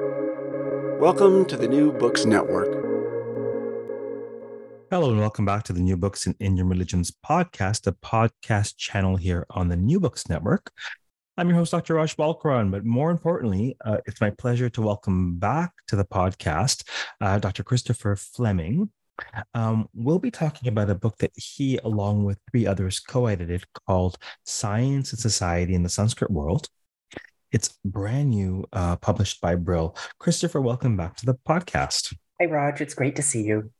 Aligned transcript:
Welcome 0.00 1.44
to 1.44 1.56
the 1.56 1.68
New 1.68 1.92
Books 1.92 2.24
Network. 2.24 2.72
Hello, 4.90 5.10
and 5.10 5.20
welcome 5.20 5.44
back 5.44 5.62
to 5.64 5.72
the 5.72 5.80
New 5.80 5.96
Books 5.96 6.26
in 6.26 6.34
Indian 6.40 6.68
Religions 6.68 7.12
podcast, 7.24 7.86
a 7.86 7.92
podcast 7.92 8.76
channel 8.76 9.14
here 9.14 9.46
on 9.50 9.68
the 9.68 9.76
New 9.76 10.00
Books 10.00 10.28
Network. 10.28 10.72
I'm 11.36 11.48
your 11.48 11.58
host, 11.58 11.70
Dr. 11.70 11.94
Raj 11.94 12.16
Balkaran, 12.16 12.72
but 12.72 12.84
more 12.84 13.12
importantly, 13.12 13.76
uh, 13.84 13.98
it's 14.06 14.20
my 14.20 14.30
pleasure 14.30 14.68
to 14.70 14.82
welcome 14.82 15.36
back 15.36 15.70
to 15.86 15.94
the 15.94 16.04
podcast 16.04 16.88
uh, 17.20 17.38
Dr. 17.38 17.62
Christopher 17.62 18.16
Fleming. 18.16 18.90
Um, 19.54 19.88
we'll 19.94 20.18
be 20.18 20.32
talking 20.32 20.68
about 20.68 20.90
a 20.90 20.96
book 20.96 21.18
that 21.18 21.30
he, 21.36 21.78
along 21.78 22.24
with 22.24 22.40
three 22.50 22.66
others, 22.66 22.98
co 22.98 23.26
edited 23.26 23.64
called 23.86 24.18
Science 24.44 25.12
and 25.12 25.20
Society 25.20 25.74
in 25.74 25.84
the 25.84 25.88
Sanskrit 25.88 26.32
World. 26.32 26.68
It's 27.54 27.78
brand 27.84 28.30
new, 28.30 28.64
uh, 28.72 28.96
published 28.96 29.40
by 29.40 29.54
Brill. 29.54 29.96
Christopher, 30.18 30.60
welcome 30.60 30.96
back 30.96 31.14
to 31.18 31.24
the 31.24 31.34
podcast. 31.34 32.12
Hi, 32.40 32.46
Raj. 32.46 32.80
It's 32.80 32.94
great 32.94 33.14
to 33.14 33.22
see 33.22 33.44
you. 33.44 33.70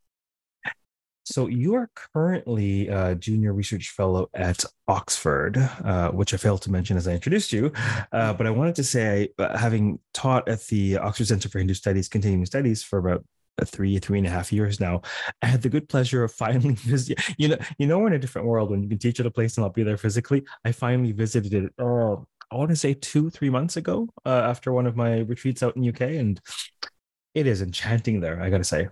So 1.25 1.47
you 1.47 1.75
are 1.75 1.89
currently 1.93 2.87
a 2.87 3.15
junior 3.15 3.51
research 3.51 3.89
fellow 3.89 4.29
at 4.33 4.63
Oxford, 4.87 5.57
uh, 5.57 6.11
which 6.11 6.33
I 6.33 6.37
failed 6.37 6.61
to 6.61 6.71
mention 6.71 6.95
as 6.95 7.05
I 7.05 7.11
introduced 7.11 7.51
you. 7.51 7.73
Uh, 8.13 8.31
but 8.31 8.47
I 8.47 8.49
wanted 8.51 8.75
to 8.75 8.83
say, 8.85 9.33
uh, 9.37 9.57
having 9.57 9.99
taught 10.13 10.47
at 10.47 10.61
the 10.67 10.97
Oxford 10.99 11.27
Center 11.27 11.49
for 11.49 11.57
Hindu 11.57 11.73
Studies, 11.73 12.07
Continuing 12.07 12.45
Studies 12.45 12.81
for 12.81 12.97
about 12.97 13.25
three, 13.65 13.99
three 13.99 14.19
and 14.19 14.27
a 14.27 14.29
half 14.29 14.53
years 14.53 14.79
now, 14.79 15.01
I 15.41 15.47
had 15.47 15.61
the 15.61 15.69
good 15.69 15.89
pleasure 15.89 16.23
of 16.23 16.31
finally 16.31 16.75
visiting. 16.75 17.21
You 17.37 17.49
know, 17.49 17.57
you 17.77 17.87
know, 17.87 17.99
we're 17.99 18.07
in 18.07 18.13
a 18.13 18.19
different 18.19 18.47
world 18.47 18.71
when 18.71 18.83
you 18.83 18.87
can 18.87 18.99
teach 18.99 19.19
at 19.19 19.25
a 19.25 19.31
place 19.31 19.57
and 19.57 19.65
not 19.65 19.73
be 19.73 19.83
there 19.83 19.97
physically. 19.97 20.45
I 20.63 20.71
finally 20.71 21.11
visited 21.11 21.53
it. 21.53 21.73
Oh, 21.77 22.25
I 22.51 22.55
want 22.55 22.69
to 22.69 22.75
say 22.75 22.93
two, 22.93 23.29
three 23.29 23.49
months 23.49 23.77
ago, 23.77 24.09
uh, 24.25 24.29
after 24.29 24.71
one 24.71 24.85
of 24.85 24.95
my 24.95 25.19
retreats 25.19 25.63
out 25.63 25.75
in 25.75 25.87
UK, 25.87 26.01
and 26.01 26.39
it 27.33 27.47
is 27.47 27.61
enchanting 27.61 28.21
there. 28.21 28.41
I 28.41 28.49
got 28.49 28.59
to 28.59 28.63
say. 28.63 28.87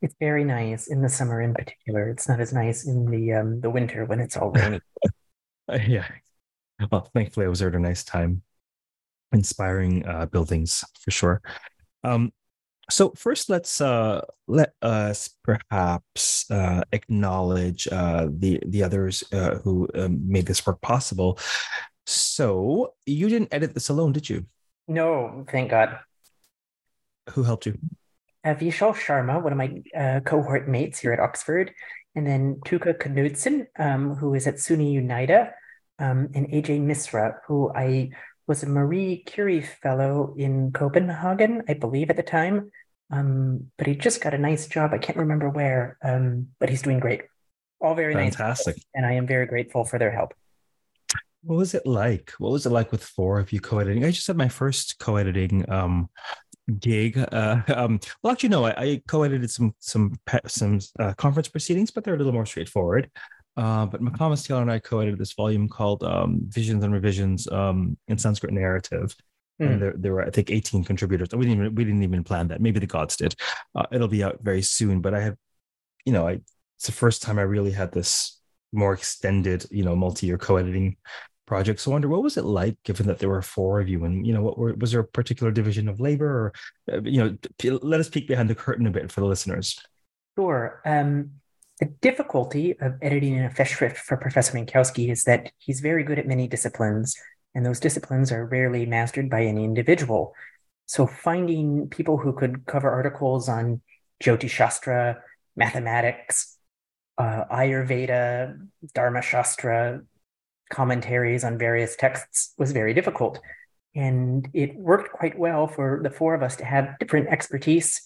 It's 0.00 0.14
very 0.20 0.44
nice 0.44 0.88
in 0.88 1.02
the 1.02 1.08
summer, 1.08 1.40
in 1.40 1.54
particular. 1.54 2.08
It's 2.08 2.28
not 2.28 2.40
as 2.40 2.52
nice 2.52 2.86
in 2.86 3.06
the 3.06 3.32
um, 3.34 3.60
the 3.60 3.70
winter 3.70 4.04
when 4.04 4.20
it's 4.20 4.36
all 4.36 4.50
rainy. 4.50 4.80
yeah. 5.88 6.06
Well, 6.90 7.10
thankfully, 7.14 7.46
I 7.46 7.48
was 7.48 7.58
there 7.58 7.68
at 7.68 7.74
a 7.74 7.80
nice 7.80 8.04
time. 8.04 8.42
Inspiring 9.32 10.06
uh, 10.06 10.26
buildings 10.26 10.84
for 11.00 11.10
sure. 11.10 11.42
Um, 12.04 12.32
so 12.90 13.12
first, 13.16 13.50
let's 13.50 13.80
uh, 13.80 14.22
let 14.46 14.72
us 14.80 15.30
perhaps 15.44 16.50
uh, 16.50 16.82
acknowledge 16.92 17.86
uh, 17.90 18.28
the 18.30 18.60
the 18.66 18.82
others 18.82 19.22
uh, 19.32 19.56
who 19.56 19.88
um, 19.94 20.20
made 20.26 20.46
this 20.46 20.66
work 20.66 20.80
possible. 20.80 21.38
So 22.08 22.94
you 23.04 23.28
didn't 23.28 23.52
edit 23.52 23.74
this 23.74 23.90
alone, 23.90 24.12
did 24.12 24.30
you? 24.30 24.46
No, 24.86 25.44
thank 25.50 25.70
God. 25.70 25.98
Who 27.30 27.42
helped 27.42 27.66
you? 27.66 27.78
uh, 28.44 28.54
Vishal 28.54 28.94
Sharma, 28.94 29.42
one 29.42 29.52
of 29.52 29.58
my 29.58 29.82
uh, 29.94 30.20
cohort 30.20 30.68
mates 30.68 30.98
here 30.98 31.12
at 31.12 31.20
Oxford, 31.20 31.72
and 32.14 32.26
then 32.26 32.60
Toke 32.64 32.98
Knudsen, 32.98 33.66
um, 33.78 34.14
who 34.14 34.34
is 34.34 34.46
at 34.46 34.54
SUNY 34.54 34.96
Oneonta, 34.96 35.52
um, 35.98 36.28
and 36.34 36.48
AJ 36.48 36.80
Misra, 36.80 37.34
who 37.46 37.70
I 37.74 38.10
was 38.46 38.62
a 38.62 38.68
Marie 38.68 39.22
Curie 39.26 39.60
Fellow 39.60 40.34
in 40.38 40.72
Copenhagen, 40.72 41.62
I 41.68 41.74
believe 41.74 42.08
at 42.08 42.16
the 42.16 42.22
time. 42.22 42.70
Um, 43.10 43.70
but 43.76 43.86
he 43.86 43.94
just 43.94 44.22
got 44.22 44.34
a 44.34 44.38
nice 44.38 44.66
job. 44.66 44.92
I 44.94 44.98
can't 44.98 45.18
remember 45.18 45.50
where, 45.50 45.98
um, 46.02 46.48
but 46.58 46.70
he's 46.70 46.82
doing 46.82 47.00
great. 47.00 47.22
All 47.80 47.94
very 47.94 48.14
Fantastic. 48.14 48.76
nice. 48.76 48.84
And 48.94 49.04
I 49.04 49.12
am 49.12 49.26
very 49.26 49.46
grateful 49.46 49.84
for 49.84 49.98
their 49.98 50.10
help. 50.10 50.32
What 51.48 51.56
was 51.56 51.72
it 51.72 51.86
like? 51.86 52.34
What 52.36 52.52
was 52.52 52.66
it 52.66 52.72
like 52.72 52.92
with 52.92 53.02
four 53.02 53.38
of 53.38 53.54
you 53.54 53.60
co-editing? 53.60 54.04
I 54.04 54.10
just 54.10 54.26
had 54.26 54.36
my 54.36 54.50
first 54.50 54.98
co-editing 54.98 55.64
um, 55.70 56.10
gig. 56.78 57.16
Uh, 57.16 57.62
um, 57.74 58.00
well, 58.22 58.34
actually, 58.34 58.50
no, 58.50 58.66
I, 58.66 58.70
I, 58.76 59.02
co-edited 59.08 59.50
some 59.50 59.74
some 59.78 60.12
some 60.46 60.78
uh, 60.98 61.14
conference 61.14 61.48
proceedings, 61.48 61.90
but 61.90 62.04
they're 62.04 62.16
a 62.16 62.18
little 62.18 62.34
more 62.34 62.44
straightforward. 62.44 63.10
Uh, 63.56 63.86
but 63.86 64.02
McComas 64.02 64.46
Taylor 64.46 64.60
and 64.60 64.70
I 64.70 64.78
co-edited 64.78 65.18
this 65.18 65.32
volume 65.32 65.70
called 65.70 66.04
um, 66.04 66.40
"Visions 66.48 66.84
and 66.84 66.92
Revisions" 66.92 67.48
um, 67.50 67.96
in 68.08 68.18
Sanskrit 68.18 68.52
Narrative, 68.52 69.16
mm. 69.58 69.64
and 69.64 69.74
hmm. 69.76 69.80
there, 69.80 69.94
there 69.96 70.12
were 70.12 70.26
I 70.26 70.30
think 70.30 70.50
18 70.50 70.84
contributors. 70.84 71.30
We 71.32 71.46
didn't 71.46 71.64
even, 71.64 71.74
we 71.74 71.84
didn't 71.84 72.02
even 72.02 72.24
plan 72.24 72.48
that. 72.48 72.60
Maybe 72.60 72.78
the 72.78 72.86
gods 72.86 73.16
did. 73.16 73.34
Uh, 73.74 73.86
it'll 73.90 74.06
be 74.06 74.22
out 74.22 74.40
very 74.42 74.60
soon. 74.60 75.00
But 75.00 75.14
I 75.14 75.20
have, 75.20 75.36
you 76.04 76.12
know, 76.12 76.28
I 76.28 76.40
it's 76.76 76.84
the 76.84 76.92
first 76.92 77.22
time 77.22 77.38
I 77.38 77.42
really 77.42 77.72
had 77.72 77.90
this 77.90 78.38
more 78.70 78.92
extended, 78.92 79.64
you 79.70 79.82
know, 79.82 79.96
multi-year 79.96 80.36
co-editing 80.36 80.96
project. 81.48 81.80
So 81.80 81.90
I 81.90 81.94
wonder 81.94 82.08
what 82.08 82.22
was 82.22 82.36
it 82.36 82.44
like, 82.44 82.76
given 82.84 83.06
that 83.06 83.18
there 83.18 83.30
were 83.30 83.42
four 83.42 83.80
of 83.80 83.88
you, 83.88 84.04
and 84.04 84.26
you 84.26 84.32
know, 84.34 84.42
what 84.42 84.58
were, 84.58 84.74
was 84.74 84.92
there 84.92 85.00
a 85.00 85.04
particular 85.04 85.50
division 85.50 85.88
of 85.88 85.98
labor, 85.98 86.26
or 86.26 86.52
uh, 86.92 87.00
you 87.02 87.18
know, 87.18 87.78
let 87.82 88.00
us 88.00 88.08
peek 88.08 88.28
behind 88.28 88.48
the 88.50 88.54
curtain 88.54 88.86
a 88.86 88.90
bit 88.90 89.10
for 89.10 89.20
the 89.22 89.26
listeners. 89.26 89.80
Sure. 90.36 90.80
Um, 90.84 91.40
the 91.80 91.86
difficulty 92.00 92.78
of 92.80 92.94
editing 93.02 93.34
in 93.34 93.44
a 93.44 93.50
festschrift 93.50 93.96
for 93.96 94.16
Professor 94.16 94.52
Minkowski 94.56 95.10
is 95.10 95.24
that 95.24 95.50
he's 95.58 95.80
very 95.80 96.04
good 96.04 96.18
at 96.18 96.26
many 96.26 96.46
disciplines, 96.46 97.16
and 97.54 97.64
those 97.64 97.80
disciplines 97.80 98.30
are 98.30 98.46
rarely 98.46 98.84
mastered 98.86 99.30
by 99.30 99.42
any 99.44 99.64
individual. 99.64 100.34
So 100.86 101.06
finding 101.06 101.88
people 101.88 102.18
who 102.18 102.32
could 102.32 102.66
cover 102.66 102.90
articles 102.90 103.48
on 103.48 103.80
Jyotish 104.22 104.50
Shastra, 104.50 105.22
mathematics, 105.56 106.56
uh, 107.16 107.44
Ayurveda, 107.50 108.58
Dharma 108.94 109.22
Shastra, 109.22 110.02
commentaries 110.70 111.44
on 111.44 111.58
various 111.58 111.96
texts 111.96 112.54
was 112.58 112.72
very 112.72 112.94
difficult. 112.94 113.40
And 113.94 114.48
it 114.52 114.76
worked 114.76 115.12
quite 115.12 115.38
well 115.38 115.66
for 115.66 116.00
the 116.02 116.10
four 116.10 116.34
of 116.34 116.42
us 116.42 116.56
to 116.56 116.64
have 116.64 116.98
different 116.98 117.28
expertise. 117.28 118.02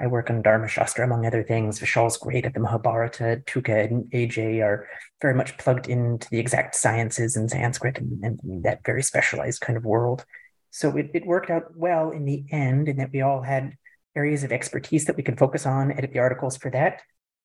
I 0.00 0.06
work 0.06 0.30
on 0.30 0.42
Dharma 0.42 0.68
Shastra, 0.68 1.04
among 1.04 1.26
other 1.26 1.42
things. 1.42 1.78
Vishal's 1.78 2.16
great 2.16 2.46
at 2.46 2.54
the 2.54 2.60
Mahabharata. 2.60 3.42
Toke 3.46 3.68
and 3.68 4.10
AJ 4.12 4.64
are 4.64 4.86
very 5.20 5.34
much 5.34 5.56
plugged 5.58 5.88
into 5.88 6.28
the 6.30 6.38
exact 6.38 6.74
sciences 6.74 7.36
and 7.36 7.50
Sanskrit 7.50 7.98
and, 7.98 8.22
and 8.24 8.62
that 8.64 8.84
very 8.84 9.02
specialized 9.02 9.60
kind 9.60 9.76
of 9.76 9.84
world. 9.84 10.24
So 10.70 10.96
it, 10.96 11.10
it 11.14 11.26
worked 11.26 11.50
out 11.50 11.76
well 11.76 12.10
in 12.10 12.24
the 12.24 12.44
end, 12.50 12.88
in 12.88 12.96
that 12.96 13.12
we 13.12 13.20
all 13.20 13.42
had 13.42 13.76
areas 14.16 14.44
of 14.44 14.52
expertise 14.52 15.04
that 15.04 15.16
we 15.16 15.22
could 15.22 15.38
focus 15.38 15.66
on, 15.66 15.92
edit 15.92 16.12
the 16.12 16.18
articles 16.18 16.56
for 16.56 16.70
that, 16.70 17.02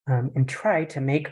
um, 0.08 0.32
and 0.36 0.48
try 0.48 0.86
to 0.86 1.02
make 1.02 1.30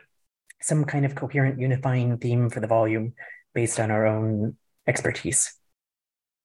some 0.62 0.86
kind 0.86 1.06
of 1.06 1.16
coherent 1.16 1.60
unifying 1.60 2.18
theme 2.18 2.50
for 2.50 2.60
the 2.60 2.68
volume 2.68 3.14
based 3.54 3.80
on 3.80 3.92
our 3.92 4.06
own 4.06 4.58
expertise. 4.88 5.54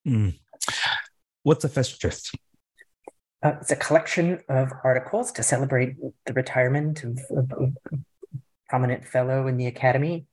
Mm. 0.06 0.38
What's 1.42 1.64
a 1.64 1.68
festschrift? 1.68 2.34
Uh, 3.42 3.54
it's 3.60 3.72
a 3.72 3.76
collection 3.76 4.40
of 4.48 4.72
articles 4.84 5.32
to 5.32 5.42
celebrate 5.42 5.96
the 6.26 6.32
retirement 6.32 7.02
of, 7.02 7.18
of, 7.30 7.52
of 7.52 7.72
a 7.92 8.38
prominent 8.68 9.06
fellow 9.06 9.48
in 9.48 9.56
the 9.56 9.66
academy. 9.66 10.26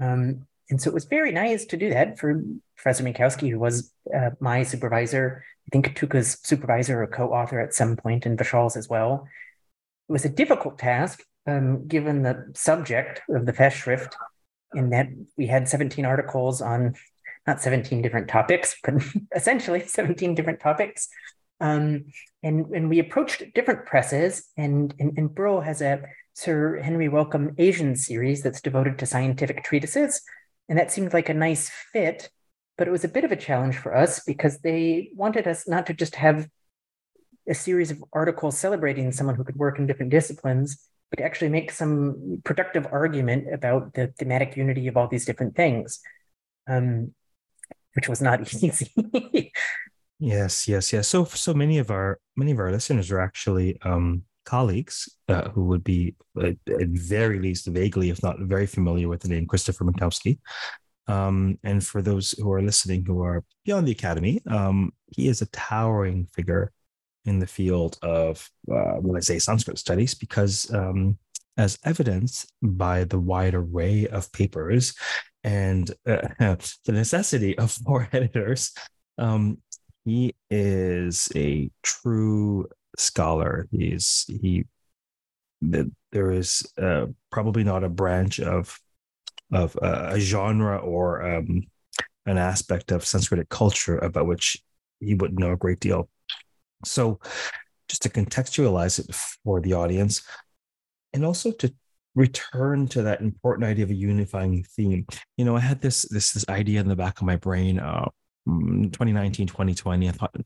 Um, 0.00 0.46
and 0.70 0.80
so 0.80 0.88
it 0.88 0.94
was 0.94 1.04
very 1.04 1.30
nice 1.30 1.66
to 1.66 1.76
do 1.76 1.90
that 1.90 2.18
for 2.18 2.42
Professor 2.76 3.04
Minkowski, 3.04 3.50
who 3.50 3.58
was 3.58 3.92
uh, 4.14 4.30
my 4.40 4.62
supervisor, 4.62 5.44
I 5.66 5.68
think 5.70 5.94
Toke's 5.94 6.38
supervisor 6.42 7.02
or 7.02 7.06
co-author 7.06 7.60
at 7.60 7.74
some 7.74 7.96
point, 7.96 8.24
and 8.24 8.38
Vishal's 8.38 8.76
as 8.76 8.88
well. 8.88 9.28
It 10.08 10.12
was 10.12 10.24
a 10.24 10.30
difficult 10.30 10.78
task 10.78 11.22
um, 11.46 11.86
given 11.86 12.22
the 12.22 12.50
subject 12.54 13.22
of 13.28 13.46
the 13.46 13.52
Festschrift, 13.52 14.14
in 14.74 14.90
that 14.90 15.08
we 15.36 15.46
had 15.46 15.68
17 15.68 16.04
articles 16.04 16.60
on 16.60 16.94
not 17.46 17.62
17 17.62 18.02
different 18.02 18.28
topics, 18.28 18.76
but 18.82 18.94
essentially 19.36 19.80
17 19.80 20.34
different 20.34 20.60
topics. 20.60 21.08
Um, 21.60 22.06
and, 22.42 22.66
and 22.74 22.88
we 22.88 22.98
approached 22.98 23.42
different 23.54 23.86
presses, 23.86 24.50
and, 24.56 24.94
and, 24.98 25.16
and 25.16 25.64
has 25.64 25.80
a 25.80 26.02
Sir 26.34 26.80
Henry 26.80 27.08
Wellcome 27.08 27.54
Asian 27.58 27.94
series 27.94 28.42
that's 28.42 28.60
devoted 28.60 28.98
to 28.98 29.06
scientific 29.06 29.62
treatises. 29.62 30.20
And 30.68 30.78
that 30.78 30.90
seemed 30.90 31.12
like 31.12 31.28
a 31.28 31.34
nice 31.34 31.70
fit, 31.92 32.28
but 32.76 32.88
it 32.88 32.90
was 32.90 33.04
a 33.04 33.08
bit 33.08 33.24
of 33.24 33.32
a 33.32 33.36
challenge 33.36 33.76
for 33.76 33.94
us 33.94 34.20
because 34.24 34.58
they 34.58 35.10
wanted 35.14 35.46
us 35.46 35.68
not 35.68 35.86
to 35.86 35.94
just 35.94 36.16
have 36.16 36.48
a 37.48 37.54
series 37.54 37.90
of 37.90 38.02
articles 38.12 38.58
celebrating 38.58 39.12
someone 39.12 39.36
who 39.36 39.44
could 39.44 39.56
work 39.56 39.78
in 39.78 39.86
different 39.86 40.10
disciplines, 40.10 40.88
but 41.10 41.20
actually 41.20 41.50
make 41.50 41.70
some 41.70 42.40
productive 42.44 42.86
argument 42.90 43.52
about 43.52 43.94
the 43.94 44.08
thematic 44.18 44.56
unity 44.56 44.88
of 44.88 44.96
all 44.96 45.08
these 45.08 45.24
different 45.24 45.54
things, 45.54 46.00
um, 46.68 47.12
which 47.94 48.08
was 48.08 48.20
not 48.20 48.40
easy. 48.62 49.52
yes, 50.18 50.66
yes, 50.66 50.92
yes. 50.92 51.08
So, 51.08 51.24
so 51.24 51.54
many 51.54 51.78
of 51.78 51.90
our 51.90 52.18
many 52.36 52.52
of 52.52 52.58
our 52.58 52.72
listeners 52.72 53.10
are 53.10 53.20
actually 53.20 53.78
um, 53.82 54.24
colleagues 54.44 55.08
uh, 55.28 55.48
who 55.50 55.64
would 55.64 55.84
be, 55.84 56.14
uh, 56.40 56.52
at 56.68 56.88
very 56.88 57.38
least, 57.38 57.66
vaguely, 57.66 58.10
if 58.10 58.22
not 58.22 58.38
very 58.40 58.66
familiar 58.66 59.08
with 59.08 59.20
the 59.20 59.28
name 59.28 59.46
Christopher 59.46 59.84
Minkowski. 59.84 60.38
Um, 61.06 61.58
and 61.64 61.84
for 61.84 62.00
those 62.00 62.32
who 62.32 62.50
are 62.52 62.62
listening 62.62 63.04
who 63.04 63.22
are 63.22 63.44
beyond 63.64 63.86
the 63.86 63.92
academy, 63.92 64.40
um, 64.46 64.92
he 65.14 65.28
is 65.28 65.42
a 65.42 65.46
towering 65.46 66.28
figure 66.34 66.72
in 67.24 67.38
the 67.38 67.46
field 67.46 67.98
of, 68.02 68.48
uh, 68.70 68.94
when 68.94 69.16
I 69.16 69.20
say 69.20 69.38
Sanskrit 69.38 69.78
studies, 69.78 70.14
because 70.14 70.72
um, 70.72 71.18
as 71.56 71.78
evidenced 71.84 72.52
by 72.62 73.04
the 73.04 73.18
wide 73.18 73.54
array 73.54 74.06
of 74.06 74.32
papers 74.32 74.94
and 75.42 75.90
uh, 76.06 76.28
the 76.38 76.92
necessity 76.92 77.56
of 77.58 77.78
more 77.86 78.08
editors, 78.12 78.72
um, 79.18 79.58
he 80.04 80.34
is 80.50 81.30
a 81.34 81.70
true 81.82 82.66
scholar. 82.98 83.68
He's 83.70 84.26
he. 84.28 84.64
There 85.62 86.30
is 86.30 86.62
uh, 86.76 87.06
probably 87.32 87.64
not 87.64 87.84
a 87.84 87.88
branch 87.88 88.38
of 88.38 88.78
of 89.50 89.78
uh, 89.80 90.10
a 90.10 90.20
genre 90.20 90.76
or 90.78 91.24
um, 91.36 91.62
an 92.26 92.38
aspect 92.38 92.92
of 92.92 93.02
Sanskritic 93.02 93.48
culture 93.48 93.98
about 93.98 94.26
which 94.26 94.58
he 95.00 95.14
wouldn't 95.14 95.38
know 95.38 95.52
a 95.52 95.56
great 95.56 95.80
deal. 95.80 96.08
So, 96.84 97.20
just 97.88 98.02
to 98.02 98.08
contextualize 98.08 98.98
it 98.98 99.14
for 99.14 99.60
the 99.60 99.74
audience, 99.74 100.22
and 101.12 101.24
also 101.24 101.50
to 101.52 101.74
return 102.14 102.86
to 102.88 103.02
that 103.02 103.20
important 103.20 103.66
idea 103.66 103.84
of 103.84 103.90
a 103.90 103.94
unifying 103.94 104.62
theme. 104.62 105.06
You 105.36 105.44
know, 105.44 105.56
I 105.56 105.60
had 105.60 105.80
this 105.80 106.02
this 106.02 106.32
this 106.32 106.48
idea 106.48 106.80
in 106.80 106.88
the 106.88 106.96
back 106.96 107.20
of 107.20 107.26
my 107.26 107.36
brain. 107.36 107.78
Uh, 107.78 108.08
mm, 108.48 108.92
2019, 108.92 109.46
2020. 109.46 110.08
I 110.08 110.12
thought, 110.12 110.36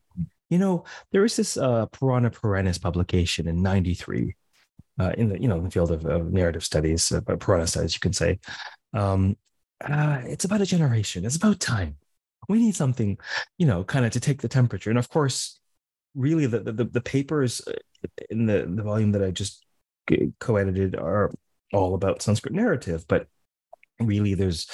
you 0.49 0.57
know, 0.57 0.83
there 1.11 1.25
is 1.25 1.35
this 1.35 1.57
uh, 1.57 1.85
Purana 1.87 2.31
Perennis 2.31 2.81
publication 2.81 3.47
in 3.47 3.61
'93 3.61 4.35
uh, 4.99 5.13
in 5.17 5.29
the 5.29 5.41
you 5.41 5.47
know 5.47 5.57
in 5.57 5.63
the 5.63 5.71
field 5.71 5.91
of, 5.91 6.05
of 6.05 6.31
narrative 6.31 6.63
studies, 6.63 7.11
uh, 7.11 7.21
Purana 7.21 7.67
studies, 7.67 7.93
you 7.93 7.99
can 7.99 8.13
say. 8.13 8.39
Um, 8.93 9.37
uh, 9.83 10.21
it's 10.25 10.45
about 10.45 10.61
a 10.61 10.65
generation. 10.65 11.25
It's 11.25 11.37
about 11.37 11.59
time. 11.59 11.97
We 12.49 12.59
need 12.59 12.75
something, 12.75 13.17
you 13.57 13.65
know, 13.65 13.83
kind 13.83 14.05
of 14.05 14.11
to 14.11 14.19
take 14.19 14.41
the 14.41 14.49
temperature. 14.49 14.89
And 14.89 14.99
of 14.99 15.09
course, 15.09 15.59
really, 16.15 16.45
the 16.45 16.59
the, 16.59 16.85
the 16.85 17.01
papers 17.01 17.61
uh, 17.67 17.73
in 18.29 18.45
the 18.45 18.65
the 18.67 18.83
volume 18.83 19.11
that 19.13 19.23
I 19.23 19.31
just 19.31 19.65
co-edited 20.39 20.95
are 20.95 21.31
all 21.73 21.93
about 21.93 22.21
Sanskrit 22.21 22.53
narrative, 22.53 23.05
but 23.07 23.27
really 23.99 24.33
there's 24.33 24.67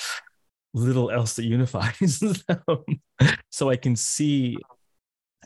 little 0.74 1.10
else 1.10 1.34
that 1.36 1.46
unifies 1.46 2.20
them. 2.48 2.84
so 3.50 3.70
I 3.70 3.76
can 3.76 3.96
see 3.96 4.58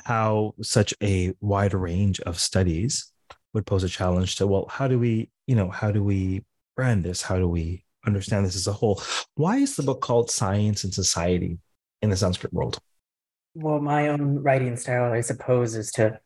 how 0.05 0.55
such 0.61 0.93
a 1.01 1.33
wide 1.39 1.73
range 1.73 2.19
of 2.21 2.39
studies 2.39 3.11
would 3.53 3.65
pose 3.65 3.83
a 3.83 3.89
challenge 3.89 4.35
to 4.37 4.47
well, 4.47 4.67
how 4.69 4.87
do 4.87 4.99
we, 4.99 5.29
you 5.47 5.55
know, 5.55 5.69
how 5.69 5.91
do 5.91 6.03
we 6.03 6.43
brand 6.75 7.03
this? 7.03 7.21
How 7.21 7.37
do 7.37 7.47
we 7.47 7.83
understand 8.05 8.45
this 8.45 8.55
as 8.55 8.67
a 8.67 8.73
whole? 8.73 9.01
Why 9.35 9.57
is 9.57 9.75
the 9.75 9.83
book 9.83 10.01
called 10.01 10.29
Science 10.29 10.83
and 10.83 10.93
Society 10.93 11.57
in 12.01 12.09
the 12.09 12.17
Sanskrit 12.17 12.53
world? 12.53 12.79
Well, 13.53 13.79
my 13.79 14.09
own 14.09 14.39
writing 14.39 14.77
style, 14.77 15.11
I 15.11 15.21
suppose, 15.21 15.75
is 15.75 15.91
to 15.93 16.19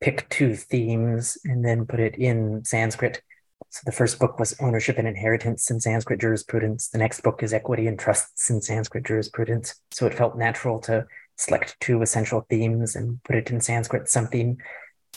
pick 0.00 0.28
two 0.30 0.54
themes 0.54 1.36
and 1.44 1.64
then 1.64 1.86
put 1.86 2.00
it 2.00 2.16
in 2.16 2.64
Sanskrit 2.64 3.22
so 3.70 3.82
the 3.86 3.92
first 3.92 4.18
book 4.18 4.40
was 4.40 4.56
Ownership 4.60 4.98
and 4.98 5.06
Inheritance 5.06 5.70
in 5.70 5.78
Sanskrit 5.78 6.20
Jurisprudence. 6.20 6.88
The 6.88 6.98
next 6.98 7.20
book 7.20 7.42
is 7.42 7.52
Equity 7.52 7.86
and 7.86 7.96
Trusts 7.96 8.50
in 8.50 8.60
Sanskrit 8.60 9.04
Jurisprudence. 9.04 9.76
So 9.92 10.06
it 10.06 10.14
felt 10.14 10.36
natural 10.36 10.80
to 10.80 11.06
select 11.36 11.76
two 11.78 12.02
essential 12.02 12.44
themes 12.50 12.96
and 12.96 13.22
put 13.22 13.36
it 13.36 13.50
in 13.50 13.60
Sanskrit, 13.60 14.08
something 14.08 14.60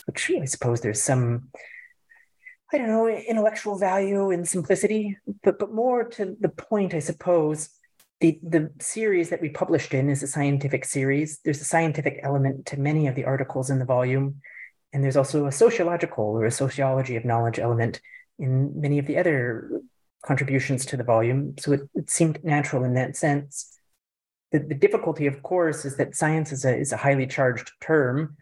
which 0.06 0.30
I 0.40 0.44
suppose 0.44 0.80
there's 0.80 1.02
some, 1.02 1.48
I 2.72 2.78
don't 2.78 2.86
know, 2.86 3.08
intellectual 3.08 3.76
value 3.76 4.30
in 4.30 4.44
simplicity, 4.44 5.18
but 5.42 5.58
but 5.58 5.72
more 5.72 6.04
to 6.10 6.36
the 6.38 6.48
point, 6.48 6.94
I 6.94 7.00
suppose. 7.00 7.70
The, 8.24 8.40
the 8.42 8.70
series 8.80 9.28
that 9.28 9.42
we 9.42 9.50
published 9.50 9.92
in 9.92 10.08
is 10.08 10.22
a 10.22 10.26
scientific 10.26 10.86
series. 10.86 11.40
There's 11.44 11.60
a 11.60 11.66
scientific 11.66 12.20
element 12.22 12.64
to 12.64 12.80
many 12.80 13.06
of 13.06 13.14
the 13.14 13.26
articles 13.26 13.68
in 13.68 13.78
the 13.78 13.84
volume. 13.84 14.40
And 14.94 15.04
there's 15.04 15.18
also 15.18 15.44
a 15.44 15.52
sociological 15.52 16.24
or 16.24 16.46
a 16.46 16.50
sociology 16.50 17.16
of 17.16 17.26
knowledge 17.26 17.58
element 17.58 18.00
in 18.38 18.80
many 18.80 18.98
of 18.98 19.06
the 19.06 19.18
other 19.18 19.82
contributions 20.24 20.86
to 20.86 20.96
the 20.96 21.04
volume. 21.04 21.54
So 21.58 21.72
it, 21.72 21.82
it 21.94 22.08
seemed 22.08 22.42
natural 22.42 22.84
in 22.84 22.94
that 22.94 23.14
sense. 23.14 23.78
The, 24.52 24.60
the 24.60 24.74
difficulty, 24.74 25.26
of 25.26 25.42
course, 25.42 25.84
is 25.84 25.98
that 25.98 26.16
science 26.16 26.50
is 26.50 26.64
a, 26.64 26.74
is 26.74 26.92
a 26.92 26.96
highly 26.96 27.26
charged 27.26 27.72
term 27.82 28.38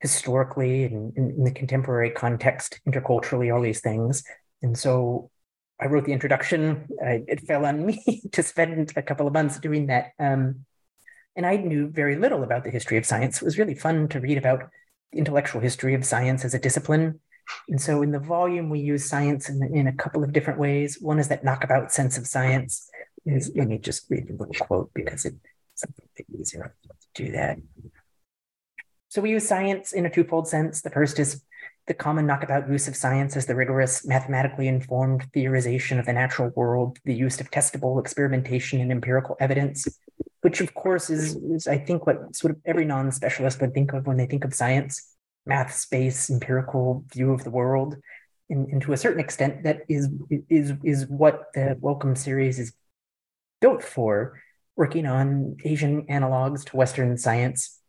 historically 0.00 0.82
and 0.86 1.16
in, 1.16 1.30
in 1.30 1.44
the 1.44 1.52
contemporary 1.52 2.10
context, 2.10 2.80
interculturally, 2.84 3.54
all 3.54 3.62
these 3.62 3.80
things. 3.80 4.24
And 4.60 4.76
so 4.76 5.30
I 5.80 5.86
wrote 5.86 6.04
the 6.04 6.12
introduction. 6.12 6.88
I, 7.02 7.24
it 7.26 7.40
fell 7.40 7.64
on 7.64 7.86
me 7.86 8.22
to 8.32 8.42
spend 8.42 8.92
a 8.96 9.02
couple 9.02 9.26
of 9.26 9.32
months 9.32 9.58
doing 9.58 9.86
that. 9.86 10.12
Um, 10.18 10.66
and 11.36 11.46
I 11.46 11.56
knew 11.56 11.88
very 11.88 12.16
little 12.16 12.42
about 12.42 12.64
the 12.64 12.70
history 12.70 12.98
of 12.98 13.06
science. 13.06 13.40
It 13.40 13.44
was 13.44 13.58
really 13.58 13.74
fun 13.74 14.08
to 14.08 14.20
read 14.20 14.36
about 14.36 14.68
the 15.12 15.18
intellectual 15.18 15.60
history 15.60 15.94
of 15.94 16.04
science 16.04 16.44
as 16.44 16.54
a 16.54 16.58
discipline 16.58 17.20
and 17.68 17.80
so 17.80 18.02
in 18.02 18.10
the 18.10 18.18
volume, 18.18 18.68
we 18.68 18.80
use 18.80 19.04
science 19.04 19.48
in, 19.48 19.62
in 19.74 19.86
a 19.86 19.92
couple 19.92 20.24
of 20.24 20.32
different 20.32 20.58
ways. 20.58 20.98
One 21.00 21.18
is 21.18 21.28
that 21.28 21.44
knockabout 21.44 21.92
sense 21.92 22.18
of 22.18 22.26
science. 22.26 22.88
Is, 23.26 23.52
let 23.54 23.68
me 23.68 23.78
just 23.78 24.06
read 24.08 24.28
a 24.30 24.32
little 24.32 24.54
quote 24.66 24.90
because 24.94 25.24
it's 25.24 25.36
something 25.74 26.06
easier 26.38 26.74
to 26.82 27.24
do 27.24 27.32
that. 27.32 27.58
So 29.08 29.20
we 29.20 29.30
use 29.30 29.46
science 29.46 29.92
in 29.92 30.06
a 30.06 30.10
twofold 30.10 30.48
sense. 30.48 30.80
The 30.80 30.90
first 30.90 31.18
is 31.18 31.42
the 31.90 31.94
common 31.94 32.24
knockabout 32.24 32.70
use 32.70 32.86
of 32.86 32.94
science 32.94 33.36
as 33.36 33.46
the 33.46 33.54
rigorous, 33.56 34.06
mathematically 34.06 34.68
informed 34.68 35.24
theorization 35.32 35.98
of 35.98 36.06
the 36.06 36.12
natural 36.12 36.48
world, 36.54 37.00
the 37.04 37.12
use 37.12 37.40
of 37.40 37.50
testable 37.50 37.98
experimentation 37.98 38.80
and 38.80 38.92
empirical 38.92 39.36
evidence, 39.40 39.88
which 40.42 40.60
of 40.60 40.72
course 40.72 41.10
is, 41.10 41.34
is 41.34 41.66
I 41.66 41.78
think, 41.78 42.06
what 42.06 42.36
sort 42.36 42.52
of 42.52 42.60
every 42.64 42.84
non-specialist 42.84 43.60
would 43.60 43.74
think 43.74 43.92
of 43.92 44.06
when 44.06 44.18
they 44.18 44.26
think 44.26 44.44
of 44.44 44.54
science 44.54 45.16
math 45.46 45.74
space 45.74 46.30
empirical 46.30 47.04
view 47.12 47.32
of 47.32 47.42
the 47.42 47.50
world 47.50 47.96
and, 48.50 48.68
and 48.68 48.82
to 48.82 48.92
a 48.92 48.96
certain 48.96 49.18
extent 49.20 49.64
that 49.64 49.80
is 49.88 50.08
is 50.48 50.74
is 50.84 51.06
what 51.08 51.46
the 51.54 51.76
Wellcome 51.80 52.14
series 52.14 52.60
is 52.60 52.72
built 53.60 53.82
for 53.82 54.40
working 54.76 55.06
on 55.06 55.56
asian 55.64 56.06
analogs 56.08 56.62
to 56.66 56.76
western 56.76 57.16
science 57.16 57.79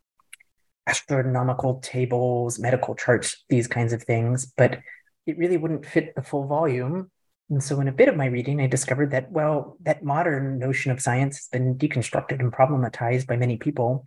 astronomical 0.88 1.80
tables 1.80 2.60
medical 2.60 2.96
charts 2.96 3.44
these 3.50 3.68
kinds 3.68 3.94
of 3.94 4.04
things 4.04 4.52
but 4.58 4.80
it 5.28 5.38
really 5.38 5.58
wouldn't 5.58 5.86
fit 5.86 6.16
the 6.16 6.22
full 6.22 6.48
volume 6.48 7.10
and 7.50 7.64
so 7.64 7.80
in 7.80 7.88
a 7.88 7.92
bit 7.92 8.10
of 8.10 8.16
my 8.16 8.26
reading 8.26 8.60
i 8.62 8.68
discovered 8.68 9.12
that 9.12 9.32
well 9.32 9.78
that 9.82 10.04
modern 10.04 10.58
notion 10.58 10.92
of 10.92 11.02
science 11.02 11.38
has 11.38 11.48
been 11.52 11.76
deconstructed 11.76 12.40
and 12.40 12.52
problematized 12.52 13.28
by 13.28 13.36
many 13.36 13.58
people 13.58 14.04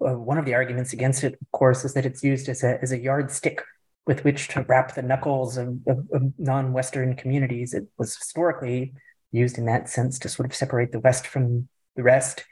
uh, 0.00 0.14
one 0.14 0.38
of 0.38 0.44
the 0.44 0.54
arguments 0.54 0.92
against 0.92 1.24
it, 1.24 1.34
of 1.40 1.50
course, 1.52 1.84
is 1.84 1.94
that 1.94 2.06
it's 2.06 2.22
used 2.22 2.48
as 2.48 2.62
a, 2.62 2.80
as 2.82 2.92
a 2.92 2.98
yardstick 2.98 3.62
with 4.06 4.24
which 4.24 4.48
to 4.48 4.62
wrap 4.62 4.94
the 4.94 5.02
knuckles 5.02 5.56
of, 5.56 5.78
of, 5.86 6.06
of 6.12 6.32
non 6.38 6.72
Western 6.72 7.16
communities. 7.16 7.74
It 7.74 7.86
was 7.98 8.16
historically 8.16 8.94
used 9.32 9.58
in 9.58 9.66
that 9.66 9.88
sense 9.88 10.18
to 10.20 10.28
sort 10.28 10.48
of 10.48 10.54
separate 10.54 10.92
the 10.92 11.00
West 11.00 11.26
from 11.26 11.68
the 11.96 12.02
rest. 12.02 12.44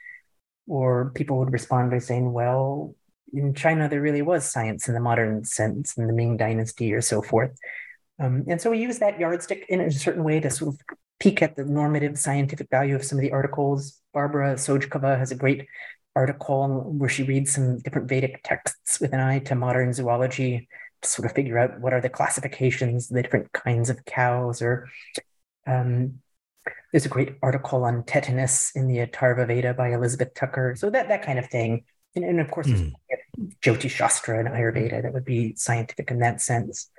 Or 0.67 1.11
people 1.15 1.39
would 1.39 1.53
respond 1.53 1.91
by 1.91 1.99
saying, 1.99 2.33
well, 2.33 2.95
in 3.33 3.53
China, 3.53 3.89
there 3.89 4.01
really 4.01 4.21
was 4.21 4.49
science 4.49 4.87
in 4.87 4.93
the 4.93 4.99
modern 4.99 5.43
sense 5.43 5.97
in 5.97 6.07
the 6.07 6.13
Ming 6.13 6.37
Dynasty 6.37 6.93
or 6.93 7.01
so 7.01 7.21
forth. 7.21 7.57
Um, 8.19 8.45
and 8.47 8.59
so 8.59 8.71
we 8.71 8.79
use 8.79 8.99
that 8.99 9.19
yardstick 9.19 9.65
in 9.69 9.81
a 9.81 9.91
certain 9.91 10.23
way 10.23 10.39
to 10.39 10.49
sort 10.49 10.73
of 10.73 10.81
peek 11.19 11.41
at 11.41 11.55
the 11.55 11.65
normative 11.65 12.17
scientific 12.17 12.69
value 12.69 12.95
of 12.95 13.03
some 13.03 13.17
of 13.17 13.21
the 13.21 13.31
articles. 13.31 13.99
Barbara 14.13 14.55
Sojkova 14.55 15.17
has 15.17 15.31
a 15.31 15.35
great 15.35 15.67
article 16.15 16.83
where 16.97 17.09
she 17.09 17.23
reads 17.23 17.51
some 17.51 17.79
different 17.79 18.09
Vedic 18.09 18.41
texts 18.43 18.99
with 18.99 19.13
an 19.13 19.19
eye 19.19 19.39
to 19.39 19.55
modern 19.55 19.93
zoology 19.93 20.67
to 21.01 21.09
sort 21.09 21.27
of 21.27 21.35
figure 21.35 21.59
out 21.59 21.79
what 21.79 21.93
are 21.93 22.01
the 22.01 22.09
classifications, 22.09 23.07
the 23.07 23.21
different 23.21 23.51
kinds 23.53 23.89
of 23.89 24.03
cows. 24.05 24.61
Or 24.61 24.89
um, 25.67 26.19
there's 26.91 27.05
a 27.05 27.09
great 27.09 27.35
article 27.43 27.83
on 27.83 28.03
tetanus 28.03 28.71
in 28.75 28.87
the 28.87 29.05
Atharva 29.05 29.47
Veda 29.47 29.73
by 29.73 29.93
Elizabeth 29.93 30.33
Tucker. 30.33 30.75
So 30.75 30.89
that 30.89 31.09
that 31.09 31.23
kind 31.23 31.37
of 31.37 31.49
thing. 31.49 31.83
And, 32.17 32.25
and 32.25 32.39
of 32.41 32.51
course, 32.51 32.67
mm. 32.67 32.91
Jyotish 33.63 33.91
Shastra 33.91 34.39
and 34.39 34.49
Ayurveda 34.49 35.03
that 35.03 35.13
would 35.13 35.25
be 35.25 35.55
scientific 35.55 36.11
in 36.11 36.19
that 36.19 36.41
sense. 36.41 36.89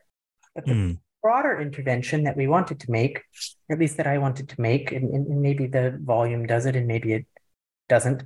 But 0.55 0.65
the 0.65 0.73
mm. 0.73 0.99
broader 1.23 1.61
intervention 1.61 2.25
that 2.25 2.37
we 2.37 2.47
wanted 2.47 2.81
to 2.81 2.91
make, 2.91 3.23
at 3.71 3.79
least 3.79 3.97
that 3.99 4.07
I 4.07 4.19
wanted 4.19 4.49
to 4.51 4.61
make, 4.61 4.93
and, 4.93 5.13
and 5.13 5.43
maybe 5.43 5.67
the 5.67 5.99
volume 6.03 6.47
does 6.47 6.65
it 6.67 6.77
and 6.77 6.87
maybe 6.87 7.13
it 7.13 7.27
doesn't, 7.89 8.23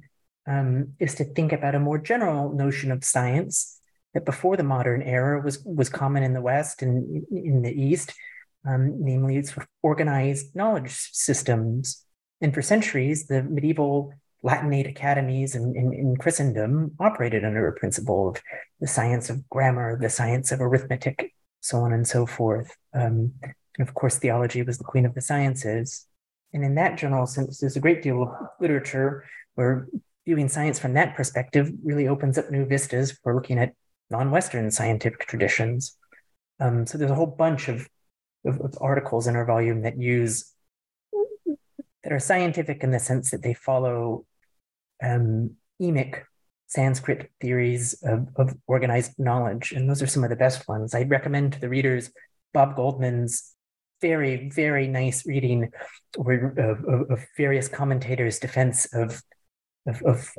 um, 0.46 0.94
is 0.98 1.14
to 1.16 1.24
think 1.24 1.52
about 1.52 1.74
a 1.74 1.80
more 1.80 1.98
general 1.98 2.52
notion 2.52 2.92
of 2.92 3.04
science 3.04 3.80
that 4.14 4.24
before 4.24 4.56
the 4.56 4.64
modern 4.64 5.02
era 5.02 5.40
was 5.40 5.62
was 5.64 5.88
common 5.88 6.22
in 6.22 6.34
the 6.34 6.40
West 6.40 6.82
and 6.82 7.24
in 7.30 7.62
the 7.62 7.72
East, 7.72 8.12
um, 8.66 9.02
namely 9.02 9.36
it's 9.36 9.54
organized 9.82 10.54
knowledge 10.54 10.92
systems. 11.12 12.04
And 12.40 12.52
for 12.52 12.60
centuries, 12.60 13.26
the 13.26 13.42
medieval 13.42 14.12
Latinate 14.44 14.88
academies 14.88 15.54
in, 15.54 15.76
in, 15.76 15.92
in, 15.92 16.16
Christendom 16.16 16.92
operated 16.98 17.44
under 17.44 17.68
a 17.68 17.72
principle 17.72 18.28
of 18.30 18.42
the 18.80 18.88
science 18.88 19.30
of 19.30 19.48
grammar, 19.48 19.96
the 19.96 20.10
science 20.10 20.50
of 20.50 20.60
arithmetic, 20.60 21.32
so 21.60 21.78
on 21.78 21.92
and 21.92 22.06
so 22.06 22.26
forth. 22.26 22.76
Um, 22.92 23.34
and 23.42 23.88
of 23.88 23.94
course, 23.94 24.18
theology 24.18 24.62
was 24.62 24.78
the 24.78 24.84
queen 24.84 25.06
of 25.06 25.14
the 25.14 25.20
sciences. 25.20 26.06
And 26.52 26.64
in 26.64 26.74
that 26.74 26.98
general 26.98 27.26
sense, 27.26 27.60
there's 27.60 27.76
a 27.76 27.80
great 27.80 28.02
deal 28.02 28.22
of 28.24 28.30
literature 28.60 29.24
where 29.54 29.86
viewing 30.26 30.48
science 30.48 30.78
from 30.78 30.94
that 30.94 31.16
perspective 31.16 31.70
really 31.82 32.08
opens 32.08 32.36
up 32.36 32.50
new 32.50 32.64
vistas 32.64 33.12
for 33.22 33.34
looking 33.34 33.58
at 33.58 33.74
non-Western 34.10 34.70
scientific 34.70 35.26
traditions. 35.26 35.96
Um, 36.60 36.86
so 36.86 36.98
there's 36.98 37.10
a 37.10 37.14
whole 37.14 37.26
bunch 37.26 37.68
of, 37.68 37.88
of, 38.44 38.60
of, 38.60 38.74
articles 38.80 39.26
in 39.26 39.36
our 39.36 39.44
volume 39.44 39.82
that 39.82 39.98
use 39.98 40.52
that 42.04 42.12
are 42.12 42.18
scientific 42.18 42.82
in 42.82 42.90
the 42.90 42.98
sense 42.98 43.30
that 43.30 43.42
they 43.42 43.54
follow 43.54 44.26
um, 45.02 45.56
emic 45.80 46.22
Sanskrit 46.66 47.30
theories 47.40 47.94
of, 48.02 48.28
of 48.36 48.54
organized 48.66 49.12
knowledge. 49.18 49.72
And 49.72 49.88
those 49.88 50.02
are 50.02 50.06
some 50.06 50.24
of 50.24 50.30
the 50.30 50.36
best 50.36 50.66
ones. 50.66 50.94
I'd 50.94 51.10
recommend 51.10 51.52
to 51.52 51.60
the 51.60 51.68
readers 51.68 52.10
Bob 52.54 52.76
Goldman's 52.76 53.52
very, 54.00 54.48
very 54.48 54.88
nice 54.88 55.26
reading 55.26 55.70
of, 56.18 56.58
of, 56.58 57.10
of 57.10 57.26
various 57.36 57.68
commentators' 57.68 58.38
defense 58.38 58.86
of, 58.94 59.22
of, 59.86 60.30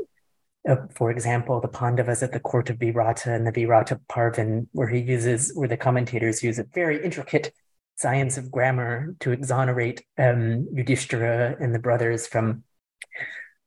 for 0.92 1.12
example, 1.12 1.62
the 1.62 1.68
Pandavas 1.68 2.24
at 2.24 2.32
the 2.32 2.40
court 2.40 2.70
of 2.70 2.78
Virata 2.78 3.28
and 3.28 3.46
the 3.46 3.52
Virata 3.52 4.00
Parvan, 4.10 4.68
where 4.72 4.88
he 4.88 5.00
uses, 5.00 5.52
where 5.54 5.68
the 5.68 5.78
commentators 5.78 6.44
use 6.44 6.58
a 6.58 6.64
very 6.64 7.04
intricate 7.04 7.54
science 7.96 8.38
of 8.38 8.52
grammar 8.52 9.16
to 9.20 9.32
exonerate 9.32 10.04
um, 10.18 10.68
Yudhishthira 10.74 11.58
and 11.60 11.76
the 11.76 11.80
brothers 11.80 12.26
from 12.28 12.64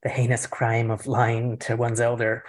the 0.03 0.09
heinous 0.09 0.45
crime 0.47 0.91
of 0.91 1.07
lying 1.07 1.57
to 1.57 1.75
one's 1.75 1.99
elder. 1.99 2.43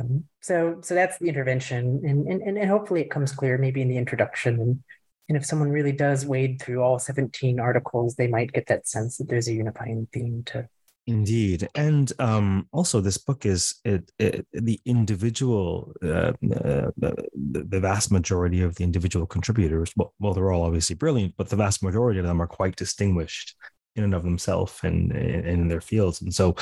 Um, 0.00 0.24
so, 0.40 0.78
so 0.82 0.94
that's 0.94 1.18
the 1.18 1.28
intervention, 1.28 2.02
and, 2.04 2.28
and 2.28 2.58
and 2.58 2.70
hopefully 2.70 3.00
it 3.00 3.10
comes 3.10 3.32
clear 3.32 3.58
maybe 3.58 3.82
in 3.82 3.88
the 3.88 3.96
introduction. 3.96 4.60
And 4.60 4.82
and 5.28 5.36
if 5.36 5.44
someone 5.44 5.70
really 5.70 5.92
does 5.92 6.24
wade 6.24 6.62
through 6.62 6.82
all 6.82 6.98
seventeen 6.98 7.58
articles, 7.58 8.14
they 8.14 8.28
might 8.28 8.52
get 8.52 8.66
that 8.68 8.86
sense 8.86 9.16
that 9.16 9.28
there's 9.28 9.48
a 9.48 9.52
unifying 9.52 10.06
theme 10.12 10.44
to. 10.46 10.68
Indeed, 11.08 11.68
and 11.74 12.12
um, 12.18 12.68
also 12.70 13.00
this 13.00 13.16
book 13.16 13.46
is 13.46 13.76
it, 13.82 14.12
it 14.18 14.46
the 14.52 14.78
individual, 14.84 15.94
uh, 16.02 16.32
uh, 16.34 16.90
the, 16.98 17.28
the 17.34 17.80
vast 17.80 18.12
majority 18.12 18.60
of 18.60 18.74
the 18.74 18.84
individual 18.84 19.26
contributors. 19.26 19.90
Well, 19.96 20.12
well, 20.20 20.34
they're 20.34 20.52
all 20.52 20.64
obviously 20.64 20.96
brilliant, 20.96 21.34
but 21.38 21.48
the 21.48 21.56
vast 21.56 21.82
majority 21.82 22.20
of 22.20 22.26
them 22.26 22.42
are 22.42 22.46
quite 22.46 22.76
distinguished 22.76 23.56
in 23.96 24.04
and 24.04 24.14
of 24.14 24.22
themselves 24.22 24.78
and, 24.82 25.12
and 25.12 25.46
in 25.46 25.68
their 25.68 25.80
fields. 25.80 26.22
And 26.22 26.34
so, 26.34 26.56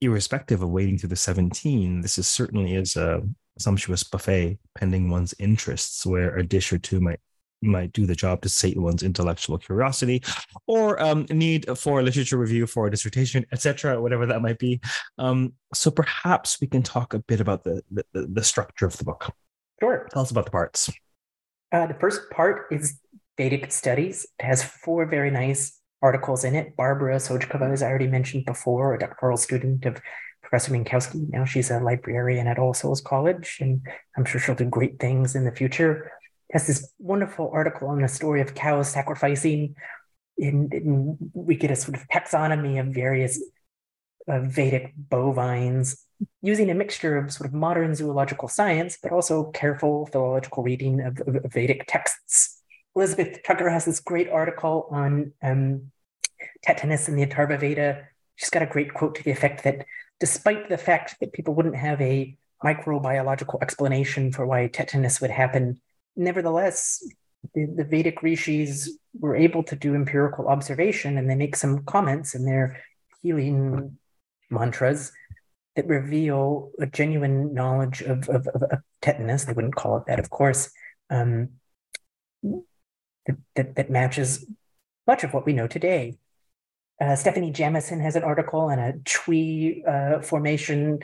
irrespective 0.00 0.62
of 0.62 0.70
waiting 0.70 0.98
through 0.98 1.10
the 1.10 1.16
17, 1.16 2.00
this 2.00 2.18
is 2.18 2.26
certainly 2.26 2.74
is 2.74 2.96
a 2.96 3.22
sumptuous 3.58 4.04
buffet 4.04 4.58
pending 4.76 5.10
one's 5.10 5.34
interests, 5.38 6.06
where 6.06 6.36
a 6.36 6.46
dish 6.46 6.72
or 6.72 6.78
two 6.78 7.00
might 7.00 7.20
might 7.60 7.92
do 7.92 8.06
the 8.06 8.14
job 8.14 8.40
to 8.40 8.48
sate 8.48 8.78
one's 8.78 9.02
intellectual 9.02 9.58
curiosity 9.58 10.22
or 10.68 11.00
um, 11.02 11.26
need 11.30 11.66
for 11.76 11.98
a 11.98 12.02
literature 12.02 12.36
review 12.36 12.68
for 12.68 12.86
a 12.86 12.90
dissertation 12.90 13.44
etc 13.50 14.00
whatever 14.00 14.26
that 14.26 14.40
might 14.40 14.58
be. 14.58 14.80
Um, 15.18 15.54
so 15.74 15.90
perhaps 15.90 16.60
we 16.60 16.68
can 16.68 16.82
talk 16.82 17.14
a 17.14 17.18
bit 17.18 17.40
about 17.40 17.64
the, 17.64 17.82
the, 17.90 18.04
the 18.12 18.44
structure 18.44 18.86
of 18.86 18.96
the 18.96 19.04
book. 19.04 19.34
Sure. 19.80 20.08
Tell 20.12 20.22
us 20.22 20.30
about 20.30 20.44
the 20.44 20.50
parts. 20.50 20.90
Uh, 21.72 21.86
the 21.86 21.94
first 21.94 22.30
part 22.30 22.66
is 22.70 23.00
vedic 23.36 23.70
studies. 23.70 24.26
It 24.38 24.44
has 24.44 24.62
four 24.62 25.06
very 25.06 25.30
nice 25.30 25.77
articles 26.02 26.44
in 26.44 26.54
it. 26.54 26.76
Barbara 26.76 27.16
Sojkova, 27.16 27.72
as 27.72 27.82
I 27.82 27.88
already 27.88 28.06
mentioned 28.06 28.44
before, 28.44 28.94
a 28.94 28.98
doctoral 28.98 29.36
student 29.36 29.84
of 29.86 30.00
Professor 30.42 30.72
Minkowski. 30.72 31.28
Now 31.30 31.44
she's 31.44 31.70
a 31.70 31.80
librarian 31.80 32.46
at 32.46 32.58
All 32.58 32.74
Souls 32.74 33.00
College, 33.00 33.58
and 33.60 33.82
I'm 34.16 34.24
sure 34.24 34.40
she'll 34.40 34.54
do 34.54 34.64
great 34.64 34.98
things 34.98 35.34
in 35.34 35.44
the 35.44 35.52
future. 35.52 36.10
Has 36.52 36.66
this 36.66 36.92
wonderful 36.98 37.50
article 37.52 37.88
on 37.88 38.00
the 38.00 38.08
story 38.08 38.40
of 38.40 38.54
cows 38.54 38.90
sacrificing. 38.90 39.74
and, 40.38 41.18
we 41.34 41.56
get 41.56 41.70
a 41.70 41.76
sort 41.76 41.96
of 41.96 42.06
taxonomy 42.08 42.80
of 42.80 42.94
various 42.94 43.42
uh, 44.28 44.40
Vedic 44.40 44.94
bovines 44.96 46.04
using 46.42 46.70
a 46.70 46.74
mixture 46.74 47.16
of 47.16 47.32
sort 47.32 47.48
of 47.48 47.54
modern 47.54 47.94
zoological 47.94 48.48
science, 48.48 48.98
but 49.02 49.12
also 49.12 49.50
careful 49.50 50.06
philological 50.06 50.62
reading 50.62 51.00
of, 51.00 51.20
of 51.20 51.52
Vedic 51.52 51.84
texts 51.88 52.57
Elizabeth 52.98 53.44
Tucker 53.44 53.70
has 53.70 53.84
this 53.84 54.00
great 54.00 54.28
article 54.28 54.88
on 54.90 55.32
um, 55.40 55.92
tetanus 56.64 57.08
in 57.08 57.14
the 57.14 57.24
Atharva 57.24 57.60
Veda. 57.60 58.08
She's 58.34 58.50
got 58.50 58.64
a 58.64 58.66
great 58.66 58.92
quote 58.92 59.14
to 59.14 59.22
the 59.22 59.30
effect 59.30 59.62
that 59.62 59.86
despite 60.18 60.68
the 60.68 60.78
fact 60.78 61.14
that 61.20 61.32
people 61.32 61.54
wouldn't 61.54 61.76
have 61.76 62.00
a 62.00 62.36
microbiological 62.64 63.62
explanation 63.62 64.32
for 64.32 64.44
why 64.46 64.66
tetanus 64.66 65.20
would 65.20 65.30
happen, 65.30 65.80
nevertheless, 66.16 67.06
the, 67.54 67.66
the 67.66 67.84
Vedic 67.84 68.20
rishis 68.20 68.98
were 69.20 69.36
able 69.36 69.62
to 69.62 69.76
do 69.76 69.94
empirical 69.94 70.48
observation 70.48 71.18
and 71.18 71.30
they 71.30 71.36
make 71.36 71.54
some 71.54 71.84
comments 71.84 72.34
in 72.34 72.44
their 72.46 72.82
healing 73.22 73.96
mantras 74.50 75.12
that 75.76 75.86
reveal 75.86 76.72
a 76.80 76.86
genuine 76.86 77.54
knowledge 77.54 78.02
of, 78.02 78.28
of, 78.28 78.48
of, 78.48 78.62
of 78.64 78.80
tetanus. 79.00 79.44
They 79.44 79.52
wouldn't 79.52 79.76
call 79.76 79.98
it 79.98 80.06
that, 80.08 80.18
of 80.18 80.30
course. 80.30 80.72
Um, 81.10 81.50
that, 83.56 83.76
that, 83.76 83.90
matches 83.90 84.46
much 85.06 85.24
of 85.24 85.32
what 85.32 85.46
we 85.46 85.52
know 85.52 85.66
today. 85.66 86.18
Uh, 87.00 87.14
Stephanie 87.14 87.52
Jamison 87.52 88.00
has 88.00 88.16
an 88.16 88.24
article 88.24 88.60
on 88.60 88.78
a 88.78 88.94
Chui 89.04 89.84
uh, 89.86 90.20
formation 90.20 90.98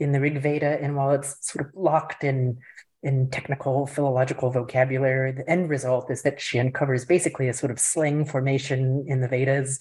in 0.00 0.12
the 0.12 0.20
Rig 0.20 0.40
Veda, 0.40 0.78
and 0.80 0.96
while 0.96 1.12
it's 1.12 1.36
sort 1.40 1.66
of 1.66 1.72
locked 1.74 2.24
in 2.24 2.58
in 3.02 3.30
technical 3.30 3.86
philological 3.86 4.50
vocabulary, 4.50 5.30
the 5.30 5.48
end 5.48 5.70
result 5.70 6.10
is 6.10 6.22
that 6.22 6.40
she 6.40 6.58
uncovers 6.58 7.04
basically 7.04 7.48
a 7.48 7.54
sort 7.54 7.70
of 7.70 7.78
slang 7.78 8.24
formation 8.24 9.04
in 9.06 9.20
the 9.20 9.28
Vedas, 9.28 9.78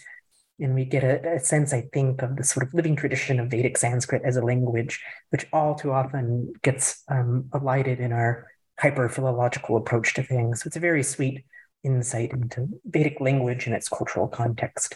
and 0.59 0.75
we 0.75 0.85
get 0.85 1.03
a, 1.03 1.35
a 1.35 1.39
sense, 1.39 1.73
I 1.73 1.89
think, 1.93 2.21
of 2.21 2.35
the 2.35 2.43
sort 2.43 2.67
of 2.67 2.73
living 2.73 2.95
tradition 2.95 3.39
of 3.39 3.49
Vedic 3.49 3.77
Sanskrit 3.77 4.21
as 4.23 4.37
a 4.37 4.45
language, 4.45 5.01
which 5.31 5.47
all 5.51 5.75
too 5.75 5.91
often 5.91 6.53
gets 6.61 7.03
um, 7.07 7.49
alighted 7.51 7.99
in 7.99 8.13
our 8.13 8.47
hyper 8.79 9.09
philological 9.09 9.77
approach 9.77 10.13
to 10.13 10.23
things. 10.23 10.61
So 10.61 10.67
it's 10.67 10.77
a 10.77 10.81
very 10.81 11.03
sweet 11.03 11.45
insight 11.85 12.31
into 12.31 12.67
Vedic 12.85 13.21
language 13.21 13.65
and 13.67 13.75
its 13.75 13.87
cultural 13.87 14.27
context. 14.27 14.95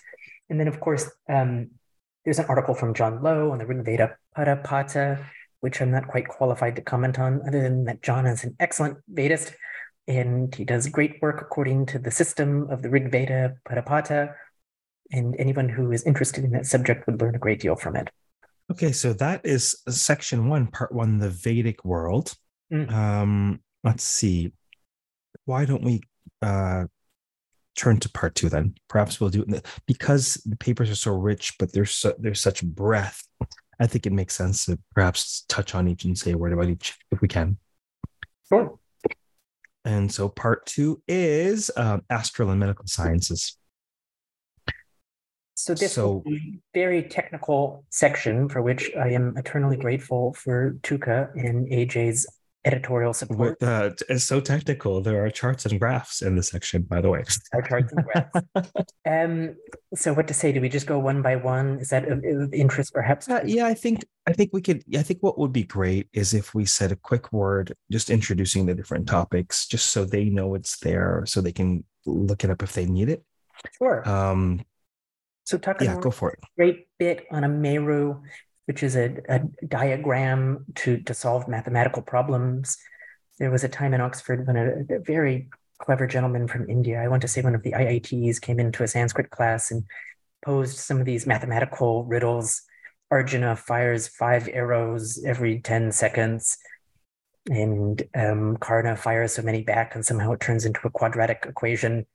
And 0.49 0.59
then, 0.59 0.67
of 0.67 0.79
course, 0.79 1.09
um, 1.29 1.69
there's 2.25 2.39
an 2.39 2.45
article 2.49 2.73
from 2.73 2.93
John 2.93 3.21
Lowe 3.21 3.51
on 3.51 3.59
the 3.59 3.65
Rig 3.65 3.85
Veda 3.85 4.17
Padapata, 4.35 5.23
which 5.61 5.81
I'm 5.81 5.91
not 5.91 6.07
quite 6.07 6.27
qualified 6.27 6.75
to 6.75 6.81
comment 6.81 7.19
on, 7.19 7.41
other 7.47 7.61
than 7.61 7.85
that 7.85 8.01
John 8.01 8.25
is 8.25 8.43
an 8.43 8.55
excellent 8.59 8.97
Vedist 9.13 9.53
and 10.09 10.53
he 10.55 10.65
does 10.65 10.87
great 10.87 11.21
work 11.21 11.39
according 11.39 11.85
to 11.85 11.99
the 11.99 12.09
system 12.09 12.67
of 12.71 12.81
the 12.81 12.89
Rig 12.89 13.11
Veda 13.11 13.55
Padapata. 13.69 14.33
And 15.11 15.35
anyone 15.37 15.69
who 15.69 15.91
is 15.91 16.03
interested 16.03 16.43
in 16.43 16.51
that 16.51 16.65
subject 16.65 17.05
would 17.05 17.21
learn 17.21 17.35
a 17.35 17.39
great 17.39 17.59
deal 17.61 17.75
from 17.75 17.95
it. 17.95 18.09
Okay, 18.71 18.91
so 18.91 19.13
that 19.13 19.41
is 19.45 19.81
section 19.87 20.49
one, 20.49 20.67
part 20.67 20.91
one, 20.91 21.19
the 21.19 21.29
Vedic 21.29 21.85
world. 21.85 22.33
Mm. 22.73 22.91
Um, 22.91 23.59
let's 23.83 24.03
see. 24.03 24.53
Why 25.45 25.65
don't 25.65 25.83
we 25.83 26.01
uh, 26.41 26.85
turn 27.75 27.99
to 27.99 28.09
part 28.09 28.35
two 28.35 28.49
then. 28.49 28.75
Perhaps 28.87 29.19
we'll 29.19 29.29
do 29.29 29.45
it 29.47 29.65
because 29.87 30.35
the 30.45 30.55
papers 30.55 30.89
are 30.89 30.95
so 30.95 31.13
rich, 31.13 31.55
but 31.57 31.71
there's 31.73 31.91
so, 31.91 32.13
there's 32.19 32.41
such 32.41 32.63
breadth. 32.63 33.27
I 33.79 33.87
think 33.87 34.05
it 34.05 34.13
makes 34.13 34.35
sense 34.35 34.65
to 34.65 34.77
perhaps 34.93 35.45
touch 35.47 35.73
on 35.73 35.87
each 35.87 36.03
and 36.03 36.17
say 36.17 36.31
a 36.31 36.37
word 36.37 36.51
about 36.51 36.67
each 36.67 36.97
if 37.11 37.21
we 37.21 37.27
can. 37.27 37.57
Sure. 38.49 38.77
And 39.85 40.11
so 40.11 40.27
part 40.27 40.65
two 40.65 41.01
is 41.07 41.71
um, 41.77 42.03
astral 42.09 42.49
and 42.49 42.59
medical 42.59 42.85
sciences. 42.87 43.57
So 45.55 45.73
this 45.73 45.93
so, 45.93 46.23
very 46.73 47.03
technical 47.03 47.83
section 47.89 48.47
for 48.47 48.61
which 48.61 48.91
I 48.95 49.09
am 49.09 49.35
eternally 49.37 49.75
grateful 49.75 50.33
for 50.33 50.77
Toke 50.83 51.07
and 51.07 51.67
AJ's 51.69 52.27
editorial 52.65 53.13
support. 53.13 53.61
Uh, 53.61 53.91
it's 54.09 54.23
so 54.23 54.39
technical. 54.41 55.01
There 55.01 55.25
are 55.25 55.29
charts 55.29 55.65
and 55.65 55.79
graphs 55.79 56.21
in 56.21 56.35
the 56.35 56.43
section, 56.43 56.83
by 56.83 57.01
the 57.01 57.09
way. 57.09 57.23
Are 57.53 57.61
charts 57.61 57.93
and 57.93 58.05
graphs. 58.05 58.93
um, 59.05 59.55
so 59.95 60.13
what 60.13 60.27
to 60.27 60.33
say? 60.33 60.51
Do 60.51 60.61
we 60.61 60.69
just 60.69 60.85
go 60.85 60.99
one 60.99 61.21
by 61.21 61.35
one? 61.35 61.79
Is 61.79 61.89
that 61.89 62.07
of, 62.07 62.23
of 62.23 62.53
interest, 62.53 62.93
perhaps? 62.93 63.29
Uh, 63.29 63.41
yeah, 63.45 63.65
I 63.65 63.73
think 63.73 64.05
I 64.27 64.33
think 64.33 64.51
we 64.53 64.61
could. 64.61 64.83
I 64.95 65.03
think 65.03 65.19
what 65.21 65.39
would 65.39 65.53
be 65.53 65.63
great 65.63 66.07
is 66.13 66.33
if 66.33 66.53
we 66.53 66.65
said 66.65 66.91
a 66.91 66.97
quick 66.97 67.31
word, 67.31 67.73
just 67.91 68.09
introducing 68.09 68.65
the 68.65 68.75
different 68.75 69.07
topics, 69.07 69.67
just 69.67 69.89
so 69.89 70.05
they 70.05 70.25
know 70.25 70.55
it's 70.55 70.79
there, 70.79 71.23
so 71.25 71.41
they 71.41 71.53
can 71.53 71.83
look 72.05 72.43
it 72.43 72.49
up 72.49 72.61
if 72.61 72.73
they 72.73 72.85
need 72.85 73.09
it. 73.09 73.23
Sure. 73.77 74.07
Um, 74.07 74.61
so 75.45 75.57
talk 75.57 75.81
yeah, 75.81 75.97
go 75.99 76.11
for 76.11 76.31
it. 76.31 76.39
Great 76.57 76.87
bit 76.99 77.25
on 77.31 77.43
a 77.43 77.49
Meru 77.49 78.21
which 78.69 78.83
is 78.83 78.95
a, 78.95 79.17
a 79.27 79.39
diagram 79.67 80.63
to, 80.75 80.99
to 80.99 81.11
solve 81.11 81.47
mathematical 81.47 82.03
problems. 82.03 82.77
There 83.39 83.49
was 83.49 83.63
a 83.63 83.67
time 83.67 83.95
in 83.95 83.99
Oxford 83.99 84.45
when 84.45 84.55
a, 84.55 84.95
a 84.95 84.99
very 84.99 85.49
clever 85.79 86.05
gentleman 86.05 86.47
from 86.47 86.69
India, 86.69 87.01
I 87.01 87.07
want 87.07 87.23
to 87.23 87.27
say 87.27 87.41
one 87.41 87.55
of 87.55 87.63
the 87.63 87.71
IITs, 87.71 88.39
came 88.39 88.59
into 88.59 88.83
a 88.83 88.87
Sanskrit 88.87 89.31
class 89.31 89.71
and 89.71 89.85
posed 90.45 90.77
some 90.77 90.99
of 90.99 91.07
these 91.07 91.25
mathematical 91.25 92.05
riddles. 92.05 92.61
Arjuna 93.09 93.55
fires 93.55 94.07
five 94.07 94.47
arrows 94.53 95.19
every 95.25 95.61
10 95.61 95.91
seconds, 95.91 96.55
and 97.49 98.03
um, 98.13 98.55
Karna 98.57 98.95
fires 98.95 99.33
so 99.33 99.41
many 99.41 99.63
back, 99.63 99.95
and 99.95 100.05
somehow 100.05 100.33
it 100.33 100.41
turns 100.41 100.63
into 100.63 100.81
a 100.85 100.91
quadratic 100.91 101.43
equation. 101.49 102.05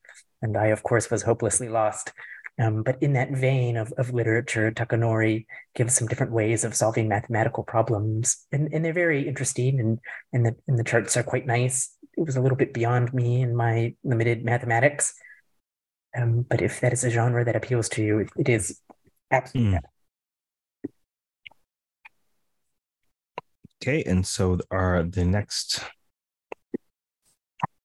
And 0.40 0.56
I, 0.56 0.66
of 0.66 0.84
course, 0.84 1.10
was 1.10 1.24
hopelessly 1.24 1.68
lost. 1.68 2.12
Um, 2.58 2.84
but 2.84 3.02
in 3.02 3.14
that 3.14 3.32
vein 3.32 3.76
of, 3.76 3.92
of 3.98 4.14
literature, 4.14 4.70
Takanori 4.70 5.46
gives 5.74 5.94
some 5.94 6.06
different 6.06 6.32
ways 6.32 6.62
of 6.62 6.74
solving 6.74 7.08
mathematical 7.08 7.64
problems, 7.64 8.46
and, 8.52 8.72
and 8.72 8.84
they're 8.84 8.92
very 8.92 9.26
interesting, 9.26 9.80
and 9.80 9.98
and 10.32 10.46
the 10.46 10.56
and 10.68 10.78
the 10.78 10.84
charts 10.84 11.16
are 11.16 11.24
quite 11.24 11.46
nice. 11.46 11.96
It 12.16 12.24
was 12.24 12.36
a 12.36 12.40
little 12.40 12.56
bit 12.56 12.72
beyond 12.72 13.12
me 13.12 13.42
and 13.42 13.56
my 13.56 13.94
limited 14.04 14.44
mathematics, 14.44 15.14
um, 16.16 16.46
but 16.48 16.62
if 16.62 16.80
that 16.80 16.92
is 16.92 17.02
a 17.02 17.10
genre 17.10 17.44
that 17.44 17.56
appeals 17.56 17.88
to 17.90 18.04
you, 18.04 18.20
it, 18.20 18.28
it 18.36 18.48
is 18.48 18.80
absolutely. 19.32 19.78
Mm. 19.78 19.80
Okay, 23.82 24.04
and 24.04 24.24
so 24.24 24.58
our 24.70 25.02
the 25.02 25.24
next 25.24 25.80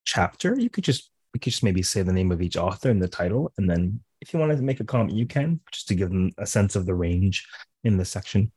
chapter, 0.04 0.58
you 0.58 0.70
could 0.70 0.84
just 0.84 1.10
you 1.34 1.40
could 1.40 1.50
just 1.50 1.64
maybe 1.64 1.82
say 1.82 2.02
the 2.02 2.12
name 2.12 2.30
of 2.30 2.40
each 2.40 2.56
author 2.56 2.88
and 2.88 3.02
the 3.02 3.08
title, 3.08 3.52
and 3.58 3.68
then 3.68 4.00
if 4.20 4.32
you 4.32 4.38
wanted 4.40 4.56
to 4.56 4.62
make 4.62 4.80
a 4.80 4.84
comment, 4.84 5.12
you 5.12 5.26
can 5.26 5.60
just 5.72 5.88
to 5.88 5.94
give 5.94 6.10
them 6.10 6.30
a 6.38 6.46
sense 6.46 6.76
of 6.76 6.86
the 6.86 6.94
range 6.94 7.46
in 7.84 7.96
this 7.96 8.10
section. 8.10 8.52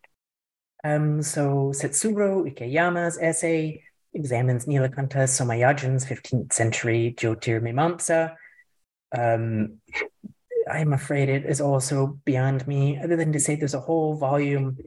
Um, 0.83 1.21
so 1.21 1.71
Setsuro 1.73 2.43
Ikeyama's 2.51 3.17
essay 3.17 3.83
examines 4.13 4.65
Nilakanta 4.65 5.23
Somayajan's 5.23 6.05
15th 6.05 6.51
century 6.53 7.15
Jyotirmimamsa. 7.17 8.35
Um, 9.17 9.79
I'm 10.69 10.93
afraid 10.93 11.29
it 11.29 11.45
is 11.45 11.61
also 11.61 12.19
beyond 12.25 12.67
me, 12.67 12.99
other 13.01 13.15
than 13.15 13.31
to 13.33 13.39
say 13.39 13.55
there's 13.55 13.73
a 13.73 13.79
whole 13.79 14.15
volume 14.15 14.77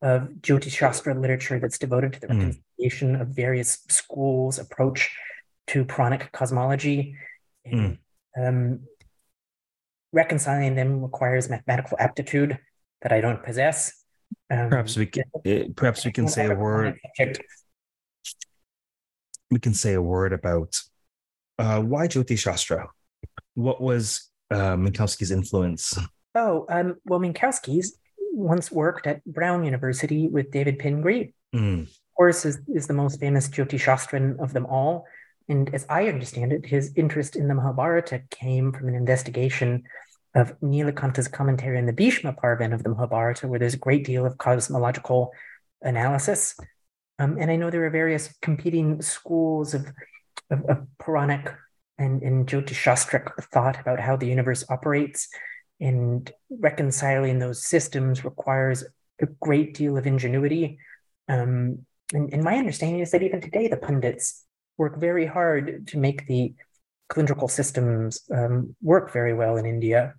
of 0.00 0.28
Jyotish 0.40 0.76
Shastra 0.76 1.14
literature 1.14 1.58
that's 1.60 1.78
devoted 1.78 2.14
to 2.14 2.20
the 2.20 2.26
Mm. 2.28 2.38
reconciliation 2.38 3.16
of 3.16 3.28
various 3.28 3.84
schools' 3.88 4.58
approach 4.58 5.14
to 5.68 5.84
Puranic 5.84 6.32
cosmology. 6.32 7.16
Mm. 7.66 7.98
Um, 8.36 8.80
reconciling 10.12 10.74
them 10.74 11.02
requires 11.02 11.48
mathematical 11.48 11.96
aptitude 11.98 12.58
that 13.02 13.12
I 13.12 13.20
don't 13.20 13.42
possess. 13.42 13.92
Um, 14.50 14.68
Perhaps 14.70 14.96
we 14.96 15.06
can 15.06 15.24
eh, 15.44 15.64
perhaps 15.74 16.04
we 16.04 16.12
can 16.12 16.28
say 16.28 16.46
a 16.46 16.54
word 16.54 16.98
we 19.50 19.58
can 19.58 19.74
say 19.74 19.92
a 19.94 20.02
word 20.02 20.32
about 20.32 20.80
uh, 21.58 21.80
why 21.80 22.08
Jyoti 22.08 22.38
Shastra. 22.38 22.88
What 23.54 23.80
was 23.80 24.30
uh, 24.50 24.76
Minkowski's 24.76 25.30
influence? 25.30 25.98
Oh, 26.34 26.64
um, 26.70 26.96
well, 27.04 27.20
Minkowski's 27.20 27.98
once 28.32 28.72
worked 28.72 29.06
at 29.06 29.22
Brown 29.26 29.64
University 29.64 30.28
with 30.28 30.50
David 30.50 30.78
Pingree. 30.78 31.34
Mm, 31.54 31.82
Of 31.82 31.90
course, 32.16 32.46
is, 32.46 32.60
is 32.68 32.86
the 32.86 32.94
most 32.94 33.20
famous 33.20 33.48
Jyoti 33.48 33.78
Shastran 33.78 34.40
of 34.42 34.54
them 34.54 34.64
all. 34.64 35.04
And 35.48 35.74
as 35.74 35.84
I 35.90 36.08
understand 36.08 36.52
it, 36.52 36.64
his 36.64 36.92
interest 36.96 37.36
in 37.36 37.48
the 37.48 37.54
Mahabharata 37.54 38.22
came 38.30 38.72
from 38.72 38.88
an 38.88 38.94
investigation 38.94 39.82
of 40.34 40.58
Nilakanta's 40.60 41.28
commentary 41.28 41.78
on 41.78 41.86
the 41.86 41.92
Bhishma 41.92 42.32
Parvan 42.32 42.72
of 42.72 42.82
the 42.82 42.88
Mahabharata, 42.88 43.48
where 43.48 43.58
there's 43.58 43.74
a 43.74 43.78
great 43.78 44.04
deal 44.04 44.24
of 44.24 44.38
cosmological 44.38 45.32
analysis. 45.82 46.54
Um, 47.18 47.36
and 47.38 47.50
I 47.50 47.56
know 47.56 47.70
there 47.70 47.84
are 47.84 47.90
various 47.90 48.34
competing 48.40 49.02
schools 49.02 49.74
of, 49.74 49.92
of, 50.50 50.64
of 50.64 50.86
Puranic 50.98 51.52
and, 51.98 52.22
and 52.22 52.46
Jyotishastric 52.46 53.44
thought 53.52 53.78
about 53.80 54.00
how 54.00 54.16
the 54.16 54.26
universe 54.26 54.64
operates. 54.70 55.28
And 55.80 56.30
reconciling 56.48 57.38
those 57.38 57.66
systems 57.66 58.24
requires 58.24 58.84
a 59.20 59.26
great 59.40 59.74
deal 59.74 59.96
of 59.96 60.06
ingenuity. 60.06 60.78
Um, 61.28 61.84
and, 62.14 62.32
and 62.32 62.42
my 62.42 62.56
understanding 62.56 63.00
is 63.00 63.10
that 63.10 63.22
even 63.22 63.40
today, 63.40 63.68
the 63.68 63.76
pundits 63.76 64.44
work 64.78 64.98
very 64.98 65.26
hard 65.26 65.86
to 65.88 65.98
make 65.98 66.26
the 66.26 66.54
cylindrical 67.12 67.48
systems 67.48 68.20
um, 68.32 68.74
work 68.80 69.12
very 69.12 69.34
well 69.34 69.56
in 69.56 69.66
India. 69.66 70.14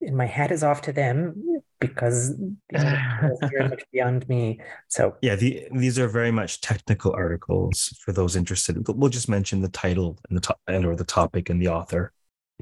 And 0.00 0.16
my 0.16 0.26
hat 0.26 0.50
is 0.50 0.62
off 0.64 0.82
to 0.82 0.92
them 0.92 1.62
because 1.78 2.36
these 2.70 2.82
are 2.82 3.38
very 3.42 3.68
much 3.68 3.82
beyond 3.92 4.28
me. 4.28 4.60
So 4.88 5.16
yeah, 5.20 5.36
the, 5.36 5.66
these 5.72 5.98
are 5.98 6.08
very 6.08 6.30
much 6.30 6.60
technical 6.60 7.12
articles 7.12 7.94
for 8.04 8.12
those 8.12 8.36
interested. 8.36 8.86
We'll 8.88 9.10
just 9.10 9.28
mention 9.28 9.60
the 9.60 9.68
title 9.68 10.18
and 10.28 10.36
the 10.36 10.42
top 10.42 10.60
and 10.66 10.86
or 10.86 10.96
the 10.96 11.04
topic 11.04 11.50
and 11.50 11.60
the 11.60 11.68
author, 11.68 12.12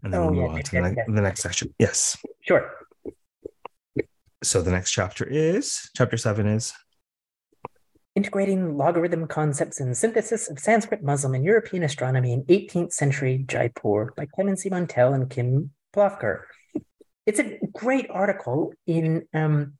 and 0.02 0.12
then 0.12 0.20
Oh, 0.20 0.26
we'll 0.26 0.34
move 0.34 0.50
yeah, 0.50 0.56
on 0.56 0.62
to 0.62 0.76
yeah, 0.76 0.88
the, 0.88 0.94
yeah. 0.96 1.04
the 1.06 1.22
next 1.22 1.42
section. 1.42 1.74
Yes. 1.78 2.16
sure. 2.40 2.70
So 4.42 4.62
the 4.62 4.70
next 4.70 4.92
chapter 4.92 5.24
is 5.24 5.90
chapter 5.96 6.16
seven 6.16 6.46
is 6.46 6.72
Integrating 8.18 8.76
logarithm 8.76 9.28
concepts 9.28 9.78
and 9.78 9.96
synthesis 9.96 10.50
of 10.50 10.58
Sanskrit, 10.58 11.04
Muslim, 11.04 11.36
and 11.36 11.44
European 11.44 11.84
astronomy 11.84 12.32
in 12.32 12.42
18th 12.46 12.92
century 12.92 13.44
Jaipur 13.46 14.12
by 14.16 14.26
Clemency 14.34 14.68
Montelle 14.68 15.14
and 15.14 15.30
Kim 15.30 15.70
Plofker. 15.94 16.40
It's 17.28 17.40
a 17.40 17.58
great 17.74 18.08
article 18.08 18.72
in 18.86 19.28
um, 19.34 19.74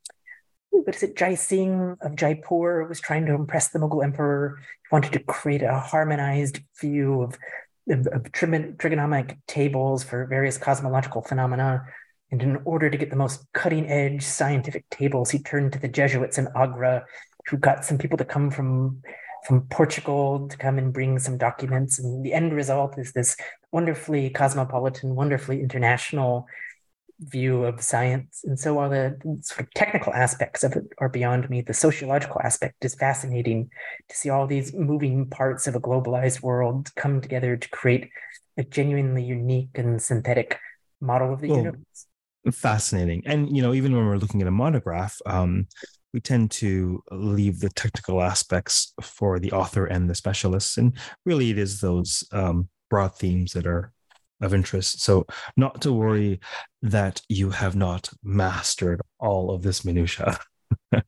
what 0.69 0.95
is 0.95 1.03
it? 1.03 1.17
Jai 1.17 1.35
Singh 1.35 1.97
of 2.03 2.15
Jaipur 2.15 2.87
was 2.87 3.01
trying 3.01 3.25
to 3.25 3.33
impress 3.33 3.69
the 3.69 3.79
Mughal 3.79 4.05
emperor. 4.05 4.59
He 4.59 4.89
wanted 4.93 5.15
to 5.15 5.21
create 5.21 5.63
a 5.63 5.81
harmonized 5.81 6.61
view 6.79 7.23
of, 7.23 7.39
of, 7.89 8.07
of 8.09 8.25
trigon- 8.25 8.77
trigonometric 8.77 9.39
tables 9.47 10.05
for 10.05 10.27
various 10.27 10.59
cosmological 10.59 11.23
phenomena. 11.23 11.87
And 12.31 12.43
in 12.43 12.57
order 12.67 12.91
to 12.91 12.99
get 12.99 13.09
the 13.09 13.17
most 13.17 13.47
cutting 13.55 13.89
edge 13.89 14.23
scientific 14.23 14.85
tables, 14.91 15.31
he 15.31 15.39
turned 15.39 15.73
to 15.73 15.79
the 15.79 15.89
Jesuits 15.89 16.37
in 16.37 16.49
Agra, 16.55 17.07
who 17.47 17.57
got 17.57 17.83
some 17.83 17.97
people 17.97 18.19
to 18.19 18.27
come 18.27 18.51
from 18.51 19.01
from 19.47 19.63
Portugal 19.69 20.49
to 20.49 20.57
come 20.59 20.77
and 20.77 20.93
bring 20.93 21.19
some 21.19 21.39
documents. 21.39 21.99
And 21.99 22.23
the 22.23 22.35
end 22.35 22.53
result 22.53 22.99
is 22.99 23.13
this 23.13 23.37
wonderfully 23.73 24.29
cosmopolitan, 24.29 25.15
wonderfully 25.15 25.63
international 25.63 26.47
view 27.21 27.65
of 27.65 27.83
science. 27.83 28.43
And 28.45 28.59
so 28.59 28.75
while 28.75 28.91
the 28.91 29.17
sort 29.43 29.61
of 29.61 29.75
technical 29.75 30.13
aspects 30.15 30.63
of 30.63 30.73
it 30.75 30.85
are 30.99 31.09
beyond 31.09 31.51
me, 31.51 31.61
the 31.63 31.75
sociological 31.75 32.41
aspect 32.43 32.85
is 32.85 32.95
fascinating 32.95 33.71
to 34.09 34.17
see 34.17 34.31
all 34.31 34.47
these 34.47 34.73
moving 34.73 35.29
parts 35.29 35.67
of 35.67 35.75
a 35.75 35.81
globalized 35.81 36.43
world 36.43 36.95
come 36.95 37.21
together 37.21 37.57
to 37.57 37.69
create 37.71 38.11
a 38.57 38.65
genuinely 38.65 39.23
unique 39.25 39.71
and 39.75 40.01
synthetic 40.01 40.59
model 41.01 41.33
of 41.33 41.41
the 41.41 41.49
Well, 41.49 41.59
universe. 41.59 42.07
fascinating. 42.53 43.23
And 43.27 43.55
you 43.55 43.63
know, 43.63 43.75
even 43.75 43.95
when 43.97 44.07
we're 44.07 44.17
looking 44.17 44.43
at 44.43 44.49
a 44.49 44.53
monograph, 44.53 45.19
um, 45.27 45.67
we 46.15 46.21
tend 46.21 46.51
to 46.53 47.03
leave 47.11 47.61
the 47.61 47.69
technical 47.69 48.23
aspects 48.23 48.95
for 49.03 49.39
the 49.39 49.53
author 49.53 49.87
and 49.87 50.09
the 50.09 50.15
specialists, 50.15 50.79
and 50.79 50.97
really, 51.27 51.51
it 51.51 51.59
is 51.59 51.81
those 51.81 52.25
um, 52.33 52.69
broad 52.89 53.15
themes 53.15 53.53
that 53.53 53.67
are 53.67 53.93
of 54.41 54.55
interest. 54.55 55.01
So, 55.03 55.27
not 55.57 55.81
to 55.83 55.93
worry 55.93 56.41
that 56.83 57.23
you 57.29 57.51
have 57.51 57.77
not 57.77 58.09
mastered 58.23 59.01
all 59.19 59.51
of 59.51 59.63
this 59.63 59.85
minutia. 59.85 60.39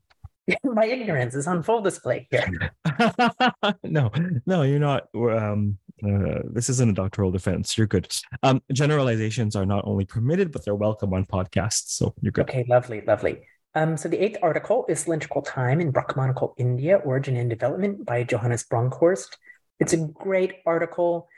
My 0.65 0.87
ignorance 0.87 1.35
is 1.35 1.47
on 1.47 1.63
full 1.63 1.83
display 1.83 2.27
here. 2.31 2.73
no, 3.83 4.11
no, 4.47 4.63
you're 4.63 4.79
not. 4.79 5.09
Um, 5.15 5.79
uh, 6.03 6.41
this 6.45 6.69
isn't 6.71 6.91
a 6.91 6.95
doctoral 6.95 7.31
defense. 7.31 7.77
You're 7.77 7.87
good. 7.87 8.09
Um, 8.43 8.63
generalizations 8.73 9.55
are 9.57 9.67
not 9.67 9.85
only 9.87 10.05
permitted, 10.05 10.53
but 10.53 10.65
they're 10.65 10.75
welcome 10.75 11.13
on 11.13 11.27
podcasts. 11.27 11.91
So 11.91 12.15
you're 12.21 12.33
good. 12.33 12.49
Okay, 12.49 12.65
lovely, 12.69 13.03
lovely. 13.07 13.41
Um, 13.75 13.97
so 13.97 14.09
the 14.09 14.19
eighth 14.19 14.39
article 14.43 14.85
is 14.89 15.01
Cyclical 15.01 15.43
Time 15.43 15.81
in 15.81 15.91
Brahmanical 15.91 16.55
India, 16.57 16.97
Origin 16.97 17.37
and 17.37 17.49
Development 17.49 18.05
by 18.05 18.25
Johannes 18.25 18.65
Bronkhorst. 18.65 19.37
It's 19.79 19.93
a 19.93 19.99
great 19.99 20.55
article. 20.67 21.29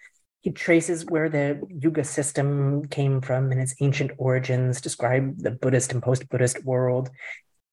He 0.42 0.50
traces 0.50 1.07
where 1.07 1.28
the 1.28 1.61
Yuga 1.68 2.02
system 2.05 2.87
came 2.88 3.20
from 3.20 3.52
and 3.52 3.61
its 3.61 3.74
ancient 3.81 4.11
origins, 4.18 4.81
describe 4.81 5.38
the 5.38 5.52
Buddhist 5.52 5.92
and 5.92 6.02
post-Buddhist 6.02 6.64
world. 6.64 7.11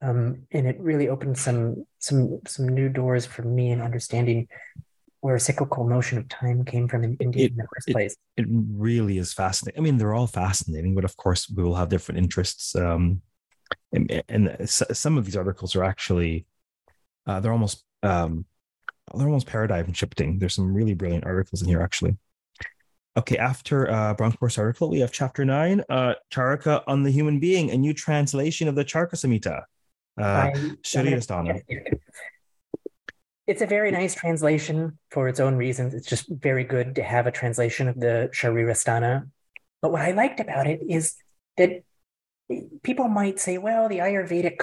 Um, 0.02 0.44
and 0.52 0.66
it 0.68 0.80
really 0.80 1.10
opened 1.10 1.38
some 1.38 1.86
some 1.98 2.40
some 2.48 2.70
new 2.70 2.88
doors 2.88 3.26
for 3.26 3.42
me 3.42 3.72
in 3.72 3.82
understanding 3.82 4.48
where 5.20 5.36
a 5.36 5.40
cyclical 5.40 5.86
notion 5.86 6.18
of 6.18 6.30
time 6.30 6.64
came 6.64 6.88
from 6.88 7.04
in 7.04 7.18
India 7.20 7.46
It- 7.46 7.52
in 7.52 7.58
the 7.58 7.68
first 7.76 7.90
it- 7.90 7.94
place. 7.94 8.16
It 8.38 8.46
really 8.50 9.18
is 9.18 9.34
fascinating. 9.34 9.78
I 9.78 9.84
mean, 9.84 9.98
they're 9.98 10.14
all 10.14 10.28
fascinating, 10.28 10.96
but 10.96 11.04
of 11.04 11.18
course, 11.18 11.50
we 11.50 11.64
will 11.64 11.76
have 11.76 11.90
different 11.90 12.20
interests. 12.20 12.76
Um, 12.76 13.22
and, 13.92 14.24
and 14.30 14.70
some 14.70 15.18
of 15.18 15.26
these 15.26 15.36
articles 15.36 15.76
are 15.76 15.84
actually, 15.84 16.46
uh, 17.28 17.40
they're 17.42 17.52
almost, 17.52 17.84
um, 18.02 18.46
they're 19.14 19.28
almost 19.28 19.48
paradigm 19.48 19.92
shifting. 19.92 20.40
There's 20.40 20.54
some 20.54 20.74
really 20.74 20.94
brilliant 20.94 21.26
articles 21.26 21.62
in 21.62 21.68
here, 21.68 21.82
actually. 21.82 22.16
Okay, 23.20 23.36
after 23.38 23.92
uh, 23.92 24.14
Bronkhorst's 24.14 24.58
article, 24.58 24.90
we 24.90 25.02
have 25.02 25.12
chapter 25.12 25.44
nine, 25.44 25.84
uh, 25.90 26.14
Charaka 26.32 26.84
on 26.88 27.04
the 27.04 27.12
Human 27.12 27.38
Being, 27.38 27.70
a 27.70 27.76
new 27.76 27.94
translation 27.94 28.70
of 28.70 28.76
the 28.76 28.86
Charaka 28.86 29.16
Samhita. 29.16 29.64
Uh, 30.18 30.52
by 30.52 30.54
It's 33.46 33.62
a 33.62 33.66
very 33.66 33.92
nice 33.92 34.16
translation 34.16 34.98
for 35.12 35.28
its 35.28 35.42
own 35.42 35.56
reasons. 35.56 35.94
It's 35.94 36.08
just 36.08 36.30
very 36.30 36.64
good 36.64 36.96
to 36.96 37.04
have 37.04 37.28
a 37.28 37.32
translation 37.32 37.90
of 37.90 38.00
the 38.00 38.30
Sharirasthana. 38.34 39.30
But 39.82 39.92
what 39.92 40.02
I 40.02 40.12
liked 40.12 40.40
about 40.40 40.68
it 40.68 40.80
is 40.88 41.16
that 41.58 41.84
people 42.84 43.10
might 43.10 43.38
say, 43.38 43.58
well, 43.58 43.90
the 43.90 43.98
Ayurvedic 43.98 44.62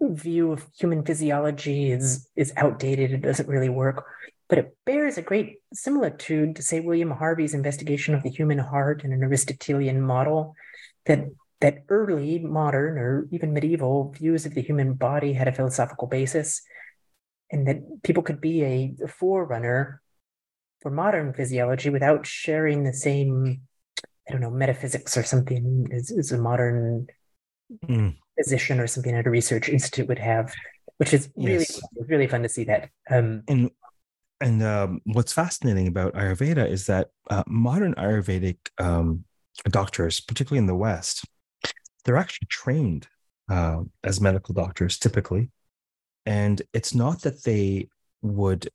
view 0.00 0.52
of 0.52 0.64
human 0.78 1.04
physiology 1.04 1.90
is 1.90 2.28
is 2.36 2.52
outdated, 2.56 3.10
it 3.10 3.22
doesn't 3.22 3.48
really 3.48 3.68
work. 3.68 4.06
But 4.48 4.58
it 4.58 4.76
bears 4.86 5.18
a 5.18 5.22
great 5.22 5.56
similitude 5.74 6.56
to 6.56 6.62
say 6.62 6.80
William 6.80 7.10
Harvey's 7.10 7.54
investigation 7.54 8.14
of 8.14 8.22
the 8.22 8.30
human 8.30 8.58
heart 8.58 9.04
in 9.04 9.12
an 9.12 9.22
Aristotelian 9.22 10.00
model 10.00 10.54
that 11.06 11.26
that 11.60 11.78
early 11.88 12.38
modern 12.38 12.98
or 12.98 13.26
even 13.32 13.52
medieval 13.52 14.12
views 14.12 14.46
of 14.46 14.54
the 14.54 14.62
human 14.62 14.94
body 14.94 15.32
had 15.32 15.48
a 15.48 15.52
philosophical 15.52 16.06
basis 16.06 16.62
and 17.50 17.66
that 17.66 18.02
people 18.04 18.22
could 18.22 18.40
be 18.40 18.62
a 18.64 18.94
forerunner 19.08 20.00
for 20.80 20.90
modern 20.90 21.32
physiology 21.32 21.90
without 21.90 22.24
sharing 22.26 22.84
the 22.84 22.92
same 22.92 23.62
i 24.28 24.32
don't 24.32 24.40
know 24.40 24.50
metaphysics 24.50 25.16
or 25.16 25.24
something 25.24 25.88
as, 25.92 26.10
as 26.10 26.32
a 26.32 26.38
modern 26.38 27.06
Mm. 27.86 28.16
physician 28.34 28.80
or 28.80 28.86
something 28.86 29.14
at 29.14 29.26
a 29.26 29.30
research 29.30 29.68
institute 29.68 30.08
would 30.08 30.18
have 30.18 30.54
which 30.96 31.12
is 31.12 31.28
really 31.36 31.58
Yes. 31.58 31.80
really 32.08 32.26
fun 32.26 32.42
to 32.42 32.48
see 32.48 32.64
that. 32.64 32.88
Um, 33.10 33.42
and 33.46 33.70
and 34.40 34.62
um, 34.62 35.00
what's 35.04 35.32
fascinating 35.32 35.88
about 35.88 36.14
Ayurveda 36.14 36.68
is 36.68 36.86
that 36.86 37.08
uh, 37.30 37.42
modern 37.46 37.94
Ayurvedic 37.94 38.58
um, 38.78 39.24
doctors, 39.68 40.20
particularly 40.20 40.58
in 40.58 40.66
the 40.66 40.74
West, 40.74 41.24
they're 42.04 42.16
actually 42.16 42.46
trained 42.48 43.08
uh, 43.50 43.82
as 44.04 44.20
medical 44.20 44.54
doctors 44.54 44.98
typically, 44.98 45.50
and 46.26 46.62
it's 46.72 46.94
not 46.94 47.22
that 47.22 47.42
they 47.44 47.88
would 48.22 48.68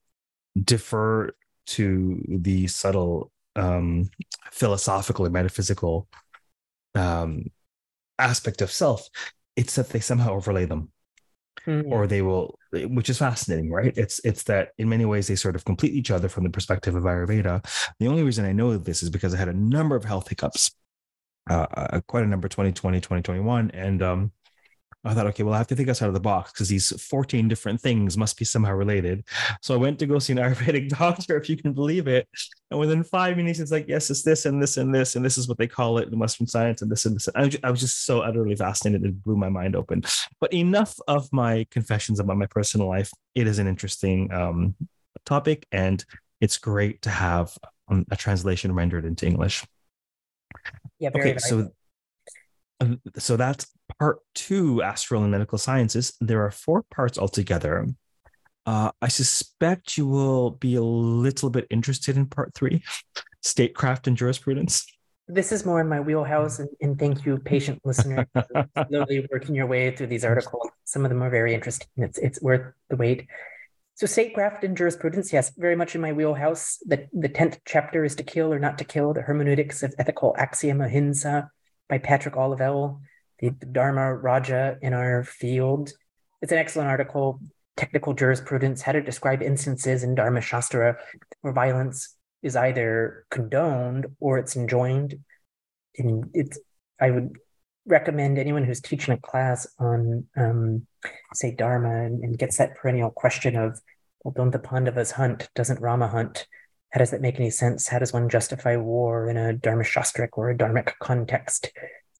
defer 0.62 1.32
to 1.65 2.21
the 2.28 2.67
subtle 2.67 3.32
um, 3.56 4.10
philosophical 4.52 5.26
or 5.26 5.30
metaphysical 5.30 6.08
um, 6.95 7.45
aspect 8.19 8.62
of 8.62 8.71
self. 8.71 9.10
It's 9.56 9.76
that 9.76 9.89
they 9.89 9.99
somehow 9.99 10.34
overlay 10.34 10.65
them 10.65 10.92
mm, 11.65 11.83
or 11.87 12.07
they 12.07 12.21
will 12.21 12.57
which 12.71 13.09
is 13.09 13.17
fascinating 13.17 13.71
right? 13.71 13.93
It's 13.97 14.19
it's 14.25 14.43
that 14.43 14.69
in 14.77 14.89
many 14.89 15.05
ways 15.05 15.27
they 15.27 15.35
sort 15.35 15.55
of 15.55 15.65
complete 15.65 15.93
each 15.93 16.11
other 16.11 16.29
from 16.29 16.43
the 16.43 16.49
perspective 16.49 16.95
of 16.95 17.03
ayurveda. 17.03 17.63
The 17.99 18.07
only 18.07 18.23
reason 18.23 18.45
i 18.45 18.51
know 18.51 18.77
this 18.77 19.03
is 19.03 19.09
because 19.09 19.33
i 19.33 19.37
had 19.37 19.49
a 19.49 19.53
number 19.53 19.95
of 19.95 20.05
health 20.05 20.27
hiccups 20.27 20.71
uh, 21.49 21.67
uh, 21.73 22.01
quite 22.07 22.23
a 22.23 22.27
number 22.27 22.47
2020 22.47 22.99
2021 22.99 23.71
and 23.71 24.01
um 24.01 24.31
I 25.05 25.13
thought, 25.13 25.27
okay, 25.27 25.43
well, 25.43 25.53
I 25.53 25.57
have 25.57 25.67
to 25.67 25.75
think 25.75 25.89
outside 25.89 26.07
of 26.07 26.13
the 26.13 26.19
box 26.21 26.51
because 26.51 26.69
these 26.69 26.91
14 27.01 27.49
different 27.49 27.81
things 27.81 28.17
must 28.17 28.37
be 28.37 28.45
somehow 28.45 28.73
related. 28.73 29.25
So 29.61 29.73
I 29.73 29.77
went 29.77 29.99
to 29.99 30.05
go 30.05 30.17
see 30.17 30.31
an 30.31 30.39
Ayurvedic 30.39 30.89
doctor, 30.89 31.37
if 31.37 31.49
you 31.49 31.57
can 31.57 31.73
believe 31.73 32.07
it. 32.07 32.27
And 32.71 32.79
within 32.79 33.03
five 33.03 33.35
minutes, 33.35 33.59
it's 33.59 33.71
like, 33.71 33.87
yes, 33.89 34.09
it's 34.09 34.23
this 34.23 34.45
and 34.45 34.61
this 34.61 34.77
and 34.77 34.95
this, 34.95 35.15
and 35.15 35.25
this 35.25 35.37
is 35.37 35.49
what 35.49 35.57
they 35.57 35.67
call 35.67 35.97
it 35.97 36.07
in 36.07 36.17
Western 36.17 36.47
science, 36.47 36.81
and 36.81 36.89
this 36.89 37.05
and 37.05 37.15
this. 37.15 37.27
I 37.35 37.45
was, 37.45 37.57
I 37.63 37.71
was 37.71 37.81
just 37.81 38.05
so 38.05 38.21
utterly 38.21 38.55
fascinated. 38.55 39.05
It 39.05 39.23
blew 39.23 39.35
my 39.35 39.49
mind 39.49 39.75
open. 39.75 40.03
But 40.39 40.53
enough 40.53 40.97
of 41.07 41.27
my 41.33 41.67
confessions 41.69 42.19
about 42.19 42.37
my 42.37 42.47
personal 42.47 42.87
life. 42.87 43.11
It 43.35 43.45
is 43.45 43.59
an 43.59 43.67
interesting 43.67 44.31
um, 44.31 44.75
topic, 45.25 45.67
and 45.71 46.03
it's 46.39 46.57
great 46.57 47.01
to 47.01 47.09
have 47.09 47.57
um, 47.89 48.05
a 48.09 48.15
translation 48.15 48.73
rendered 48.73 49.03
into 49.03 49.25
English. 49.25 49.65
yeah, 50.99 51.09
very 51.09 51.31
Okay, 51.31 51.39
so 51.39 51.69
so 53.17 53.37
that's 53.37 53.67
part 54.03 54.19
two, 54.35 54.83
astral 54.83 55.21
and 55.21 55.31
medical 55.31 55.57
sciences. 55.57 56.13
There 56.19 56.43
are 56.43 56.51
four 56.51 56.83
parts 56.93 57.17
altogether. 57.17 57.87
Uh, 58.65 58.91
I 59.01 59.07
suspect 59.07 59.97
you 59.97 60.05
will 60.05 60.51
be 60.51 60.75
a 60.75 60.83
little 60.83 61.49
bit 61.49 61.67
interested 61.69 62.17
in 62.17 62.25
part 62.25 62.53
three, 62.53 62.83
statecraft 63.41 64.07
and 64.07 64.17
jurisprudence. 64.17 64.85
this 65.29 65.53
is 65.53 65.65
more 65.65 65.79
in 65.79 65.87
my 65.87 66.01
wheelhouse, 66.01 66.59
and, 66.59 66.67
and 66.81 66.99
thank 66.99 67.25
you, 67.25 67.37
patient 67.37 67.79
listener, 67.85 68.27
for 68.33 68.67
slowly 68.89 69.25
working 69.31 69.55
your 69.55 69.67
way 69.67 69.95
through 69.95 70.07
these 70.07 70.25
articles. 70.25 70.67
Some 70.83 71.05
of 71.05 71.09
them 71.09 71.23
are 71.23 71.29
very 71.29 71.53
interesting. 71.53 71.87
It's 71.95 72.17
it's 72.17 72.41
worth 72.41 72.73
the 72.89 72.97
wait. 72.97 73.27
So 73.95 74.05
statecraft 74.05 74.65
and 74.65 74.75
jurisprudence, 74.75 75.31
yes, 75.31 75.53
very 75.55 75.77
much 75.77 75.95
in 75.95 76.01
my 76.01 76.11
wheelhouse. 76.11 76.77
The 76.85 77.07
the 77.13 77.29
tenth 77.29 77.61
chapter 77.63 78.03
is 78.03 78.15
to 78.15 78.23
kill 78.23 78.51
or 78.51 78.59
not 78.59 78.79
to 78.79 78.83
kill: 78.83 79.13
the 79.13 79.21
hermeneutics 79.21 79.81
of 79.81 79.95
ethical 79.97 80.35
axiom 80.37 80.81
ahimsa 80.81 81.49
by 81.87 81.99
Patrick 81.99 82.35
Olivelle, 82.35 82.99
the, 83.51 83.65
Dharma 83.65 84.15
Raja 84.15 84.77
in 84.82 84.93
our 84.93 85.23
field. 85.23 85.91
It's 86.41 86.51
an 86.51 86.58
excellent 86.58 86.89
article. 86.89 87.39
Technical 87.75 88.13
jurisprudence: 88.13 88.82
how 88.82 88.91
to 88.91 89.01
describe 89.01 89.41
instances 89.41 90.03
in 90.03 90.15
Dharma 90.15 90.41
Shastra 90.41 90.97
where 91.41 91.53
violence 91.53 92.15
is 92.43 92.56
either 92.56 93.25
condoned 93.32 94.06
or 94.19 94.38
it's 94.38 94.56
enjoined. 94.56 95.15
And 95.97 96.29
it's 96.34 96.60
I 97.01 97.12
would 97.12 97.36
recommend 97.86 98.38
anyone 98.38 98.63
who's 98.63 98.82
teaching 98.82 99.13
a 99.13 99.17
class 99.17 99.67
on 99.79 100.25
um, 100.38 100.88
say 101.34 101.51
Dharma 101.51 102.06
and, 102.06 102.23
and 102.23 102.38
gets 102.38 102.58
that 102.58 102.75
perennial 102.75 103.10
question 103.10 103.56
of, 103.56 103.79
well, 104.23 104.34
don't 104.36 104.51
the 104.51 104.60
Pandavas 104.60 105.12
hunt? 105.12 105.49
Doesn't 105.56 105.82
Rama 105.82 106.08
hunt? 106.08 106.47
How 106.91 106.99
does 106.99 107.12
that 107.12 107.21
make 107.21 107.39
any 107.39 107.49
sense? 107.49 107.88
How 107.88 107.99
does 107.99 108.13
one 108.13 108.29
justify 108.29 108.75
war 108.75 109.29
in 109.29 109.36
a 109.36 109.53
Dharma 109.53 109.84
Shastric 109.84 110.29
or 110.34 110.49
a 110.49 110.58
Dharmic 110.58 110.93
context? 110.99 111.71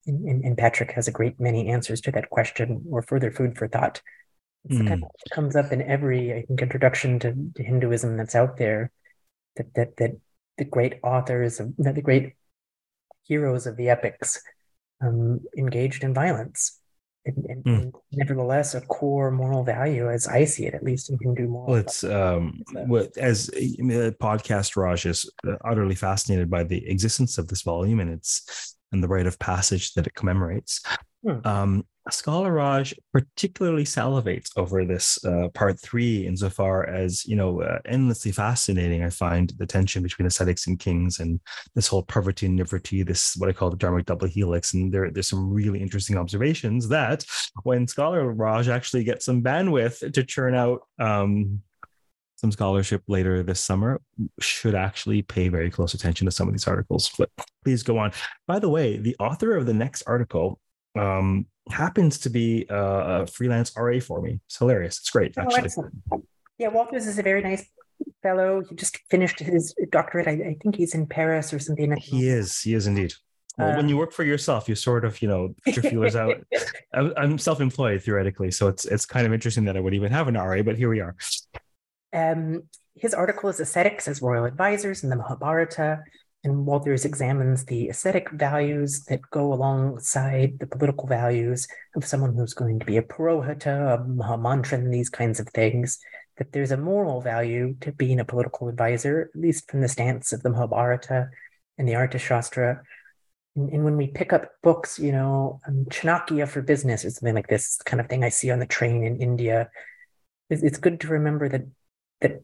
And, 0.06 0.44
and, 0.44 0.58
Patrick 0.58 0.92
has 0.92 1.08
a 1.08 1.12
great 1.12 1.40
many 1.40 1.70
answers 1.70 2.02
to 2.02 2.12
that 2.12 2.30
question 2.30 2.84
or 2.90 3.02
further 3.02 3.32
food 3.32 3.58
for 3.58 3.70
thought. 3.70 4.02
It's 4.66 4.78
the 4.78 4.86
kind 4.86 5.04
of 5.04 5.10
comes 5.32 5.56
up 5.56 5.72
in 5.72 5.82
every, 5.82 6.34
I 6.34 6.44
think, 6.44 6.62
introduction 6.62 7.20
to, 7.20 7.34
to 7.56 7.64
Hinduism 7.64 8.18
that's 8.18 8.36
out 8.36 8.58
there. 8.58 8.92
That 9.56 9.74
that 9.76 9.98
that 9.98 10.12
the 10.58 10.66
great 10.66 11.00
authors, 11.04 11.60
of, 11.60 11.76
the 11.78 12.02
great 12.02 12.34
heroes 13.24 13.66
of 13.66 13.78
the 13.78 13.90
epics, 13.90 14.42
um, 15.02 15.42
engaged 15.58 16.04
in 16.04 16.14
violence. 16.14 16.80
And, 17.26 17.46
and, 17.46 17.64
Mm. 17.64 17.82
and 17.82 17.94
nevertheless, 18.12 18.76
a 18.76 18.82
core 18.82 19.32
moral 19.32 19.64
value, 19.64 20.10
as 20.10 20.28
I 20.28 20.44
see 20.44 20.66
it, 20.66 20.74
at 20.74 20.84
least 20.84 21.10
in 21.10 21.18
Hindu 21.22 21.48
moral. 21.48 21.68
Well, 21.68 21.80
it's 21.80 22.04
um, 22.04 22.62
what 22.88 23.18
as 23.18 23.50
mean, 23.54 24.12
podcast 24.20 24.76
Raj 24.76 25.06
is 25.06 25.32
uh, 25.48 25.56
utterly 25.64 25.96
fascinated 25.96 26.50
by 26.50 26.64
the 26.64 26.86
existence 26.90 27.38
of 27.38 27.48
this 27.48 27.62
volume 27.62 28.02
and 28.02 28.10
its 28.10 28.76
and 28.92 29.02
the 29.02 29.08
rite 29.08 29.26
of 29.26 29.40
passage 29.40 29.94
that 29.94 30.06
it 30.06 30.14
commemorates. 30.14 30.82
Hmm. 31.26 31.48
Um, 31.48 31.86
Scholar 32.12 32.52
Raj 32.52 32.94
particularly 33.14 33.86
salivates 33.86 34.50
over 34.58 34.84
this 34.84 35.24
uh, 35.24 35.48
part 35.54 35.80
three, 35.80 36.28
insofar 36.28 36.86
as 36.88 37.26
you 37.26 37.36
know, 37.36 37.62
uh, 37.62 37.80
endlessly 37.86 38.32
fascinating. 38.32 39.04
I 39.04 39.10
find 39.10 39.54
the 39.58 39.66
tension 39.66 40.04
between 40.04 40.26
ascetics 40.26 40.68
and 40.68 40.78
kings, 40.78 41.20
and 41.20 41.40
this 41.76 41.88
whole 41.88 42.04
pravritti 42.04 42.48
and 42.48 42.60
nivriti, 42.60 43.06
this 43.06 43.36
what 43.38 43.50
I 43.50 43.54
call 43.54 43.70
the 43.70 43.78
dharmic 43.78 44.06
double 44.06 44.28
helix. 44.28 44.74
And 44.74 44.94
there, 44.94 45.12
there's 45.12 45.30
some 45.30 45.50
really 45.50 45.82
interesting 45.82 46.18
observations 46.18 46.90
that 46.90 47.26
when 47.64 47.88
Scholar 47.88 48.34
Raj 48.34 48.68
actually 48.68 49.06
gets 49.06 49.26
some 49.26 49.42
bandwidth 49.42 50.12
to 50.12 50.24
churn 50.24 50.56
out 50.56 50.82
um, 51.00 51.62
some 52.36 52.52
scholarship 52.52 53.02
later 53.08 53.42
this 53.44 53.62
summer, 53.62 54.02
should 54.42 54.76
actually 54.76 55.22
pay 55.22 55.48
very 55.48 55.72
close 55.72 55.94
attention 55.94 56.26
to 56.26 56.32
some 56.32 56.50
of 56.50 56.54
these 56.54 56.68
articles. 56.68 57.10
But 57.18 57.30
please 57.64 57.84
go 57.84 57.98
on. 57.98 58.12
By 58.46 58.60
the 58.60 58.68
way, 58.68 58.98
the 58.98 59.16
author 59.20 59.56
of 59.56 59.66
the 59.66 59.74
next 59.74 60.04
article 60.06 60.60
um, 61.00 61.46
happens 61.72 62.18
to 62.20 62.30
be 62.30 62.66
a 62.70 63.26
freelance 63.28 63.72
RA 63.78 64.00
for 64.00 64.22
me. 64.22 64.40
It's 64.48 64.58
hilarious. 64.58 65.00
It's 65.00 65.10
great, 65.10 65.34
Oh, 65.38 65.42
actually. 65.42 65.62
excellent. 65.64 65.94
Yeah, 66.58 66.68
Walters 66.70 67.08
is 67.08 67.18
a 67.20 67.24
very 67.24 67.42
nice 67.42 67.66
fellow. 68.22 68.62
He 68.68 68.76
just 68.76 68.98
finished 69.10 69.40
his 69.40 69.74
doctorate. 69.92 70.28
I, 70.28 70.32
I 70.32 70.58
think 70.62 70.76
he's 70.76 70.94
in 70.94 71.08
Paris 71.08 71.54
or 71.54 71.60
something. 71.60 71.96
He 71.98 72.28
is. 72.28 72.62
He 72.62 72.74
is 72.74 72.88
indeed. 72.88 73.14
Well, 73.58 73.70
when 73.70 73.80
Um, 73.82 73.88
you 73.88 73.98
work 73.98 74.12
for 74.12 74.24
yourself, 74.24 74.68
you 74.68 74.76
sort 74.76 75.06
of, 75.06 75.22
you 75.22 75.28
know, 75.28 75.54
put 75.64 75.76
your 75.76 75.84
feelers 75.84 76.16
out. 76.16 76.36
I'm 76.94 77.14
I'm 77.16 77.38
self-employed 77.38 78.02
theoretically, 78.04 78.50
so 78.52 78.68
it's 78.68 78.86
it's 78.86 79.06
kind 79.06 79.26
of 79.28 79.34
interesting 79.34 79.66
that 79.66 79.78
I 79.78 79.80
would 79.80 79.94
even 79.94 80.12
have 80.12 80.28
an 80.28 80.36
RA, 80.36 80.64
but 80.64 80.76
here 80.78 80.90
we 80.90 81.02
are. 81.02 81.16
Um, 82.12 82.64
his 82.96 83.14
article 83.14 83.50
is 83.50 83.60
Ascetics 83.60 84.08
as 84.08 84.22
Royal 84.22 84.46
Advisors 84.46 85.04
in 85.04 85.10
the 85.10 85.16
Mahabharata, 85.16 86.00
and 86.44 86.66
Walters 86.66 87.06
examines 87.06 87.66
the 87.66 87.90
aesthetic 87.90 88.30
values 88.32 89.06
that 89.06 89.22
go 89.32 89.54
alongside 89.54 90.60
the 90.60 90.68
political 90.68 91.08
values 91.08 91.68
of 91.96 92.06
someone 92.06 92.36
who's 92.36 92.54
going 92.54 92.80
to 92.80 92.86
be 92.86 92.98
a 92.98 93.02
Purohita, 93.02 93.96
a 93.96 93.98
Mahamantran, 94.00 94.92
these 94.92 95.10
kinds 95.10 95.40
of 95.40 95.48
things. 95.50 96.00
That 96.38 96.52
there's 96.52 96.72
a 96.72 96.78
moral 96.78 97.22
value 97.22 97.76
to 97.82 97.92
being 97.92 98.20
a 98.20 98.26
political 98.26 98.68
advisor, 98.68 99.30
at 99.34 99.40
least 99.40 99.70
from 99.70 99.82
the 99.82 99.88
stance 99.88 100.34
of 100.34 100.42
the 100.42 100.50
Mahabharata 100.50 101.30
and 101.78 101.88
the 101.88 101.94
Arthashastra. 101.94 102.82
And, 103.56 103.70
and 103.70 103.84
when 103.86 103.96
we 103.96 104.08
pick 104.08 104.34
up 104.34 104.50
books, 104.64 104.98
you 105.00 105.12
know, 105.12 105.62
um, 105.68 105.86
Chanakya 105.86 106.48
for 106.48 106.62
business 106.62 107.06
or 107.06 107.12
something 107.12 107.36
like 107.36 107.48
this, 107.48 107.78
kind 107.86 108.02
of 108.02 108.08
thing 108.08 108.24
I 108.24 108.30
see 108.30 108.50
on 108.50 108.60
the 108.60 108.66
train 108.66 109.04
in 109.04 109.22
India, 109.22 109.70
it's, 110.50 110.64
it's 110.64 110.80
good 110.80 111.00
to 111.02 111.08
remember 111.10 111.48
that 111.50 111.68
that 112.22 112.42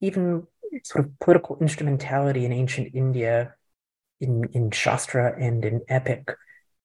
even 0.00 0.46
sort 0.84 1.04
of 1.04 1.18
political 1.18 1.58
instrumentality 1.60 2.44
in 2.44 2.52
ancient 2.52 2.94
India, 2.94 3.54
in, 4.20 4.48
in 4.52 4.70
Shastra 4.70 5.34
and 5.38 5.64
in 5.64 5.82
epic, 5.88 6.34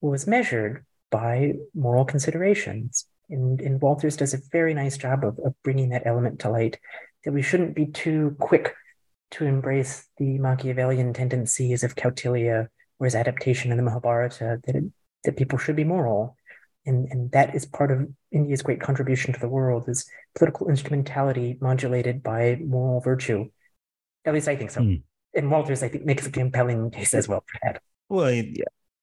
was 0.02 0.28
measured 0.28 0.86
by 1.10 1.54
moral 1.74 2.06
considerations. 2.06 3.06
And, 3.30 3.62
and 3.62 3.82
Walters 3.82 4.18
does 4.18 4.34
a 4.34 4.42
very 4.52 4.74
nice 4.74 4.98
job 4.98 5.24
of, 5.24 5.40
of 5.40 5.54
bringing 5.64 5.90
that 5.90 6.06
element 6.06 6.40
to 6.40 6.50
light, 6.50 6.80
that 7.24 7.32
we 7.32 7.42
shouldn't 7.42 7.76
be 7.76 7.86
too 7.86 8.36
quick 8.40 8.76
to 9.32 9.46
embrace 9.46 10.08
the 10.18 10.38
Machiavellian 10.40 11.14
tendencies 11.14 11.84
of 11.84 11.96
Kautilya 11.96 12.68
or 13.00 13.06
his 13.06 13.16
adaptation 13.16 13.72
in 13.72 13.78
the 13.78 13.84
Mahabharata, 13.84 14.60
that, 14.66 14.76
it, 14.76 14.84
that 15.24 15.38
people 15.38 15.58
should 15.58 15.76
be 15.76 15.86
moral. 15.86 16.36
And, 16.86 17.08
and 17.12 17.32
that 17.32 17.56
is 17.56 17.66
part 17.66 17.92
of 17.92 18.10
India's 18.32 18.64
great 18.64 18.82
contribution 18.82 19.34
to 19.34 19.40
the 19.40 19.48
world 19.48 19.88
is 19.88 20.10
political 20.36 20.68
instrumentality 20.68 21.58
modulated 21.62 22.24
by 22.24 22.58
moral 22.66 23.00
virtue. 23.00 23.50
At 24.26 24.34
least 24.34 24.48
I 24.48 24.56
think 24.56 24.72
so. 24.72 24.82
Hmm. 24.82 24.96
And 25.34 25.50
Walters, 25.50 25.82
I 25.82 25.88
think, 25.88 26.06
makes 26.06 26.28
a 26.28 26.32
compelling 26.32 26.92
case 26.92 27.14
as 27.14 27.28
well 27.28 27.44
for 27.48 27.60
that. 27.64 27.82
Well, 28.10 28.26
I, 28.26 28.54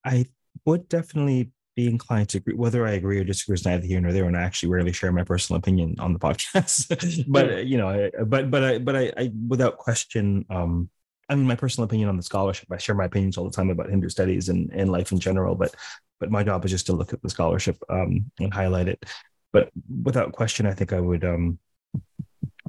I 0.05 0.27
would 0.67 0.89
definitely 0.89 1.53
be 1.75 1.87
inclined 1.87 2.29
to 2.31 2.39
agree. 2.39 2.55
Whether 2.55 2.87
I 2.87 2.93
agree 2.93 3.19
or 3.19 3.25
disagree 3.25 3.55
is 3.55 3.65
neither 3.65 3.87
here 3.87 4.01
nor 4.01 4.13
there, 4.13 4.25
and 4.25 4.37
I 4.37 4.43
actually 4.43 4.69
rarely 4.69 4.93
share 4.93 5.13
my 5.13 5.25
personal 5.25 5.59
opinion 5.59 5.95
on 5.99 6.13
the 6.13 6.19
podcast. 6.19 7.25
but 7.29 7.67
you 7.67 7.79
know, 7.79 7.89
I, 7.89 8.11
but 8.25 8.51
but 8.51 8.65
I 8.65 8.79
but 8.79 8.97
I, 8.97 9.13
I 9.17 9.33
without 9.49 9.79
question, 9.79 10.45
um, 10.51 10.91
I 11.29 11.35
mean, 11.35 11.47
my 11.47 11.55
personal 11.55 11.87
opinion 11.87 12.09
on 12.09 12.17
the 12.17 12.23
scholarship. 12.23 12.69
I 12.71 12.79
share 12.79 12.95
my 12.95 13.05
opinions 13.05 13.39
all 13.39 13.45
the 13.45 13.57
time 13.57 13.71
about 13.71 13.91
Hindu 13.91 14.09
studies 14.09 14.49
and 14.49 14.71
and 14.73 14.91
life 14.91 15.13
in 15.13 15.21
general. 15.21 15.55
But 15.55 15.75
but 16.21 16.31
my 16.31 16.43
job 16.43 16.65
is 16.65 16.71
just 16.71 16.87
to 16.87 16.93
look 16.93 17.13
at 17.13 17.23
the 17.23 17.31
scholarship 17.31 17.77
um, 17.89 18.31
and 18.41 18.53
highlight 18.53 18.89
it. 18.89 19.05
but 19.53 19.71
without 20.03 20.33
question, 20.33 20.67
I 20.67 20.75
think 20.75 20.93
I 20.93 21.01
would 21.01 21.25
um, 21.25 21.59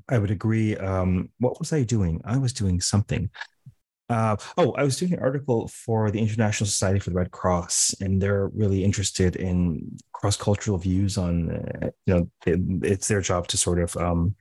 I 0.09 0.17
would 0.17 0.31
agree. 0.31 0.75
Um, 0.75 1.29
what 1.39 1.59
was 1.59 1.71
I 1.71 1.83
doing? 1.83 2.21
I 2.25 2.37
was 2.37 2.53
doing 2.53 2.81
something. 2.81 3.29
Uh, 4.09 4.35
oh, 4.57 4.71
I 4.71 4.83
was 4.83 4.97
doing 4.97 5.13
an 5.13 5.19
article 5.19 5.67
for 5.67 6.09
the 6.09 6.19
International 6.19 6.65
Society 6.65 6.99
for 6.99 7.11
the 7.11 7.15
Red 7.15 7.29
Cross, 7.29 7.95
and 8.01 8.19
they're 8.19 8.47
really 8.47 8.83
interested 8.83 9.35
in 9.35 9.97
cross-cultural 10.13 10.79
views 10.79 11.17
on, 11.17 11.51
uh, 11.51 11.89
you 12.07 12.13
know, 12.15 12.29
it, 12.47 12.59
it's 12.81 13.07
their 13.07 13.21
job 13.21 13.47
to 13.49 13.57
sort 13.57 13.79
of 13.79 13.95
um, 13.97 14.35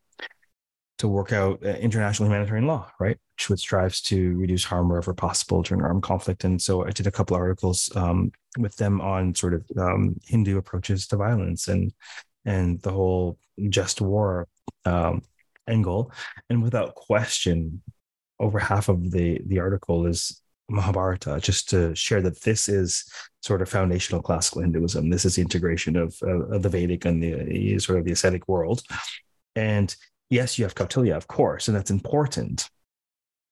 to 0.96 1.06
work 1.06 1.32
out 1.32 1.64
uh, 1.64 1.68
international 1.68 2.28
humanitarian 2.28 2.66
law, 2.66 2.90
right, 2.98 3.18
which, 3.36 3.50
which 3.50 3.60
strives 3.60 4.00
to 4.00 4.36
reduce 4.36 4.64
harm 4.64 4.88
wherever 4.88 5.14
possible 5.14 5.62
during 5.62 5.84
armed 5.84 6.02
conflict. 6.02 6.44
And 6.44 6.60
so 6.60 6.86
I 6.86 6.90
did 6.90 7.06
a 7.06 7.12
couple 7.12 7.36
articles 7.36 7.94
um, 7.94 8.32
with 8.58 8.74
them 8.76 9.00
on 9.00 9.34
sort 9.34 9.54
of 9.54 9.64
um, 9.78 10.16
Hindu 10.24 10.56
approaches 10.56 11.06
to 11.08 11.16
violence 11.16 11.68
and 11.68 11.92
and 12.44 12.80
the 12.80 12.90
whole 12.90 13.38
just 13.68 14.00
war 14.00 14.48
um, 14.84 15.22
angle. 15.68 16.12
And 16.50 16.62
without 16.62 16.94
question, 16.94 17.82
over 18.40 18.58
half 18.58 18.88
of 18.88 19.10
the 19.10 19.40
the 19.46 19.58
article 19.58 20.06
is 20.06 20.40
Mahabharata, 20.68 21.40
just 21.40 21.68
to 21.70 21.94
share 21.94 22.20
that 22.22 22.42
this 22.42 22.68
is 22.68 23.10
sort 23.42 23.62
of 23.62 23.68
foundational 23.68 24.22
classical 24.22 24.62
Hinduism. 24.62 25.08
This 25.08 25.24
is 25.24 25.36
the 25.36 25.42
integration 25.42 25.96
of, 25.96 26.14
uh, 26.22 26.46
of 26.48 26.62
the 26.62 26.68
Vedic 26.68 27.04
and 27.06 27.22
the 27.22 27.78
sort 27.78 27.98
of 27.98 28.04
the 28.04 28.12
ascetic 28.12 28.46
world. 28.48 28.82
And 29.56 29.94
yes, 30.28 30.58
you 30.58 30.64
have 30.64 30.74
Kautilya, 30.74 31.16
of 31.16 31.26
course, 31.26 31.68
and 31.68 31.76
that's 31.76 31.90
important. 31.90 32.68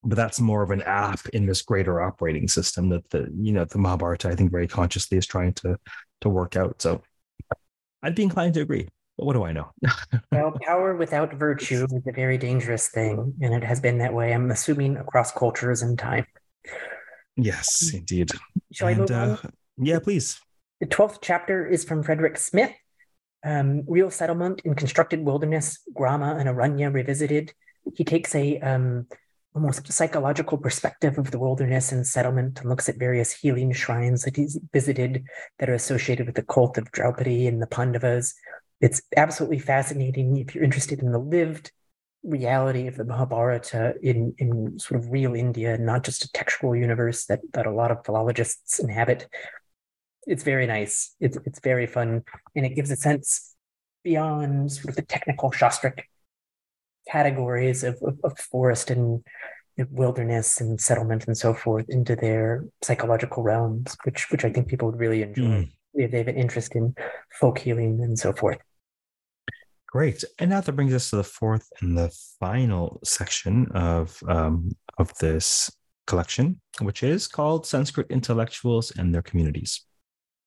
But 0.05 0.17
that's 0.17 0.39
more 0.39 0.63
of 0.63 0.71
an 0.71 0.83
app 0.83 1.27
in 1.31 1.47
this 1.47 1.63
greater 1.63 2.01
operating 2.01 2.49
system 2.49 2.91
that 2.91 3.09
the 3.11 3.29
you 3.37 3.53
know 3.53 3.65
the 3.65 3.79
Mahabharata, 3.79 4.29
I 4.29 4.37
think, 4.37 4.53
very 4.53 4.69
consciously 4.69 5.19
is 5.19 5.27
trying 5.27 5.55
to 5.55 5.79
to 6.21 6.29
work 6.29 6.55
out. 6.55 6.81
So 6.81 7.03
I'd 8.03 8.15
be 8.15 8.23
inclined 8.23 8.55
to 8.55 8.61
agree. 8.61 8.89
But 9.17 9.25
what 9.25 9.33
do 9.33 9.45
I 9.45 9.53
know? 9.53 9.73
well, 10.33 10.57
power 10.63 10.95
without 10.95 11.33
virtue 11.35 11.87
is 11.91 12.07
a 12.07 12.13
very 12.13 12.37
dangerous 12.37 12.89
thing, 12.89 13.35
and 13.41 13.55
it 13.55 13.65
has 13.65 13.81
been 13.81 13.99
that 13.99 14.13
way. 14.13 14.35
I'm 14.35 14.51
assuming 14.51 14.97
across 14.97 15.33
cultures 15.33 15.83
and 15.83 15.99
time. 15.99 16.27
Yes, 17.37 17.93
indeed. 17.95 18.31
Shall 18.73 18.89
and, 18.89 18.97
I 18.97 19.01
move 19.01 19.11
uh, 19.11 19.37
on? 19.43 19.53
Yeah, 19.79 19.99
please. 20.01 20.39
The 20.81 20.87
twelfth 20.87 21.19
chapter 21.23 21.67
is 21.67 21.85
from 21.85 22.03
Frederick 22.03 22.37
Smith. 22.37 22.73
Um, 23.45 23.85
real 23.87 24.11
settlement 24.11 24.63
in 24.65 24.75
constructed 24.75 25.25
wilderness, 25.25 25.79
Grama 25.95 26.37
and 26.39 26.49
Aranya 26.49 26.93
revisited. 26.93 27.53
He 27.95 28.05
takes 28.05 28.35
a 28.35 28.59
um, 28.61 29.07
almost 29.55 29.91
psychological 29.91 30.59
perspective 30.59 31.17
of 31.17 31.31
the 31.31 31.39
wilderness 31.39 31.91
and 31.91 32.07
settlement 32.07 32.61
and 32.61 32.69
looks 32.69 32.89
at 32.91 32.99
various 32.99 33.33
healing 33.33 33.73
shrines 33.73 34.23
that 34.23 34.37
he's 34.37 34.59
visited 34.73 35.25
that 35.59 35.71
are 35.71 35.75
associated 35.75 36.27
with 36.27 36.35
the 36.35 36.43
cult 36.43 36.77
of 36.77 36.93
Draupadi 36.93 37.47
and 37.47 37.63
the 37.63 37.67
Pandavas, 37.67 38.35
it's 38.81 39.03
absolutely 39.17 39.59
fascinating 39.59 40.37
if 40.37 40.55
you're 40.55 40.65
interested 40.65 41.01
in 41.01 41.13
the 41.13 41.19
lived 41.19 41.73
reality 42.23 42.87
of 42.89 42.97
the 42.97 43.05
Mahabharata 43.05 43.95
in, 44.03 44.35
in 44.39 44.79
sort 44.79 45.01
of 45.01 45.11
real 45.11 45.35
India, 45.35 45.79
not 45.79 46.05
just 46.05 46.25
a 46.25 46.33
textual 46.33 46.75
universe 46.75 47.27
that, 47.27 47.41
that 47.53 47.67
a 47.67 47.71
lot 47.71 47.91
of 47.91 48.05
philologists 48.05 48.79
inhabit. 48.79 49.29
It's 50.27 50.43
very 50.43 50.67
nice. 50.67 51.15
It's, 51.21 51.39
it's 51.47 51.61
very 51.61 51.87
fun. 51.87 52.25
And 52.55 52.67
it 52.67 52.75
gives 52.75 52.91
a 52.91 52.97
sense 52.97 53.55
beyond 54.03 54.73
sort 54.73 54.91
of 54.91 54.97
the 54.97 55.03
technical 55.03 55.51
Shastric 55.51 56.01
categories 57.09 57.85
of, 57.85 57.99
of, 58.03 58.19
of 58.25 58.39
forest 58.39 58.91
and 58.91 59.25
wilderness 59.91 60.61
and 60.61 60.81
settlement 60.81 61.27
and 61.27 61.37
so 61.37 61.55
forth 61.55 61.87
into 61.89 62.17
their 62.17 62.65
psychological 62.83 63.43
realms, 63.43 63.97
which 64.05 64.31
which 64.31 64.45
I 64.45 64.51
think 64.51 64.69
people 64.69 64.91
would 64.91 64.99
really 64.99 65.23
enjoy. 65.23 65.43
Mm 65.43 65.73
they 65.97 66.19
have 66.19 66.29
an 66.29 66.37
interest 66.37 66.75
in 66.75 66.95
folk 67.41 67.59
healing 67.59 68.01
and 68.03 68.19
so 68.19 68.33
forth. 68.33 68.59
Great. 69.89 70.25
And 70.39 70.51
now 70.51 70.61
that 70.61 70.73
brings 70.73 70.93
us 70.93 71.11
to 71.11 71.17
the 71.17 71.25
fourth 71.25 71.69
and 71.81 71.97
the 71.97 72.11
final 72.39 73.01
section 73.05 73.67
of 73.73 74.21
um, 74.29 74.71
of 74.99 75.17
this 75.19 75.71
collection, 76.07 76.61
which 76.81 77.03
is 77.03 77.27
called 77.27 77.67
Sanskrit 77.67 78.11
Intellectuals 78.11 78.91
and 78.91 79.15
Their 79.15 79.23
Communities. 79.23 79.83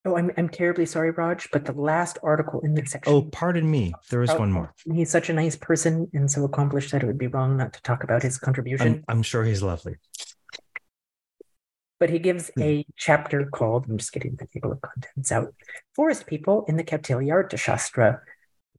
Oh, 0.06 0.16
I'm, 0.16 0.32
I'm 0.38 0.48
terribly 0.48 0.86
sorry, 0.86 1.12
Raj, 1.12 1.50
but 1.52 1.66
the 1.66 1.74
last 1.74 2.20
article 2.24 2.62
in 2.62 2.74
this 2.74 2.92
section. 2.92 3.14
Oh, 3.14 3.24
pardon 3.24 3.70
me. 3.70 3.94
There 4.10 4.24
is 4.24 4.30
oh, 4.30 4.40
one 4.40 4.52
more. 4.52 4.74
He's 4.94 5.10
such 5.10 5.30
a 5.30 5.34
nice 5.34 5.58
person 5.58 6.08
and 6.14 6.32
so 6.32 6.46
accomplished 6.46 6.92
that 6.92 7.04
it 7.04 7.06
would 7.06 7.18
be 7.18 7.28
wrong 7.28 7.58
not 7.58 7.74
to 7.74 7.82
talk 7.82 8.06
about 8.06 8.24
his 8.24 8.38
contribution. 8.38 8.88
I'm, 8.88 9.18
I'm 9.18 9.24
sure 9.24 9.44
he's 9.44 9.62
lovely 9.62 9.96
but 12.00 12.10
he 12.10 12.20
gives 12.20 12.50
hmm. 12.56 12.62
a 12.62 12.86
chapter 12.96 13.46
called, 13.46 13.86
I'm 13.88 13.98
just 13.98 14.14
getting 14.14 14.36
the 14.36 14.48
table 14.48 14.72
of 14.72 14.82
contents 14.82 15.32
out, 15.32 15.54
Forest 15.96 16.28
People 16.28 16.66
in 16.68 16.78
the 16.78 16.84
Kautilya 16.84 17.58
Shastra. 17.58 18.22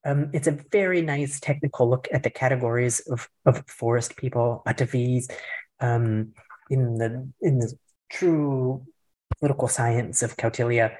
Um, 0.04 0.30
it's 0.32 0.46
a 0.46 0.58
very 0.72 1.02
nice 1.02 1.40
technical 1.40 1.88
look 1.88 2.08
at 2.10 2.22
the 2.22 2.30
categories 2.30 3.00
of, 3.00 3.28
of 3.44 3.62
forest 3.68 4.16
people, 4.16 4.62
Atavis, 4.66 5.30
um, 5.80 6.32
in 6.70 6.96
the 6.96 7.28
in 7.42 7.58
the 7.58 7.70
true 8.10 8.86
political 9.38 9.68
science 9.68 10.22
of 10.22 10.38
Kautilya. 10.38 10.96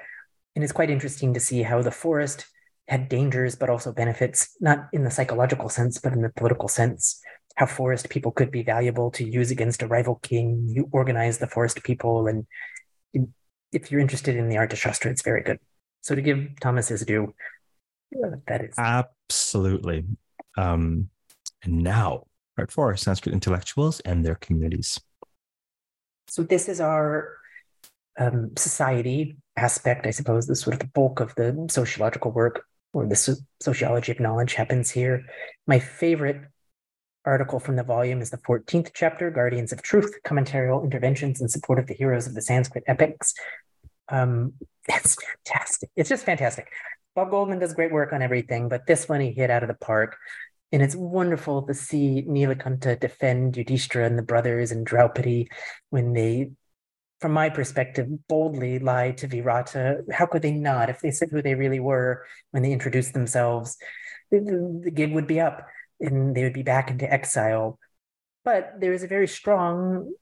And 0.54 0.62
it's 0.62 0.72
quite 0.72 0.90
interesting 0.90 1.32
to 1.32 1.40
see 1.40 1.62
how 1.62 1.80
the 1.80 1.90
forest 1.90 2.44
had 2.90 3.08
dangers, 3.08 3.54
but 3.54 3.70
also 3.70 3.92
benefits, 3.92 4.56
not 4.60 4.88
in 4.92 5.04
the 5.04 5.10
psychological 5.12 5.68
sense, 5.68 5.98
but 5.98 6.12
in 6.12 6.22
the 6.22 6.28
political 6.30 6.66
sense 6.66 7.22
how 7.54 7.64
forest 7.64 8.08
people 8.08 8.32
could 8.32 8.50
be 8.50 8.64
valuable 8.64 9.12
to 9.12 9.24
use 9.24 9.52
against 9.52 9.82
a 9.82 9.86
rival 9.86 10.16
king. 10.16 10.66
You 10.68 10.88
organize 10.90 11.38
the 11.38 11.46
forest 11.46 11.82
people, 11.84 12.26
and 12.26 12.46
if 13.72 13.92
you're 13.92 14.00
interested 14.00 14.34
in 14.34 14.48
the 14.48 14.56
Arthashastra, 14.56 15.06
it's 15.06 15.22
very 15.22 15.42
good. 15.44 15.58
So 16.00 16.16
to 16.16 16.22
give 16.22 16.58
Thomas 16.60 16.88
his 16.88 17.04
due, 17.04 17.32
that 18.48 18.64
is 18.64 18.74
absolutely. 18.76 20.04
Um, 20.58 21.10
and 21.62 21.84
now, 21.84 22.24
part 22.56 22.72
four: 22.72 22.96
Sanskrit 22.96 23.34
intellectuals 23.34 24.00
and 24.00 24.24
their 24.24 24.34
communities. 24.34 25.00
So 26.26 26.42
this 26.42 26.68
is 26.68 26.80
our 26.80 27.36
um, 28.18 28.50
society 28.56 29.36
aspect, 29.56 30.08
I 30.08 30.10
suppose. 30.10 30.48
The 30.48 30.56
sort 30.56 30.74
of 30.74 30.80
the 30.80 30.86
bulk 30.86 31.20
of 31.20 31.36
the 31.36 31.66
sociological 31.70 32.32
work 32.32 32.64
or 32.92 33.06
the 33.06 33.38
sociology 33.60 34.12
of 34.12 34.20
knowledge 34.20 34.54
happens 34.54 34.90
here. 34.90 35.24
My 35.66 35.78
favorite 35.78 36.42
article 37.24 37.60
from 37.60 37.76
the 37.76 37.82
volume 37.82 38.20
is 38.20 38.30
the 38.30 38.38
14th 38.38 38.90
chapter, 38.94 39.30
Guardians 39.30 39.72
of 39.72 39.82
Truth, 39.82 40.18
Commentarial 40.26 40.82
Interventions 40.82 41.40
in 41.40 41.48
Support 41.48 41.78
of 41.78 41.86
the 41.86 41.94
Heroes 41.94 42.26
of 42.26 42.34
the 42.34 42.42
Sanskrit 42.42 42.84
Epics. 42.86 43.34
Um, 44.08 44.54
it's 44.88 45.16
fantastic. 45.44 45.90
It's 45.96 46.08
just 46.08 46.24
fantastic. 46.24 46.68
Bob 47.14 47.30
Goldman 47.30 47.58
does 47.58 47.74
great 47.74 47.92
work 47.92 48.12
on 48.12 48.22
everything, 48.22 48.68
but 48.68 48.86
this 48.86 49.08
one 49.08 49.20
he 49.20 49.32
hit 49.32 49.50
out 49.50 49.62
of 49.62 49.68
the 49.68 49.74
park. 49.74 50.16
And 50.72 50.82
it's 50.82 50.94
wonderful 50.94 51.62
to 51.62 51.74
see 51.74 52.24
Nilakanta 52.28 52.98
defend 52.98 53.56
Yudhishthira 53.56 54.06
and 54.06 54.16
the 54.16 54.22
brothers 54.22 54.70
and 54.70 54.86
Draupadi 54.86 55.48
when 55.90 56.12
they, 56.12 56.52
from 57.20 57.32
my 57.32 57.50
perspective, 57.50 58.08
boldly 58.28 58.78
lied 58.78 59.18
to 59.18 59.28
Virata. 59.28 60.02
How 60.10 60.26
could 60.26 60.42
they 60.42 60.52
not? 60.52 60.88
If 60.88 61.00
they 61.00 61.10
said 61.10 61.28
who 61.30 61.42
they 61.42 61.54
really 61.54 61.80
were 61.80 62.24
when 62.50 62.62
they 62.62 62.72
introduced 62.72 63.12
themselves, 63.12 63.76
the, 64.30 64.40
the, 64.40 64.80
the 64.84 64.90
gig 64.90 65.12
would 65.12 65.26
be 65.26 65.40
up 65.40 65.66
and 66.00 66.34
they 66.34 66.42
would 66.42 66.54
be 66.54 66.62
back 66.62 66.90
into 66.90 67.10
exile. 67.10 67.78
But 68.44 68.80
there 68.80 68.92
is 68.92 69.02
a 69.02 69.08
very 69.08 69.28
strong 69.28 70.12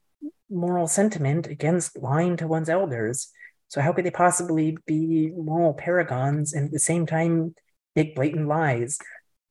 moral 0.49 0.87
sentiment 0.87 1.47
against 1.47 1.97
lying 1.97 2.35
to 2.37 2.47
one's 2.47 2.69
elders. 2.69 3.29
So 3.69 3.81
how 3.81 3.93
could 3.93 4.05
they 4.05 4.11
possibly 4.11 4.77
be 4.85 5.31
moral 5.35 5.73
paragons 5.73 6.53
and 6.53 6.65
at 6.65 6.71
the 6.71 6.79
same 6.79 7.05
time 7.05 7.55
make 7.95 8.15
blatant 8.15 8.47
lies? 8.47 8.97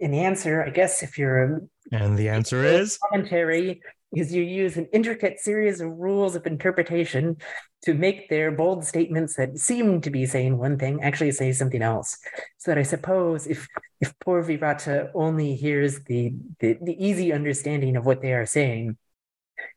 And 0.01 0.13
the 0.13 0.21
answer, 0.21 0.63
I 0.63 0.71
guess, 0.71 1.03
if 1.03 1.19
you're 1.19 1.63
and 1.91 2.19
the 2.19 2.29
answer 2.29 2.65
is 2.65 2.99
commentary, 3.11 3.81
is 4.13 4.33
you 4.33 4.43
use 4.43 4.77
an 4.77 4.89
intricate 4.93 5.39
series 5.39 5.81
of 5.81 5.91
rules 5.91 6.35
of 6.35 6.47
interpretation 6.47 7.37
to 7.83 7.95
make 7.95 8.29
their 8.29 8.51
bold 8.51 8.85
statements 8.85 9.37
that 9.37 9.59
seem 9.59 10.01
to 10.01 10.11
be 10.11 10.27
saying 10.27 10.57
one 10.57 10.79
thing 10.79 11.03
actually 11.03 11.31
say 11.31 11.53
something 11.53 11.83
else. 11.83 12.19
So 12.57 12.71
that 12.71 12.79
I 12.79 12.83
suppose 12.83 13.47
if 13.47 13.69
if 14.01 14.19
poor 14.21 14.43
Virata 14.43 15.11
only 15.15 15.57
hears 15.57 16.01
the, 16.05 16.33
the, 16.61 16.79
the 16.81 17.05
easy 17.05 17.33
understanding 17.33 17.97
of 17.97 18.07
what 18.07 18.23
they 18.23 18.33
are 18.33 18.47
saying, 18.47 18.97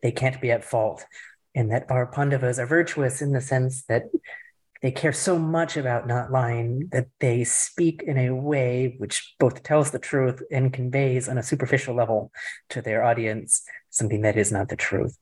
they 0.03 0.11
can't 0.11 0.39
be 0.39 0.51
at 0.51 0.63
fault. 0.63 1.05
And 1.55 1.71
that 1.71 1.89
our 1.89 2.05
Pandavas 2.05 2.59
are 2.59 2.67
virtuous 2.67 3.21
in 3.21 3.33
the 3.33 3.41
sense 3.41 3.83
that 3.89 4.03
they 4.81 4.91
care 4.91 5.13
so 5.13 5.37
much 5.37 5.75
about 5.75 6.07
not 6.07 6.31
lying 6.31 6.89
that 6.91 7.07
they 7.19 7.43
speak 7.43 8.03
in 8.03 8.17
a 8.17 8.31
way 8.31 8.95
which 8.97 9.35
both 9.39 9.63
tells 9.63 9.91
the 9.91 9.99
truth 9.99 10.41
and 10.51 10.73
conveys 10.73 11.27
on 11.27 11.37
a 11.37 11.43
superficial 11.43 11.95
level 11.95 12.31
to 12.69 12.81
their 12.81 13.03
audience 13.03 13.63
something 13.91 14.21
that 14.21 14.37
is 14.37 14.51
not 14.51 14.69
the 14.69 14.75
truth. 14.75 15.17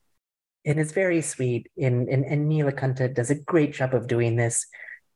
And 0.64 0.80
it's 0.80 0.92
very 0.92 1.20
sweet. 1.20 1.70
And, 1.80 2.08
and, 2.08 2.24
and 2.24 2.50
Nilakanta 2.50 3.14
does 3.14 3.30
a 3.30 3.34
great 3.34 3.74
job 3.74 3.94
of 3.94 4.08
doing 4.08 4.36
this. 4.36 4.66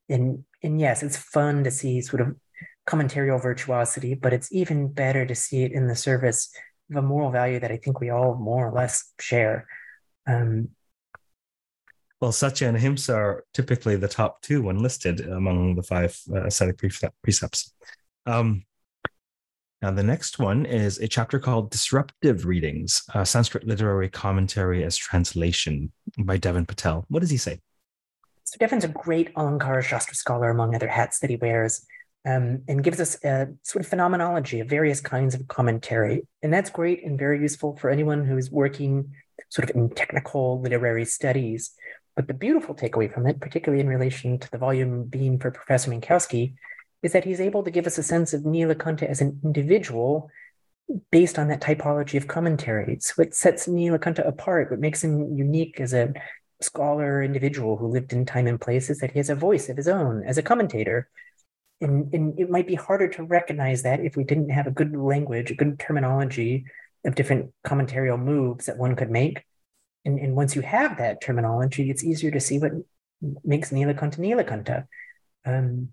And, 0.08 0.44
and 0.62 0.78
yes, 0.80 1.02
it's 1.02 1.16
fun 1.16 1.64
to 1.64 1.70
see 1.70 2.00
sort 2.02 2.20
of 2.20 2.36
commentarial 2.86 3.40
virtuosity, 3.40 4.14
but 4.14 4.32
it's 4.32 4.52
even 4.52 4.92
better 4.92 5.24
to 5.24 5.34
see 5.34 5.64
it 5.64 5.72
in 5.72 5.88
the 5.88 5.96
service 5.96 6.54
of 6.90 6.96
a 6.96 7.02
moral 7.02 7.30
value 7.30 7.60
that 7.60 7.72
I 7.72 7.78
think 7.78 8.00
we 8.00 8.10
all 8.10 8.34
more 8.34 8.68
or 8.68 8.72
less 8.72 9.12
share. 9.18 9.66
Um, 10.26 10.70
well, 12.20 12.32
Satya 12.32 12.68
and 12.68 12.76
Ahimsa 12.76 13.14
are 13.14 13.44
typically 13.52 13.96
the 13.96 14.08
top 14.08 14.40
two 14.40 14.62
when 14.62 14.78
listed 14.78 15.20
among 15.20 15.74
the 15.74 15.82
five 15.82 16.18
uh, 16.32 16.44
ascetic 16.44 16.78
precepts. 17.22 17.74
Um, 18.26 18.64
now, 19.82 19.90
the 19.90 20.02
next 20.02 20.38
one 20.38 20.64
is 20.64 20.98
a 20.98 21.06
chapter 21.06 21.38
called 21.38 21.70
Disruptive 21.70 22.46
Readings 22.46 23.02
Sanskrit 23.24 23.66
Literary 23.66 24.08
Commentary 24.08 24.82
as 24.82 24.96
Translation 24.96 25.92
by 26.18 26.38
Deven 26.38 26.66
Patel. 26.66 27.04
What 27.08 27.20
does 27.20 27.30
he 27.30 27.36
say? 27.36 27.60
So, 28.44 28.56
Deven's 28.58 28.84
a 28.84 28.88
great 28.88 29.34
Alankara 29.34 29.82
Shastra 29.82 30.14
scholar, 30.14 30.48
among 30.48 30.74
other 30.74 30.88
hats 30.88 31.18
that 31.18 31.28
he 31.28 31.36
wears, 31.36 31.84
um, 32.24 32.62
and 32.66 32.82
gives 32.82 32.98
us 32.98 33.22
a 33.24 33.48
sort 33.62 33.84
of 33.84 33.90
phenomenology 33.90 34.60
of 34.60 34.68
various 34.68 35.02
kinds 35.02 35.34
of 35.34 35.46
commentary. 35.48 36.26
And 36.42 36.52
that's 36.52 36.70
great 36.70 37.04
and 37.04 37.18
very 37.18 37.40
useful 37.42 37.76
for 37.76 37.90
anyone 37.90 38.24
who's 38.24 38.50
working 38.50 39.12
sort 39.50 39.68
of 39.68 39.76
in 39.76 39.90
technical 39.90 40.62
literary 40.62 41.04
studies. 41.04 41.72
But 42.16 42.28
the 42.28 42.34
beautiful 42.34 42.74
takeaway 42.74 43.12
from 43.12 43.26
it, 43.26 43.40
particularly 43.40 43.82
in 43.82 43.88
relation 43.88 44.38
to 44.38 44.50
the 44.50 44.56
volume 44.56 45.04
being 45.04 45.38
for 45.38 45.50
Professor 45.50 45.90
Minkowski, 45.90 46.54
is 47.04 47.12
that 47.12 47.24
he's 47.24 47.40
able 47.40 47.62
to 47.62 47.70
give 47.70 47.86
us 47.86 47.98
a 47.98 48.02
sense 48.02 48.32
of 48.32 48.42
Nilakanta 48.42 49.02
as 49.02 49.20
an 49.20 49.38
individual 49.44 50.30
based 51.10 51.38
on 51.38 51.48
that 51.48 51.60
typology 51.60 52.16
of 52.16 52.26
commentary. 52.26 52.98
So 53.00 53.22
it 53.22 53.34
sets 53.34 53.68
Nilakanta 53.68 54.26
apart. 54.26 54.70
What 54.70 54.80
makes 54.80 55.04
him 55.04 55.36
unique 55.36 55.80
as 55.80 55.92
a 55.92 56.14
scholar 56.62 57.22
individual 57.22 57.76
who 57.76 57.88
lived 57.88 58.14
in 58.14 58.24
time 58.24 58.46
and 58.46 58.58
place 58.58 58.88
is 58.88 59.00
that 59.00 59.12
he 59.12 59.18
has 59.18 59.28
a 59.28 59.34
voice 59.34 59.68
of 59.68 59.76
his 59.76 59.86
own 59.86 60.24
as 60.26 60.38
a 60.38 60.42
commentator. 60.42 61.10
And, 61.82 62.12
and 62.14 62.40
it 62.40 62.48
might 62.48 62.66
be 62.66 62.74
harder 62.74 63.08
to 63.08 63.22
recognize 63.22 63.82
that 63.82 64.00
if 64.00 64.16
we 64.16 64.24
didn't 64.24 64.48
have 64.48 64.66
a 64.66 64.70
good 64.70 64.96
language, 64.96 65.50
a 65.50 65.54
good 65.54 65.78
terminology 65.78 66.64
of 67.04 67.14
different 67.14 67.52
commentarial 67.66 68.18
moves 68.18 68.64
that 68.64 68.78
one 68.78 68.96
could 68.96 69.10
make. 69.10 69.44
And, 70.06 70.18
and 70.18 70.34
once 70.34 70.56
you 70.56 70.62
have 70.62 70.96
that 70.96 71.20
terminology, 71.20 71.90
it's 71.90 72.04
easier 72.04 72.30
to 72.30 72.40
see 72.40 72.58
what 72.58 72.72
makes 73.44 73.70
Nilakanta 73.70 74.18
Nilakanta. 74.18 74.86
Um, 75.44 75.90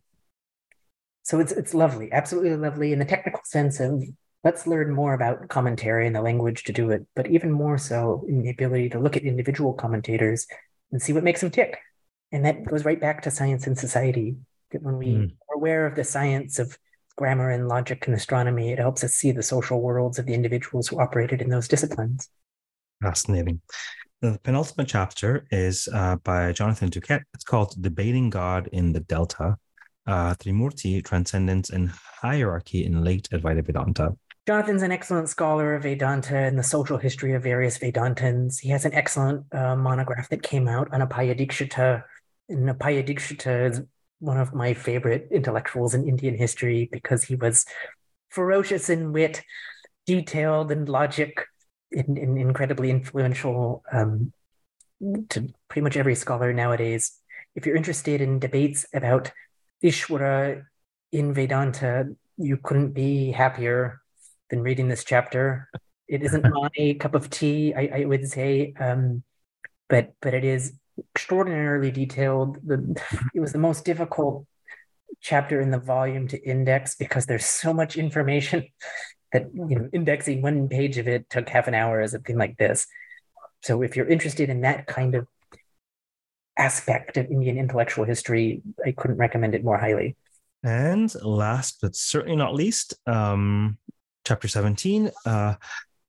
so 1.23 1.39
it's 1.39 1.51
it's 1.51 1.73
lovely, 1.73 2.11
absolutely 2.11 2.55
lovely 2.55 2.93
in 2.93 2.99
the 2.99 3.05
technical 3.05 3.41
sense 3.43 3.79
of 3.79 4.03
let's 4.43 4.65
learn 4.65 4.93
more 4.93 5.13
about 5.13 5.47
commentary 5.49 6.07
and 6.07 6.15
the 6.15 6.21
language 6.21 6.63
to 6.63 6.73
do 6.73 6.89
it, 6.89 7.05
but 7.15 7.27
even 7.27 7.51
more 7.51 7.77
so 7.77 8.25
in 8.27 8.41
the 8.41 8.49
ability 8.49 8.89
to 8.89 8.99
look 8.99 9.15
at 9.15 9.23
individual 9.23 9.73
commentators 9.73 10.47
and 10.91 11.01
see 11.01 11.13
what 11.13 11.23
makes 11.23 11.41
them 11.41 11.51
tick. 11.51 11.77
And 12.31 12.45
that 12.45 12.65
goes 12.65 12.85
right 12.85 12.99
back 12.99 13.21
to 13.23 13.31
science 13.31 13.67
and 13.67 13.77
society. 13.77 14.35
That 14.71 14.81
when 14.81 14.97
we 14.97 15.07
mm. 15.07 15.31
are 15.49 15.55
aware 15.55 15.85
of 15.85 15.95
the 15.95 16.03
science 16.03 16.57
of 16.57 16.77
grammar 17.17 17.51
and 17.51 17.67
logic 17.67 18.07
and 18.07 18.15
astronomy, 18.15 18.71
it 18.71 18.79
helps 18.79 19.03
us 19.03 19.13
see 19.13 19.31
the 19.31 19.43
social 19.43 19.81
worlds 19.81 20.17
of 20.17 20.25
the 20.25 20.33
individuals 20.33 20.87
who 20.87 20.99
operated 20.99 21.41
in 21.41 21.49
those 21.49 21.67
disciplines. 21.67 22.29
Fascinating. 23.01 23.61
The 24.21 24.39
penultimate 24.43 24.87
chapter 24.87 25.45
is 25.51 25.89
uh, 25.93 26.15
by 26.17 26.51
Jonathan 26.53 26.89
Duquette. 26.89 27.23
It's 27.33 27.43
called 27.43 27.75
Debating 27.81 28.29
God 28.29 28.69
in 28.71 28.93
the 28.93 28.99
Delta 29.01 29.57
uh, 30.07 30.35
Trimurti, 30.35 31.03
Transcendence 31.03 31.69
and 31.69 31.91
Hierarchy 32.21 32.85
in 32.85 33.03
Late 33.03 33.29
Advaita 33.31 33.65
Vedanta. 33.65 34.15
Jonathan's 34.47 34.81
an 34.81 34.91
excellent 34.91 35.29
scholar 35.29 35.75
of 35.75 35.83
Vedanta 35.83 36.35
and 36.35 36.57
the 36.57 36.63
social 36.63 36.97
history 36.97 37.33
of 37.33 37.43
various 37.43 37.77
Vedantins. 37.77 38.59
He 38.59 38.69
has 38.69 38.85
an 38.85 38.93
excellent 38.93 39.45
uh, 39.53 39.75
monograph 39.75 40.29
that 40.29 40.41
came 40.41 40.67
out 40.67 40.91
on 40.91 41.01
Apayadikshita. 41.01 42.03
And 42.49 42.67
Apayadikshita 42.67 43.69
is 43.69 43.81
one 44.19 44.37
of 44.37 44.53
my 44.53 44.73
favorite 44.73 45.27
intellectuals 45.31 45.93
in 45.93 46.07
Indian 46.07 46.35
history 46.35 46.89
because 46.91 47.23
he 47.23 47.35
was 47.35 47.65
ferocious 48.29 48.89
in 48.89 49.13
wit, 49.13 49.43
detailed 50.07 50.71
in 50.71 50.85
logic, 50.85 51.45
and, 51.91 52.17
and 52.17 52.37
incredibly 52.37 52.89
influential 52.89 53.83
um, 53.91 54.33
to 55.29 55.53
pretty 55.67 55.81
much 55.81 55.97
every 55.97 56.15
scholar 56.15 56.51
nowadays. 56.51 57.11
If 57.55 57.65
you're 57.65 57.75
interested 57.75 58.21
in 58.21 58.39
debates 58.39 58.85
about 58.93 59.31
Ishwara 59.83 60.63
in 61.11 61.33
Vedanta, 61.33 62.15
you 62.37 62.57
couldn't 62.57 62.91
be 62.91 63.31
happier 63.31 64.01
than 64.49 64.61
reading 64.61 64.87
this 64.87 65.03
chapter. 65.03 65.69
It 66.07 66.23
isn't 66.23 66.45
my 66.75 66.97
cup 66.99 67.15
of 67.15 67.29
tea, 67.29 67.73
I, 67.73 68.01
I 68.01 68.05
would 68.05 68.27
say, 68.29 68.73
um, 68.79 69.23
but 69.89 70.13
but 70.21 70.33
it 70.33 70.43
is 70.43 70.73
extraordinarily 71.15 71.91
detailed. 71.91 72.57
The, 72.65 73.01
it 73.33 73.39
was 73.39 73.53
the 73.53 73.59
most 73.59 73.85
difficult 73.85 74.45
chapter 75.19 75.59
in 75.61 75.71
the 75.71 75.79
volume 75.79 76.27
to 76.29 76.41
index 76.41 76.95
because 76.95 77.25
there's 77.25 77.45
so 77.45 77.73
much 77.73 77.97
information 77.97 78.67
that 79.33 79.47
you 79.53 79.79
know 79.79 79.89
indexing 79.93 80.41
one 80.41 80.67
page 80.67 80.97
of 80.97 81.07
it 81.07 81.29
took 81.29 81.49
half 81.49 81.67
an 81.67 81.73
hour 81.73 82.01
as 82.01 82.13
a 82.13 82.19
thing 82.19 82.37
like 82.37 82.57
this. 82.57 82.87
So 83.63 83.81
if 83.81 83.95
you're 83.95 84.07
interested 84.07 84.49
in 84.49 84.61
that 84.61 84.87
kind 84.87 85.15
of 85.15 85.27
aspect 86.57 87.17
of 87.17 87.27
Indian 87.27 87.57
intellectual 87.57 88.05
history, 88.05 88.61
I 88.85 88.91
couldn't 88.91 89.17
recommend 89.17 89.55
it 89.55 89.63
more 89.63 89.77
highly. 89.77 90.15
And 90.63 91.13
last 91.23 91.79
but 91.81 91.95
certainly 91.95 92.35
not 92.35 92.53
least, 92.53 92.93
um, 93.07 93.77
chapter 94.25 94.47
17, 94.47 95.11
uh, 95.25 95.55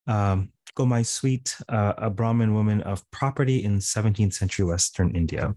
um, 0.07 0.50
Gotmai's 0.76 1.09
Suit, 1.09 1.57
uh, 1.68 1.94
a 1.96 2.11
Brahmin 2.11 2.55
woman 2.55 2.83
of 2.83 3.09
property 3.11 3.64
in 3.64 3.78
17th 3.78 4.35
century 4.35 4.64
Western 4.64 5.14
India. 5.14 5.55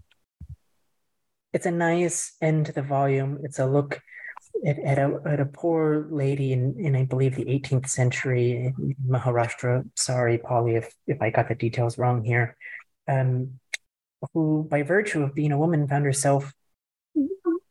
It's 1.52 1.66
a 1.66 1.70
nice 1.70 2.34
end 2.42 2.66
to 2.66 2.72
the 2.72 2.82
volume. 2.82 3.38
It's 3.42 3.58
a 3.58 3.66
look 3.66 4.00
at, 4.64 4.78
at, 4.78 4.98
a, 4.98 5.20
at 5.26 5.40
a 5.40 5.46
poor 5.46 6.06
lady 6.10 6.52
in, 6.52 6.76
in, 6.78 6.96
I 6.96 7.04
believe, 7.04 7.34
the 7.34 7.46
18th 7.46 7.88
century 7.88 8.74
in 8.78 8.96
Maharashtra. 9.06 9.88
Sorry, 9.94 10.38
Polly, 10.38 10.76
if, 10.76 10.92
if 11.06 11.20
I 11.22 11.30
got 11.30 11.48
the 11.48 11.54
details 11.54 11.98
wrong 11.98 12.24
here. 12.24 12.56
Um, 13.08 13.58
who, 14.32 14.66
by 14.70 14.82
virtue 14.82 15.22
of 15.22 15.34
being 15.34 15.52
a 15.52 15.58
woman, 15.58 15.88
found 15.88 16.04
herself 16.04 16.52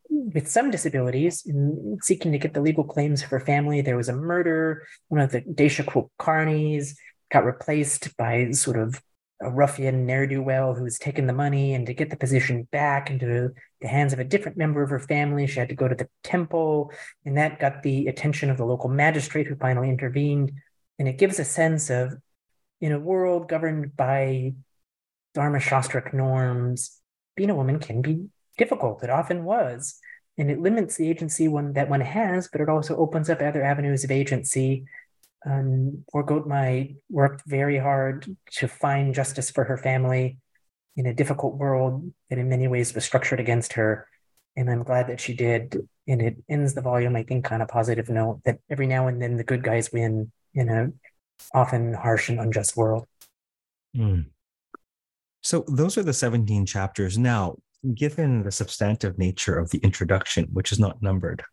with 0.10 0.47
some 0.47 0.71
disabilities 0.71 1.43
in 1.45 1.97
seeking 2.01 2.31
to 2.31 2.38
get 2.38 2.53
the 2.53 2.62
legal 2.62 2.84
claims 2.84 3.23
of 3.23 3.29
her 3.29 3.39
family. 3.39 3.81
There 3.81 3.97
was 3.97 4.10
a 4.10 4.15
murder. 4.15 4.86
One 5.08 5.21
of 5.21 5.31
the 5.31 5.41
Desha 5.41 5.86
Kulkarnis 5.86 6.95
got 7.31 7.45
replaced 7.45 8.15
by 8.17 8.51
sort 8.51 8.77
of 8.77 9.01
a 9.41 9.51
ruffian 9.51 10.05
ne'er 10.05 10.25
do 10.25 10.41
well 10.41 10.73
who's 10.73 10.97
taken 10.97 11.27
the 11.27 11.34
money. 11.34 11.73
And 11.73 11.86
to 11.88 11.93
get 11.93 12.10
the 12.10 12.17
position 12.17 12.67
back 12.71 13.10
into 13.10 13.51
the 13.81 13.88
hands 13.88 14.13
of 14.13 14.19
a 14.19 14.23
different 14.23 14.58
member 14.58 14.81
of 14.81 14.89
her 14.89 14.99
family, 14.99 15.45
she 15.47 15.60
had 15.60 15.69
to 15.69 15.75
go 15.75 15.88
to 15.88 15.95
the 15.95 16.10
temple. 16.23 16.91
And 17.25 17.38
that 17.38 17.60
got 17.60 17.84
the 17.84 18.08
attention 18.08 18.49
of 18.49 18.58
the 18.58 18.65
local 18.65 18.89
magistrate 18.89 19.47
who 19.47 19.55
finally 19.55 19.89
intervened. 19.89 20.51
And 20.97 21.08
it 21.08 21.17
gives 21.17 21.39
a 21.39 21.45
sense 21.45 21.89
of, 21.89 22.13
in 22.81 22.91
a 22.91 22.99
world 22.99 23.49
governed 23.49 23.95
by 23.95 24.53
Dharma 25.36 25.60
Shastric 25.60 26.13
norms, 26.13 27.02
being 27.36 27.50
a 27.50 27.56
woman 27.56 27.80
can 27.80 28.02
be 28.02 28.26
difficult. 28.58 29.04
It 29.04 29.10
often 29.10 29.43
was. 29.43 30.00
And 30.38 30.50
it 30.50 30.60
limits 30.60 30.95
the 30.95 31.10
agency 31.10 31.48
one 31.48 31.74
that 31.74 31.89
one 31.89 32.02
has, 32.02 32.50
but 32.52 32.62
it 32.62 32.69
also 32.69 32.98
opens 32.98 33.30
up 33.30 33.41
other 33.41 33.63
avenues 33.63 34.04
of 34.04 34.12
agency. 34.12 34.86
Um, 35.45 36.04
poor 36.12 36.24
Gotmai 36.24 36.95
worked 37.10 37.43
very 37.45 37.78
hard 37.78 38.36
to 38.54 38.67
find 38.67 39.13
justice 39.13 39.52
for 39.52 39.65
her 39.65 39.78
family 39.78 40.38
in 40.95 41.06
a 41.06 41.13
difficult 41.13 41.56
world 41.56 42.12
that 42.30 42.39
in 42.39 42.50
many 42.50 42.67
ways 42.67 42.93
was 42.93 43.06
structured 43.06 43.39
against 43.39 43.74
her. 43.74 44.08
And 44.56 44.69
I'm 44.69 44.84
glad 44.84 45.08
that 45.08 45.19
she 45.19 45.34
did. 45.34 45.88
And 46.08 46.21
it 46.21 46.38
ends 46.50 46.74
the 46.74 46.82
volume, 46.82 47.15
I 47.15 47.24
think, 47.24 47.52
on 47.52 47.62
a 47.62 47.65
positive 47.65 48.10
note 48.10 48.41
that 48.45 48.60
every 48.69 48.88
now 48.88 49.08
and 49.08 49.21
then 49.21 49.38
the 49.38 49.43
good 49.43 49.63
guys 49.63 49.91
win 49.91 50.32
in 50.54 50.69
a 50.69 50.91
often 51.54 51.93
harsh 51.93 52.30
and 52.30 52.39
unjust 52.39 52.78
world. 52.78 53.06
Mm. 53.95 54.28
So 55.45 55.63
those 55.67 55.95
are 55.95 56.01
the 56.01 56.12
17 56.12 56.65
chapters. 56.65 57.19
Now, 57.19 57.58
given 57.93 58.41
the 58.41 58.51
substantive 58.51 59.19
nature 59.19 59.60
of 59.60 59.69
the 59.69 59.77
introduction, 59.77 60.47
which 60.51 60.71
is 60.71 60.79
not 60.79 61.03
numbered, 61.03 61.43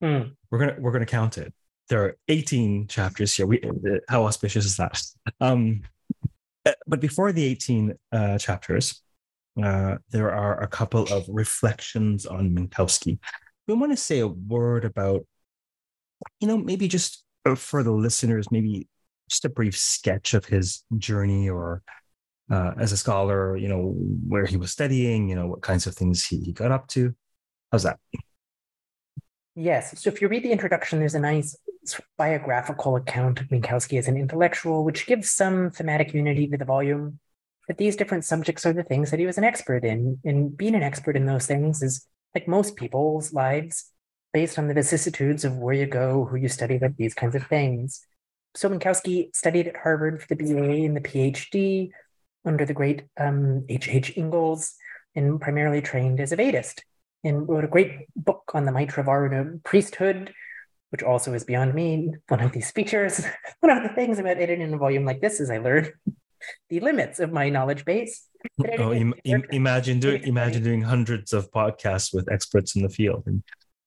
mm. 0.00 0.30
we're 0.50 0.58
gonna 0.58 0.76
we're 0.78 0.92
gonna 0.92 1.04
count 1.04 1.36
it. 1.36 1.52
There 1.88 2.04
are 2.04 2.16
18 2.28 2.86
chapters 2.86 3.34
here. 3.34 3.48
We 3.48 3.60
how 4.08 4.24
auspicious 4.24 4.64
is 4.64 4.76
that? 4.76 5.02
Um, 5.40 5.82
eh, 6.64 6.74
but 6.86 7.00
before 7.00 7.32
the 7.32 7.44
18 7.44 7.94
uh, 8.12 8.38
chapters, 8.38 9.02
uh, 9.60 9.96
there 10.10 10.30
are 10.30 10.62
a 10.62 10.68
couple 10.68 11.12
of 11.12 11.24
reflections 11.28 12.26
on 12.26 12.50
Minkowski. 12.50 13.18
We 13.66 13.74
want 13.74 13.90
to 13.90 13.96
say 13.96 14.20
a 14.20 14.28
word 14.28 14.84
about, 14.84 15.26
you 16.38 16.46
know, 16.46 16.56
maybe 16.56 16.86
just 16.86 17.24
uh, 17.44 17.56
for 17.56 17.82
the 17.82 17.90
listeners, 17.90 18.52
maybe 18.52 18.86
just 19.28 19.44
a 19.44 19.48
brief 19.48 19.76
sketch 19.76 20.34
of 20.34 20.44
his 20.44 20.84
journey 20.98 21.50
or 21.50 21.82
uh, 22.50 22.72
as 22.78 22.92
a 22.92 22.96
scholar, 22.96 23.56
you 23.56 23.68
know, 23.68 23.94
where 24.26 24.46
he 24.46 24.56
was 24.56 24.72
studying, 24.72 25.28
you 25.28 25.36
know, 25.36 25.46
what 25.46 25.62
kinds 25.62 25.86
of 25.86 25.94
things 25.94 26.24
he, 26.26 26.40
he 26.40 26.52
got 26.52 26.72
up 26.72 26.86
to. 26.88 27.14
How's 27.70 27.84
that? 27.84 27.98
Yes. 29.54 30.00
So 30.00 30.08
if 30.08 30.20
you 30.20 30.28
read 30.28 30.42
the 30.42 30.52
introduction, 30.52 30.98
there's 30.98 31.14
a 31.14 31.20
nice 31.20 31.56
biographical 32.16 32.96
account 32.96 33.40
of 33.40 33.48
Minkowski 33.48 33.98
as 33.98 34.08
an 34.08 34.16
intellectual, 34.16 34.84
which 34.84 35.06
gives 35.06 35.30
some 35.30 35.70
thematic 35.70 36.14
unity 36.14 36.46
to 36.48 36.56
the 36.56 36.64
volume. 36.64 37.18
But 37.66 37.78
these 37.78 37.96
different 37.96 38.24
subjects 38.24 38.66
are 38.66 38.72
the 38.72 38.82
things 38.82 39.10
that 39.10 39.20
he 39.20 39.26
was 39.26 39.38
an 39.38 39.44
expert 39.44 39.84
in. 39.84 40.18
And 40.24 40.56
being 40.56 40.74
an 40.74 40.82
expert 40.82 41.16
in 41.16 41.26
those 41.26 41.46
things 41.46 41.82
is, 41.82 42.06
like 42.34 42.48
most 42.48 42.76
people's 42.76 43.32
lives, 43.32 43.90
based 44.32 44.58
on 44.58 44.68
the 44.68 44.74
vicissitudes 44.74 45.44
of 45.44 45.56
where 45.56 45.74
you 45.74 45.86
go, 45.86 46.24
who 46.24 46.36
you 46.36 46.48
study, 46.48 46.78
like 46.78 46.96
these 46.96 47.14
kinds 47.14 47.34
of 47.34 47.46
things. 47.46 48.04
So 48.54 48.68
Minkowski 48.68 49.34
studied 49.34 49.68
at 49.68 49.76
Harvard 49.76 50.22
for 50.22 50.28
the 50.28 50.36
BA 50.36 50.84
and 50.84 50.96
the 50.96 51.00
PhD, 51.00 51.90
under 52.44 52.64
the 52.64 52.74
great 52.74 53.04
um, 53.18 53.64
H. 53.68 54.16
Ingalls 54.16 54.74
and 55.14 55.40
primarily 55.40 55.82
trained 55.82 56.20
as 56.20 56.32
a 56.32 56.36
Vedist 56.36 56.80
and 57.24 57.48
wrote 57.48 57.64
a 57.64 57.68
great 57.68 58.06
book 58.16 58.50
on 58.54 58.64
the 58.64 58.72
Maitravaruna 58.72 59.62
priesthood 59.62 60.32
which 60.90 61.02
also 61.02 61.32
is 61.32 61.44
beyond 61.44 61.74
me. 61.74 62.12
One 62.28 62.40
of 62.40 62.52
these 62.52 62.70
features, 62.70 63.24
one 63.60 63.76
of 63.76 63.82
the 63.82 63.94
things 63.94 64.18
about 64.18 64.38
editing 64.38 64.72
a 64.72 64.76
volume 64.76 65.04
like 65.04 65.20
this 65.20 65.40
is 65.40 65.50
I 65.50 65.58
learn 65.58 65.90
the 66.68 66.80
limits 66.80 67.20
of 67.20 67.32
my 67.32 67.48
knowledge 67.48 67.84
base. 67.84 68.26
Oh, 68.78 68.92
Im- 68.92 69.14
Im- 69.24 69.44
imagine 69.50 70.00
doing 70.00 70.22
imagine 70.24 70.62
doing 70.62 70.82
hundreds 70.82 71.32
of 71.32 71.50
podcasts 71.50 72.12
with 72.12 72.30
experts 72.30 72.74
in 72.74 72.82
the 72.82 72.88
field, 72.88 73.24
and 73.26 73.42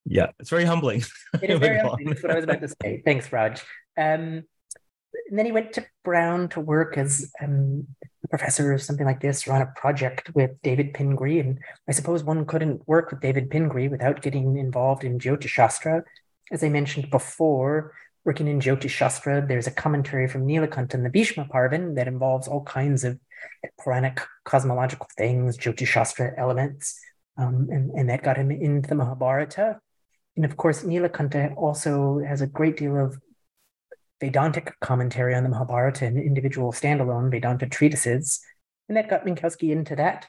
yeah, 0.05 0.27
it's 0.39 0.49
very 0.49 0.65
humbling. 0.65 1.03
It 1.41 1.49
is 1.49 1.59
very 1.59 1.79
humbling. 1.79 2.07
That's 2.07 2.23
what 2.23 2.31
I 2.31 2.35
was 2.35 2.43
about 2.43 2.61
to 2.61 2.73
say. 2.81 3.01
Thanks, 3.03 3.31
Raj. 3.31 3.61
Um, 3.97 4.43
and 5.29 5.39
then 5.39 5.45
he 5.45 5.51
went 5.51 5.73
to 5.73 5.85
Brown 6.03 6.49
to 6.49 6.59
work 6.59 6.97
as 6.97 7.31
um, 7.41 7.87
professor 8.33 8.73
or 8.73 8.79
something 8.79 9.05
like 9.05 9.21
this, 9.21 9.47
or 9.47 9.53
on 9.53 9.61
a 9.61 9.73
project 9.75 10.33
with 10.33 10.59
David 10.63 10.95
Pingree. 10.95 11.39
And 11.39 11.59
I 11.87 11.91
suppose 11.91 12.23
one 12.23 12.47
couldn't 12.47 12.81
work 12.87 13.11
with 13.11 13.21
David 13.21 13.51
Pingree 13.51 13.89
without 13.89 14.23
getting 14.23 14.57
involved 14.57 15.03
in 15.03 15.19
Jyotish 15.19 15.49
Shastra. 15.49 16.03
As 16.51 16.63
I 16.63 16.69
mentioned 16.69 17.11
before, 17.11 17.93
working 18.25 18.47
in 18.47 18.59
Jyotish 18.59 18.89
Shastra, 18.89 19.45
there's 19.45 19.67
a 19.67 19.71
commentary 19.71 20.27
from 20.27 20.47
Nilakanta 20.47 20.95
and 20.95 21.05
the 21.05 21.11
Bhishma 21.11 21.45
Parvan 21.45 21.93
that 21.93 22.07
involves 22.07 22.47
all 22.47 22.63
kinds 22.63 23.03
of 23.03 23.19
Puranic 23.83 24.19
cosmological 24.45 25.07
things, 25.15 25.55
Jyotish 25.55 25.89
Shastra 25.89 26.33
elements, 26.35 26.99
um, 27.37 27.67
and, 27.69 27.91
and 27.91 28.09
that 28.09 28.23
got 28.23 28.37
him 28.37 28.49
into 28.49 28.89
the 28.89 28.95
Mahabharata. 28.95 29.79
And 30.35 30.43
of 30.43 30.57
course, 30.57 30.81
Nilakanta 30.81 31.55
also 31.55 32.17
has 32.27 32.41
a 32.41 32.47
great 32.47 32.77
deal 32.77 32.97
of 32.97 33.19
Vedantic 34.23 34.79
commentary 34.79 35.35
on 35.35 35.43
the 35.43 35.49
Mahabharata 35.49 36.05
and 36.05 36.17
individual 36.17 36.71
standalone 36.71 37.29
Vedanta 37.29 37.67
treatises. 37.67 38.39
And 38.87 38.95
that 38.95 39.09
got 39.09 39.25
Minkowski 39.25 39.71
into 39.71 39.97
that. 39.97 40.27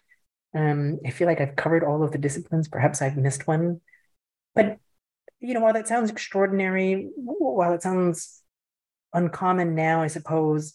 Um, 0.52 0.98
I 1.06 1.10
feel 1.10 1.28
like 1.28 1.40
I've 1.40 1.54
covered 1.54 1.84
all 1.84 2.02
of 2.02 2.10
the 2.10 2.18
disciplines. 2.18 2.66
Perhaps 2.66 3.00
I've 3.00 3.16
missed 3.16 3.46
one. 3.46 3.80
But, 4.52 4.78
you 5.38 5.54
know, 5.54 5.60
while 5.60 5.74
that 5.74 5.86
sounds 5.86 6.10
extraordinary, 6.10 7.08
while 7.14 7.72
it 7.72 7.82
sounds 7.82 8.42
uncommon 9.12 9.76
now, 9.76 10.02
I 10.02 10.08
suppose, 10.08 10.74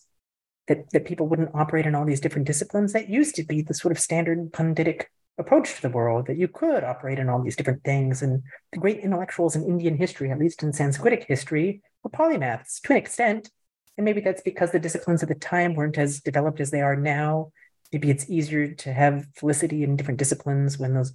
that, 0.70 0.89
that 0.91 1.05
people 1.05 1.28
wouldn't 1.28 1.53
operate 1.53 1.86
in 1.86 1.95
all 1.95 2.05
these 2.05 2.22
different 2.22 2.47
disciplines, 2.47 2.93
that 2.93 3.09
used 3.09 3.36
to 3.36 3.43
be 3.43 3.61
the 3.61 3.74
sort 3.74 3.91
of 3.91 3.99
standard 3.99 4.53
Panditic 4.53 5.05
approach 5.39 5.75
to 5.75 5.81
the 5.81 5.89
world, 5.89 6.27
that 6.27 6.37
you 6.37 6.47
could 6.47 6.83
operate 6.83 7.17
in 7.17 7.29
all 7.29 7.41
these 7.41 7.55
different 7.55 7.83
things. 7.83 8.21
And 8.21 8.43
the 8.71 8.79
great 8.79 8.99
intellectuals 8.99 9.55
in 9.55 9.63
Indian 9.63 9.97
history, 9.97 10.31
at 10.31 10.37
least 10.37 10.61
in 10.61 10.71
Sanskritic 10.71 11.25
history, 11.25 11.81
were 12.03 12.09
polymaths 12.09 12.81
to 12.81 12.93
an 12.93 12.99
extent. 12.99 13.49
And 13.97 14.05
maybe 14.05 14.21
that's 14.21 14.41
because 14.41 14.71
the 14.71 14.79
disciplines 14.79 15.23
at 15.23 15.29
the 15.29 15.35
time 15.35 15.73
weren't 15.73 15.97
as 15.97 16.19
developed 16.19 16.59
as 16.59 16.71
they 16.71 16.81
are 16.81 16.95
now. 16.95 17.51
Maybe 17.91 18.11
it's 18.11 18.29
easier 18.29 18.73
to 18.75 18.93
have 18.93 19.25
felicity 19.35 19.83
in 19.83 19.95
different 19.95 20.19
disciplines 20.19 20.77
when 20.77 20.93
those 20.93 21.13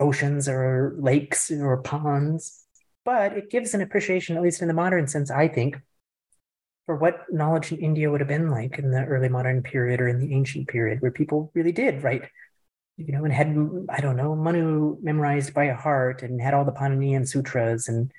oceans 0.00 0.48
or 0.48 0.94
lakes 0.98 1.50
or 1.50 1.82
ponds. 1.82 2.64
But 3.04 3.36
it 3.36 3.50
gives 3.50 3.74
an 3.74 3.80
appreciation, 3.80 4.36
at 4.36 4.42
least 4.42 4.62
in 4.62 4.68
the 4.68 4.74
modern 4.74 5.06
sense, 5.06 5.30
I 5.30 5.48
think, 5.48 5.76
for 6.86 6.96
what 6.96 7.24
knowledge 7.30 7.72
in 7.72 7.78
India 7.78 8.10
would 8.10 8.20
have 8.20 8.28
been 8.28 8.50
like 8.50 8.78
in 8.78 8.90
the 8.90 9.04
early 9.04 9.28
modern 9.28 9.62
period 9.62 10.00
or 10.00 10.08
in 10.08 10.18
the 10.18 10.34
ancient 10.34 10.68
period, 10.68 11.00
where 11.00 11.10
people 11.10 11.50
really 11.54 11.72
did 11.72 12.02
write 12.02 12.22
you 12.98 13.12
know, 13.12 13.24
and 13.24 13.32
had 13.32 13.56
I 13.88 14.00
don't 14.00 14.16
know 14.16 14.34
Manu 14.34 14.98
memorized 15.00 15.54
by 15.54 15.68
heart 15.68 16.22
and 16.22 16.40
had 16.40 16.52
all 16.52 16.64
the 16.64 16.72
Paninian 16.72 17.26
sutras, 17.26 17.88
and 17.88 18.12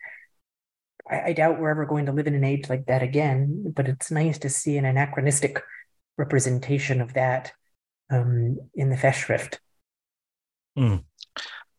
I, 1.09 1.21
I, 1.27 1.33
doubt 1.33 1.59
we're 1.59 1.69
ever 1.69 1.85
going 1.85 2.05
to 2.05 2.13
live 2.13 2.27
in 2.27 2.35
an 2.35 2.45
age 2.45 2.69
like 2.69 2.85
that 2.85 3.03
again. 3.03 3.73
But 3.75 3.89
it's 3.89 4.09
nice 4.09 4.37
to 4.39 4.49
see 4.49 4.77
an 4.77 4.85
anachronistic 4.85 5.61
representation 6.17 7.01
of 7.01 7.13
that 7.13 7.51
um, 8.09 8.57
in 8.73 8.89
the 8.89 8.95
Festschrift. 8.95 9.59
Mm. 10.77 11.03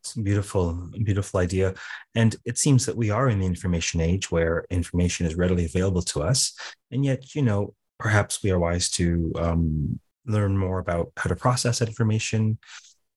It's 0.01 0.15
a 0.15 0.21
beautiful, 0.21 0.89
beautiful 1.03 1.39
idea. 1.39 1.75
And 2.15 2.35
it 2.45 2.57
seems 2.57 2.85
that 2.85 2.97
we 2.97 3.11
are 3.11 3.29
in 3.29 3.39
the 3.39 3.45
information 3.45 4.01
age 4.01 4.31
where 4.31 4.65
information 4.69 5.27
is 5.27 5.35
readily 5.35 5.65
available 5.65 6.01
to 6.03 6.23
us. 6.23 6.53
And 6.89 7.05
yet, 7.05 7.35
you 7.35 7.43
know, 7.43 7.75
perhaps 7.99 8.41
we 8.41 8.49
are 8.49 8.59
wise 8.59 8.89
to 8.91 9.31
um, 9.37 9.99
learn 10.25 10.57
more 10.57 10.79
about 10.79 11.11
how 11.17 11.29
to 11.29 11.35
process 11.35 11.79
that 11.79 11.87
information, 11.87 12.57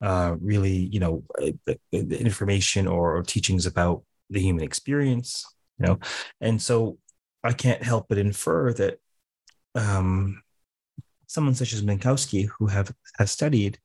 uh, 0.05 0.37
really, 0.39 0.91
you 0.93 1.01
know, 1.01 1.25
uh, 1.41 1.53
information 1.93 2.87
or, 2.87 3.17
or, 3.17 3.23
teachings 3.23 3.65
about 3.65 4.03
the 4.29 4.41
human 4.41 4.63
experience, 4.63 5.47
you 5.79 5.87
know, 5.87 5.99
and 6.43 6.61
so 6.61 6.99
I 7.43 7.55
can't 7.55 7.83
help 7.83 8.07
but 8.11 8.19
infer 8.19 8.75
that 8.75 8.99
um, 9.75 10.43
someone 11.27 11.55
such 11.55 11.73
as 11.73 11.83
Minkowski, 11.83 12.49
who 12.59 12.67
have 12.67 12.93
has 13.19 13.31
studied 13.31 13.79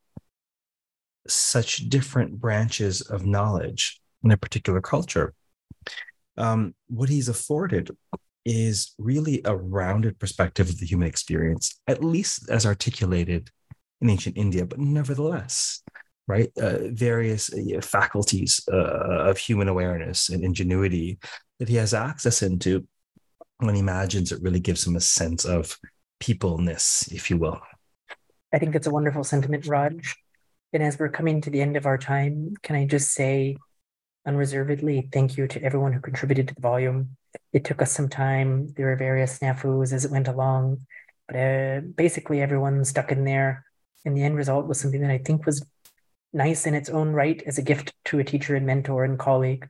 such 1.26 1.88
different 1.88 2.40
branches 2.40 3.00
of 3.02 3.26
knowledge 3.26 4.02
in 4.22 4.32
a 4.32 4.38
particular 4.38 4.82
culture, 4.82 5.34
um, 6.38 6.76
what 6.88 7.08
he's 7.08 7.30
afforded 7.30 7.96
is 8.44 8.94
really 8.98 9.42
a 9.46 9.56
rounded 9.56 10.20
perspective 10.20 10.68
of 10.68 10.80
the 10.80 10.86
human 10.86 11.08
experience, 11.08 11.80
at 11.88 12.04
least 12.04 12.50
as 12.50 12.66
articulated 12.66 13.50
in 14.02 14.10
ancient 14.10 14.38
India, 14.38 14.66
but 14.66 14.80
nevertheless, 14.80 15.82
right, 16.30 16.52
uh, 16.62 16.78
various 16.92 17.52
uh, 17.52 17.82
faculties 17.82 18.62
uh, 18.72 19.30
of 19.30 19.38
human 19.38 19.68
awareness 19.68 20.30
and 20.30 20.44
ingenuity 20.44 21.18
that 21.58 21.68
he 21.68 21.76
has 21.76 21.94
access 21.94 22.44
into 22.44 22.88
when 23.58 23.74
he 23.74 23.82
imagines 23.82 24.32
it 24.32 24.42
really 24.42 24.60
gives 24.60 24.86
him 24.86 24.96
a 24.96 25.02
sense 25.02 25.44
of 25.44 25.76
peopleness, 26.20 27.10
if 27.12 27.30
you 27.32 27.38
will. 27.38 27.60
I 28.54 28.60
think 28.60 28.76
it's 28.76 28.88
a 28.88 28.92
wonderful 28.92 29.24
sentiment, 29.24 29.66
Raj. 29.66 30.16
And 30.72 30.84
as 30.84 31.00
we're 31.00 31.10
coming 31.10 31.42
to 31.42 31.50
the 31.50 31.62
end 31.62 31.76
of 31.76 31.88
our 31.88 31.98
time, 31.98 32.54
can 32.62 32.76
I 32.76 32.86
just 32.86 33.12
say 33.12 33.58
unreservedly 34.26 35.10
thank 35.12 35.36
you 35.36 35.48
to 35.48 35.64
everyone 35.64 35.94
who 35.94 36.00
contributed 36.00 36.48
to 36.48 36.54
the 36.54 36.62
volume. 36.62 37.18
It 37.54 37.66
took 37.66 37.82
us 37.82 37.92
some 37.92 38.08
time. 38.08 38.68
There 38.76 38.86
were 38.86 38.96
various 38.96 39.40
snafus 39.40 39.92
as 39.92 40.06
it 40.06 40.12
went 40.12 40.28
along, 40.28 40.86
but 41.28 41.36
uh, 41.36 41.82
basically 41.96 42.40
everyone 42.42 42.86
stuck 42.86 43.12
in 43.12 43.24
there. 43.24 43.66
And 44.06 44.16
the 44.16 44.24
end 44.24 44.36
result 44.36 44.68
was 44.68 44.80
something 44.80 45.02
that 45.02 45.12
I 45.12 45.18
think 45.18 45.46
was 45.46 45.66
nice 46.34 46.66
in 46.66 46.74
its 46.74 46.90
own 46.90 47.12
right 47.12 47.42
as 47.46 47.58
a 47.58 47.64
gift 47.64 47.94
to 48.06 48.20
a 48.20 48.24
teacher 48.24 48.56
and 48.56 48.66
mentor 48.66 49.04
and 49.04 49.18
colleague, 49.18 49.68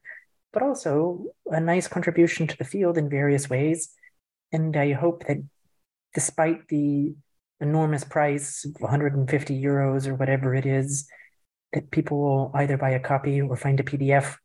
but 0.52 0.64
also 0.64 1.26
a 1.48 1.60
nice 1.60 1.88
contribution 1.88 2.48
to 2.48 2.58
the 2.58 2.64
field 2.64 2.98
in 2.98 3.10
various 3.10 3.50
ways. 3.50 3.92
And 4.52 4.76
I 4.76 4.94
hope 4.94 5.26
that 5.28 5.38
despite 6.14 6.68
the 6.68 7.16
enormous 7.62 8.04
price 8.04 8.66
of 8.66 8.82
150 8.82 9.62
euros 9.62 10.08
or 10.08 10.16
whatever 10.16 10.56
it 10.56 10.66
is, 10.66 11.08
that 11.74 11.92
people 11.92 12.20
will 12.20 12.52
either 12.56 12.78
buy 12.78 12.92
a 12.92 13.00
copy 13.00 13.42
or 13.42 13.56
find 13.56 13.80
a 13.80 13.84
PDF 13.84 14.36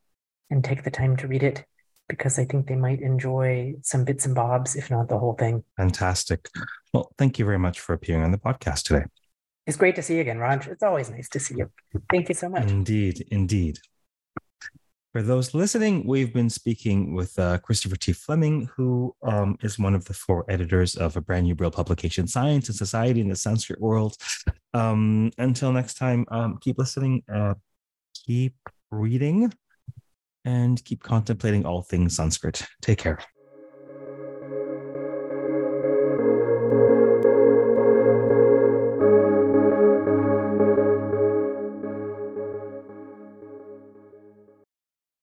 and 0.50 0.62
take 0.62 0.84
the 0.84 0.90
time 0.90 1.16
to 1.16 1.26
read 1.26 1.42
it 1.42 1.64
because 2.08 2.38
I 2.38 2.44
think 2.44 2.66
they 2.66 2.76
might 2.76 3.00
enjoy 3.00 3.74
some 3.82 4.04
bits 4.04 4.26
and 4.26 4.34
bobs, 4.34 4.76
if 4.76 4.90
not 4.90 5.08
the 5.08 5.18
whole 5.18 5.34
thing. 5.34 5.64
Fantastic. 5.76 6.50
Well, 6.92 7.10
thank 7.16 7.38
you 7.38 7.46
very 7.46 7.58
much 7.58 7.80
for 7.80 7.94
appearing 7.94 8.22
on 8.22 8.30
the 8.30 8.38
podcast 8.38 8.82
today. 8.82 9.06
It's 9.66 9.76
great 9.76 9.96
to 9.96 10.02
see 10.02 10.16
you 10.16 10.20
again, 10.20 10.38
Raj. 10.38 10.66
It's 10.66 10.82
always 10.82 11.10
nice 11.10 11.28
to 11.30 11.40
see 11.40 11.56
you. 11.56 11.70
Thank 12.10 12.28
you 12.28 12.34
so 12.34 12.48
much. 12.48 12.70
Indeed, 12.70 13.26
indeed. 13.30 13.78
For 15.12 15.22
those 15.22 15.54
listening, 15.54 16.04
we've 16.06 16.34
been 16.34 16.50
speaking 16.50 17.14
with 17.14 17.38
uh, 17.38 17.58
Christopher 17.58 17.94
T. 17.96 18.12
Fleming, 18.12 18.68
who 18.76 19.14
um, 19.22 19.56
is 19.62 19.78
one 19.78 19.94
of 19.94 20.04
the 20.06 20.12
four 20.12 20.44
editors 20.48 20.96
of 20.96 21.16
a 21.16 21.20
brand 21.20 21.46
new 21.46 21.54
Brill 21.54 21.70
publication, 21.70 22.26
Science 22.26 22.68
and 22.68 22.76
Society 22.76 23.20
in 23.20 23.28
the 23.28 23.36
Sanskrit 23.36 23.80
World. 23.80 24.16
Um, 24.74 25.30
until 25.38 25.72
next 25.72 25.94
time, 25.94 26.26
um, 26.32 26.58
keep 26.60 26.78
listening, 26.78 27.22
uh, 27.32 27.54
keep 28.26 28.56
reading, 28.90 29.52
and 30.44 30.84
keep 30.84 31.02
contemplating 31.02 31.64
all 31.64 31.82
things 31.82 32.16
Sanskrit. 32.16 32.66
Take 32.82 32.98
care. 32.98 33.20